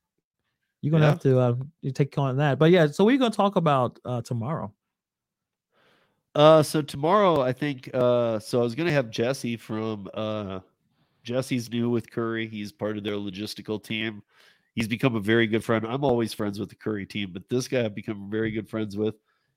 [0.82, 1.11] you're gonna yeah.
[1.11, 2.59] have to uh, you take on that.
[2.59, 4.73] But yeah, so we're gonna talk about uh, tomorrow.
[6.35, 10.61] Uh, so tomorrow I think uh, so I was gonna have Jesse from uh
[11.23, 12.48] Jesse's new with Curri.
[12.48, 14.23] He's part of their logistical team.
[14.74, 15.86] He's become a very good friend.
[15.86, 18.97] I'm always friends with the Curri team, but this guy I've become very good friends
[18.97, 19.15] with.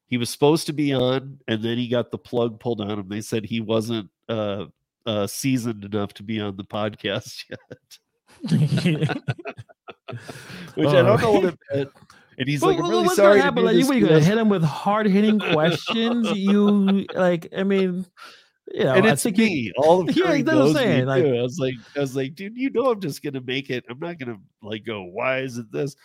[0.07, 3.09] He was supposed to be on, and then he got the plug pulled on him.
[3.09, 4.65] They said he wasn't uh,
[5.05, 7.59] uh, seasoned enough to be on the podcast yet.
[10.75, 11.89] Which I don't know what it meant.
[12.37, 13.41] And he's like, I'm really sorry.
[13.41, 16.29] Like, you, gonna hit him with hard hitting questions?
[16.35, 18.05] you like, I mean,
[18.71, 19.33] yeah, and it's me.
[19.33, 21.35] He, all of Curri yeah, knows saying, me like, too.
[21.35, 23.85] I was like, I was like, dude, you know, I'm just gonna make it.
[23.89, 25.03] I'm not gonna like go.
[25.03, 25.95] Why is it this?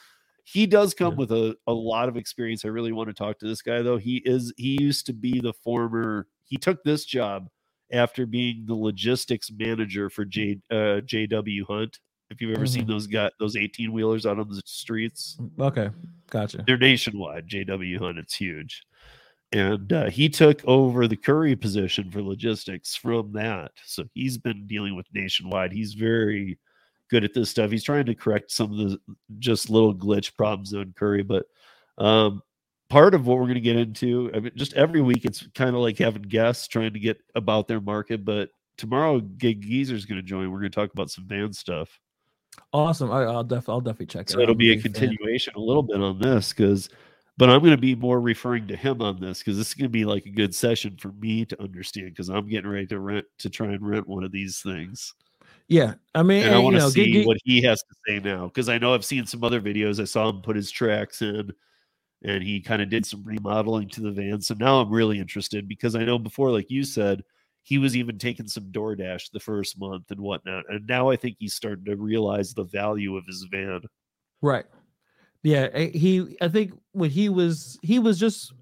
[0.45, 1.19] He does come yeah.
[1.19, 2.65] with a, a lot of experience.
[2.65, 3.99] I really want to talk to this guy though.
[3.99, 6.29] He is he used to be the former.
[6.45, 7.49] He took this job
[7.93, 11.99] after being the logistics manager for J uh, JW Hunt.
[12.33, 12.73] If you've ever mm-hmm.
[12.73, 15.91] seen those got those 18 wheelers out on the streets, okay,
[16.31, 16.65] gotcha.
[16.67, 17.49] They're nationwide.
[17.49, 18.83] JW Hunt, it's huge
[19.53, 23.73] and uh, he took over the Curri position for logistics from that.
[23.85, 25.73] So he's been dealing with nationwide.
[25.73, 26.59] He's very
[27.11, 27.71] good at this stuff.
[27.71, 28.99] He's trying to correct some of the
[29.39, 31.45] just little glitch problems on Curri, but
[32.03, 32.41] um,
[32.89, 35.77] part of what we're going to get into, I mean, just every week, it's kind
[35.77, 38.25] of like having guests trying to get about their market.
[38.25, 38.49] But
[38.79, 40.51] tomorrow, Gig Geezer is going to join.
[40.51, 42.01] We're going to talk about some van stuff.
[42.73, 43.11] Awesome.
[43.11, 44.31] I, will def- I'll definitely check it.
[44.31, 45.62] So it'll be a continuation fan.
[45.62, 46.89] a little bit on this because
[47.39, 49.89] but I'm going to be more referring to him on this because this is going
[49.89, 53.01] to be like a good session for me to understand because I'm getting ready to
[53.01, 55.15] rent to try and rent one of these things.
[55.69, 58.19] Yeah, I mean, and I want to see get, get, what he has to say
[58.19, 60.01] now because I know I've seen some other videos.
[60.01, 61.51] I saw him put his tracks in,
[62.23, 64.40] and he kind of did some remodeling to the van.
[64.43, 67.23] So now I'm really interested because I know before, like you said,
[67.63, 71.37] he was even taking some DoorDash the first month and whatnot, and now I think
[71.39, 73.81] he's starting to realize the value of his van.
[74.41, 74.67] Right.
[75.43, 76.37] Yeah, eh, he.
[76.41, 78.53] I think when he was he was just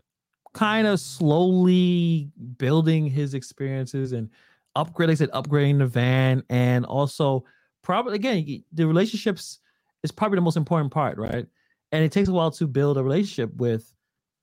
[0.53, 4.31] kind of slowly building his experiences and
[4.77, 5.09] upgrade.
[5.09, 7.45] Like I said, upgrading the van, and also
[7.83, 9.59] probably again the relationships
[10.03, 11.47] is probably the most important part, right?
[11.93, 13.93] And it takes a while to build a relationship with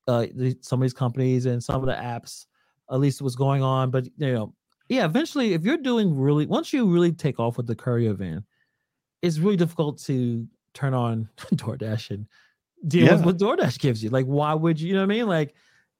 [0.07, 0.25] uh,
[0.61, 2.45] some of these companies and some of the apps.
[2.91, 4.53] At least what's going on, but you know,
[4.89, 5.05] yeah.
[5.05, 8.45] Eventually, if you're doing really, once you really take off with the courier van,
[9.21, 12.25] it's really difficult to turn on DoorDash and
[12.87, 13.15] deal yeah.
[13.15, 14.09] with what DoorDash gives you.
[14.09, 14.89] Like, why would you?
[14.89, 15.27] You know what I mean?
[15.27, 15.53] Like,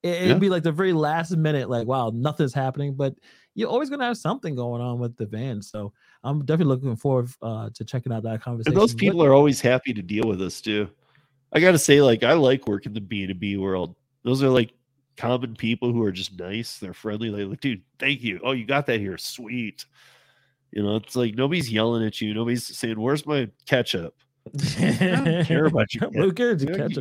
[0.03, 0.33] it, would yeah.
[0.35, 2.93] be like the very last minute, like, wow, nothing's happening.
[2.93, 3.15] But
[3.55, 5.61] you're always gonna have something going on with the van.
[5.61, 5.91] So
[6.23, 8.73] I'm definitely looking forward uh, to checking out that conversation.
[8.73, 10.89] And those people are always happy to deal with us too.
[11.53, 13.95] I got to say, like, I like working in the B 2 B world.
[14.23, 14.73] Those are like
[15.17, 16.77] common people who are just nice.
[16.77, 17.29] They're friendly.
[17.29, 18.39] They like, dude, thank you.
[18.43, 19.17] Oh, you got that here.
[19.17, 19.85] Sweet.
[20.71, 22.33] You know, it's like nobody's yelling at you.
[22.33, 24.15] Nobody's saying, "Where's my ketchup?"
[24.79, 26.01] I don't care about you.
[26.13, 26.63] Who cares?
[26.63, 26.97] Catch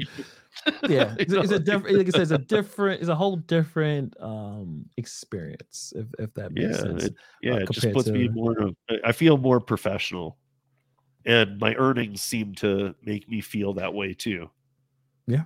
[0.88, 1.98] yeah, it's, it's a different.
[1.98, 3.00] Like I said, it's a different.
[3.00, 5.92] It's a whole different um experience.
[5.94, 7.04] If if that makes yeah, sense.
[7.04, 8.12] It, yeah, uh, it just puts to...
[8.12, 8.58] me more.
[8.58, 10.38] Of, I feel more professional,
[11.24, 14.50] and my earnings seem to make me feel that way too.
[15.26, 15.42] Yeah,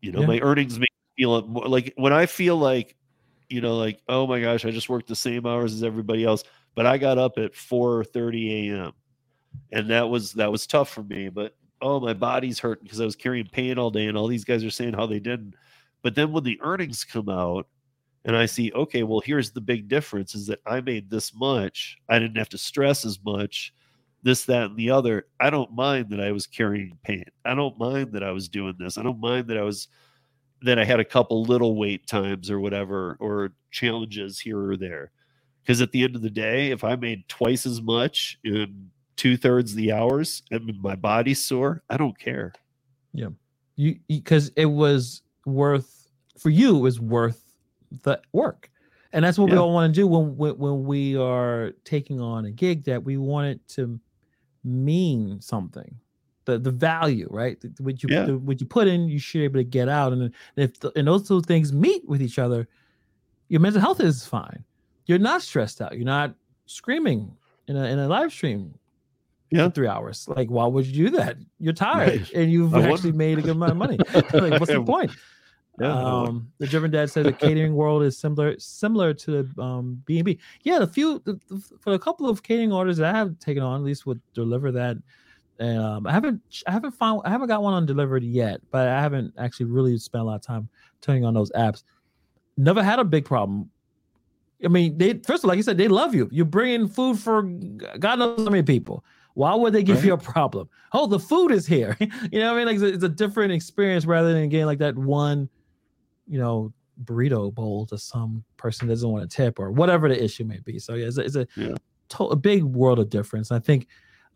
[0.00, 0.26] you know, yeah.
[0.26, 0.88] my earnings make
[1.18, 2.96] feel more like when I feel like,
[3.50, 6.44] you know, like oh my gosh, I just worked the same hours as everybody else,
[6.76, 8.92] but I got up at four thirty a.m
[9.72, 11.28] and that was that was tough for me.
[11.28, 14.44] But oh, my body's hurting because I was carrying pain all day, and all these
[14.44, 15.54] guys are saying how they didn't.
[16.02, 17.66] But then when the earnings come out,
[18.24, 21.98] and I see, okay, well, here's the big difference: is that I made this much.
[22.08, 23.74] I didn't have to stress as much.
[24.22, 25.26] this, that, and the other.
[25.40, 27.24] I don't mind that I was carrying pain.
[27.44, 28.98] I don't mind that I was doing this.
[28.98, 29.88] I don't mind that I was
[30.62, 35.10] that I had a couple little wait times or whatever, or challenges here or there.
[35.62, 39.36] Because at the end of the day, if I made twice as much in two
[39.36, 42.52] thirds the hours and my body's sore, I don't care.
[43.12, 43.28] Yeah.
[43.76, 46.08] You because it was worth
[46.38, 47.54] for you, it was worth
[48.02, 48.70] the work.
[49.12, 49.54] And that's what yeah.
[49.54, 53.02] we all want to do when, when when we are taking on a gig that
[53.02, 54.00] we want it to
[54.64, 55.94] mean something
[56.48, 57.62] the the value, right?
[57.78, 58.24] What you yeah.
[58.24, 60.90] the, what you put in, you should be able to get out, and if the,
[60.96, 62.66] and those two things meet with each other,
[63.48, 64.64] your mental health is fine.
[65.06, 65.94] You're not stressed out.
[65.94, 66.34] You're not
[66.66, 67.30] screaming
[67.68, 68.74] in a in a live stream.
[69.50, 70.26] Yeah, three hours.
[70.28, 71.36] Like, why would you do that?
[71.58, 72.32] You're tired, right.
[72.32, 73.98] and you've I actually made a good amount of money.
[74.14, 75.10] like, what's the point?
[75.80, 80.02] Yeah, um, the German dad said the catering world is similar similar to the um
[80.06, 80.38] B and B.
[80.62, 83.62] Yeah, the few the, the, for a couple of catering orders that I have taken
[83.62, 84.96] on, at least would deliver that
[85.58, 88.88] and um, I haven't I haven't found I haven't got one on delivered yet, but
[88.88, 90.68] I haven't actually really spent a lot of time
[91.00, 91.82] turning on those apps.
[92.56, 93.70] Never had a big problem.
[94.64, 96.28] I mean, they first of all, like you said, they love you.
[96.30, 99.04] You're bringing food for God knows how many people.
[99.34, 100.06] Why would they give right.
[100.06, 100.68] you a problem?
[100.92, 101.96] Oh, the food is here.
[102.00, 102.66] you know what I mean?
[102.66, 105.48] Like it's a, it's a, different experience rather than getting like that one,
[106.26, 106.72] you know,
[107.04, 110.58] burrito bowl to some person that doesn't want to tip or whatever the issue may
[110.58, 110.80] be.
[110.80, 111.74] So yeah, it's a, it's a, yeah.
[112.08, 113.52] to, a big world of difference.
[113.52, 113.86] I think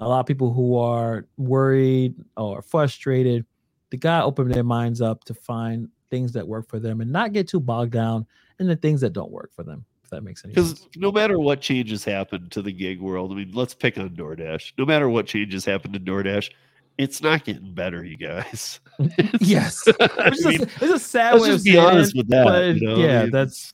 [0.01, 3.47] a lot of people who are worried or frustrated,
[3.91, 7.33] the guy opened their minds up to find things that work for them and not
[7.33, 8.27] get too bogged down
[8.59, 9.85] in the things that don't work for them.
[10.05, 10.73] If that makes any sense.
[10.73, 14.11] Because no matter what changes happen to the gig world, I mean, let's pick on
[14.11, 14.73] DoorDash.
[14.79, 16.51] No matter what changes happen to DoorDash,
[16.99, 18.81] it's not getting better, you guys.
[19.41, 22.45] yes, it's, mean, a, it's a sad way to be honest with that.
[22.45, 22.97] But you know?
[22.97, 23.73] yeah, I mean, that's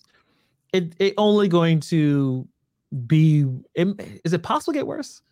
[0.73, 0.95] it.
[0.99, 2.47] It only going to
[3.07, 3.47] be.
[3.75, 5.23] Is it possible to get worse?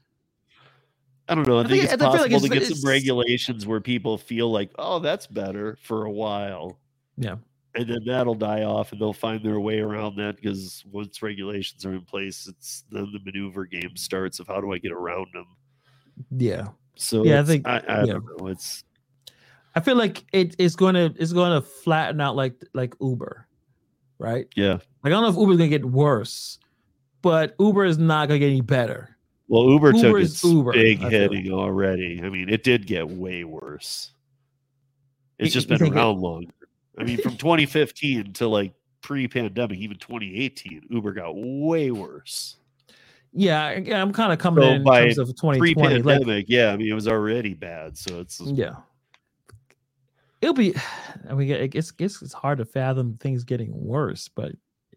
[1.29, 1.59] I don't know.
[1.59, 4.51] I, I think, think, it's possible like it's, to get some regulations where people feel
[4.51, 6.79] like, oh, that's better for a while.
[7.17, 7.37] Yeah.
[7.75, 11.85] And then that'll die off and they'll find their way around that because once regulations
[11.85, 15.27] are in place, it's then the maneuver game starts of how do I get around
[15.35, 15.47] them.
[16.31, 16.69] Yeah.
[16.95, 18.07] So yeah, I think I, I yeah.
[18.07, 18.47] don't know.
[18.49, 18.85] It's
[19.75, 23.47] I feel like it, it's gonna it's gonna flatten out like like Uber,
[24.19, 24.47] right?
[24.57, 24.73] Yeah.
[24.73, 26.59] Like I don't know if Uber's gonna get worse,
[27.21, 29.16] but Uber is not gonna get any better.
[29.49, 31.53] Well, Uber, Uber took its Uber, big hitting like.
[31.53, 32.21] already.
[32.23, 34.13] I mean, it did get way worse.
[35.39, 36.53] It's just been around it, longer.
[36.99, 42.57] I mean, from 2015 to like pre-pandemic, even 2018, Uber got way worse.
[43.33, 45.59] Yeah, I'm kind of coming so in by terms of 2020.
[45.75, 47.99] Pre-pandemic, like, yeah, I mean, it was already bad.
[47.99, 48.77] So it's yeah.
[50.41, 50.75] It'll be.
[51.29, 54.53] I mean, it's it's it's hard to fathom things getting worse, but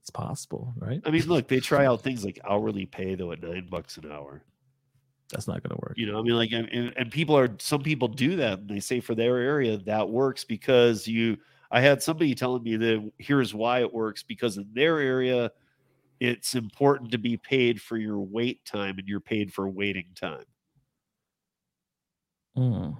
[0.09, 1.01] it's possible, right?
[1.05, 4.11] I mean, look, they try out things like hourly pay though at nine bucks an
[4.11, 4.41] hour.
[5.31, 5.93] That's not going to work.
[5.95, 6.67] You know, I mean, like, and,
[6.97, 8.59] and people are some people do that.
[8.59, 11.37] And they say for their area that works because you.
[11.71, 15.51] I had somebody telling me that here's why it works because in their area,
[16.19, 20.45] it's important to be paid for your wait time and you're paid for waiting time.
[22.57, 22.97] Mm.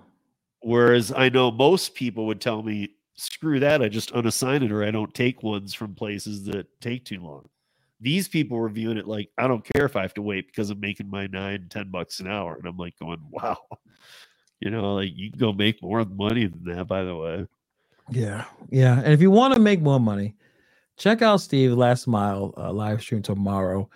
[0.62, 2.90] Whereas I know most people would tell me
[3.20, 3.82] screw that.
[3.82, 7.48] I just unassign it or I don't take ones from places that take too long.
[8.02, 10.70] These people were viewing it like, I don't care if I have to wait because
[10.70, 12.56] I'm making my nine, ten bucks an hour.
[12.56, 13.58] And I'm like going, wow.
[14.60, 17.46] You know, like you can go make more money than that, by the way.
[18.10, 18.46] Yeah.
[18.70, 19.00] Yeah.
[19.00, 20.36] And if you want to make more money,
[20.98, 23.90] check out Steve Last Mile uh, live stream tomorrow.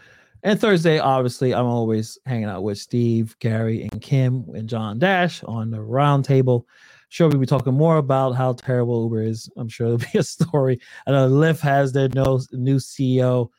[0.44, 5.42] And Thursday, obviously, I'm always hanging out with Steve, Gary, and Kim and John Dash
[5.46, 6.66] on the roundtable
[7.14, 9.48] sure we'll be talking more about how terrible Uber is.
[9.56, 10.80] I'm sure there'll be a story.
[11.06, 13.50] I know Lyft has their no, new CEO.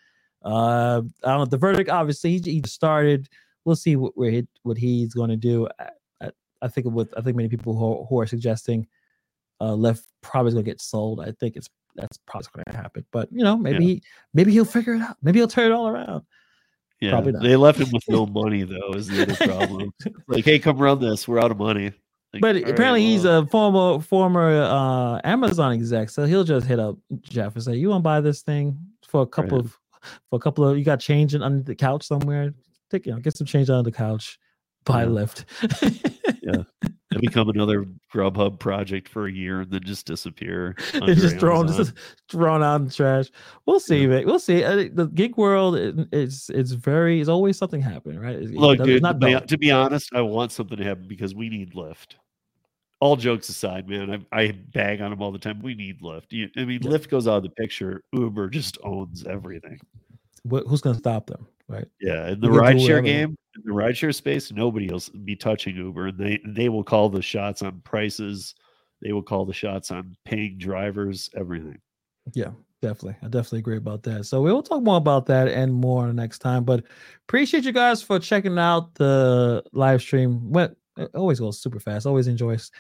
[0.45, 1.89] Uh, I don't know the verdict.
[1.89, 3.29] Obviously, he, he started.
[3.65, 5.69] We'll see what where he, what he's going to do.
[5.79, 6.31] I,
[6.63, 8.89] I, think with I think many people who, who are suggesting
[9.61, 11.21] uh, Lyft probably is going to get sold.
[11.21, 13.07] I think it's that's probably going to happen.
[13.13, 14.01] But you know, maybe yeah.
[14.35, 15.17] maybe he'll figure it out.
[15.23, 16.25] Maybe he'll turn it all around.
[17.01, 18.95] Yeah, they left him with no money though.
[18.95, 19.95] Is the other problem?
[20.27, 21.29] like, hey, come run this.
[21.29, 21.93] We're out of money.
[22.35, 22.97] Like, but apparently right, well.
[22.97, 27.77] he's a former former uh, Amazon exec, so he'll just hit up Jeff and say,
[27.77, 29.65] "You want to buy this thing for a couple right.
[29.67, 29.79] of
[30.31, 32.53] for a couple of you got change under the couch somewhere?
[32.91, 34.39] Take you know get some change under the couch,
[34.85, 35.09] buy yeah.
[35.09, 35.45] Lyft."
[36.43, 36.63] yeah,
[37.11, 40.75] and become another Grubhub project for a year and then just disappear.
[40.95, 41.93] it's just thrown just
[42.31, 43.27] thrown out in the trash.
[43.67, 44.09] We'll see, yeah.
[44.09, 44.27] man.
[44.27, 44.63] We'll see.
[44.63, 45.77] the gig world
[46.13, 48.41] is it's very it's always something happening, right?
[48.41, 49.03] Look, dude.
[49.03, 52.17] To be, to be honest, I want something to happen because we need Lyft
[53.05, 55.61] all jokes aside, man, I, I bag on them all the time.
[55.61, 56.27] We need Lyft.
[56.31, 56.91] You, I mean, yeah.
[56.91, 58.03] Lyft goes out of the picture.
[58.13, 59.79] Uber just owns everything.
[60.45, 61.47] What, who's going to stop them?
[61.69, 61.87] Right.
[62.01, 62.29] Yeah.
[62.29, 66.09] In the rideshare game, the rideshare space, nobody will be touching Uber.
[66.09, 68.55] And they they will call the shots on prices.
[69.03, 71.79] They will call the shots on paying drivers, everything.
[72.33, 72.51] Yeah,
[72.81, 73.17] definitely.
[73.23, 74.25] I definitely agree about that.
[74.25, 76.65] So we'll talk more about that and more next time.
[76.65, 76.85] But
[77.29, 80.51] appreciate you guys for checking out the live stream.
[80.51, 82.07] Went it always goes super fast.
[82.07, 82.71] Always enjoys,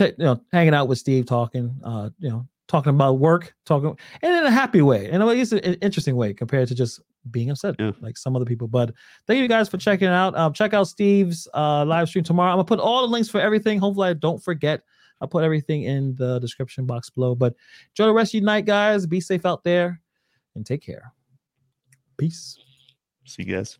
[0.00, 4.36] you know, hanging out with Steve, talking, uh, you know, talking about work, talking, and
[4.36, 7.00] in a happy way, and it's an interesting way compared to just
[7.30, 7.92] being upset yeah.
[8.00, 8.68] like some other people.
[8.68, 8.94] But
[9.26, 10.36] thank you guys for checking out.
[10.36, 12.50] Um, check out Steve's uh live stream tomorrow.
[12.50, 13.78] I'm gonna put all the links for everything.
[13.78, 14.82] Hopefully, I don't forget.
[15.20, 17.34] I'll put everything in the description box below.
[17.34, 17.54] But
[17.90, 19.06] enjoy the rest of your night, guys.
[19.06, 20.00] Be safe out there,
[20.54, 21.12] and take care.
[22.16, 22.58] Peace.
[23.24, 23.78] See you guys.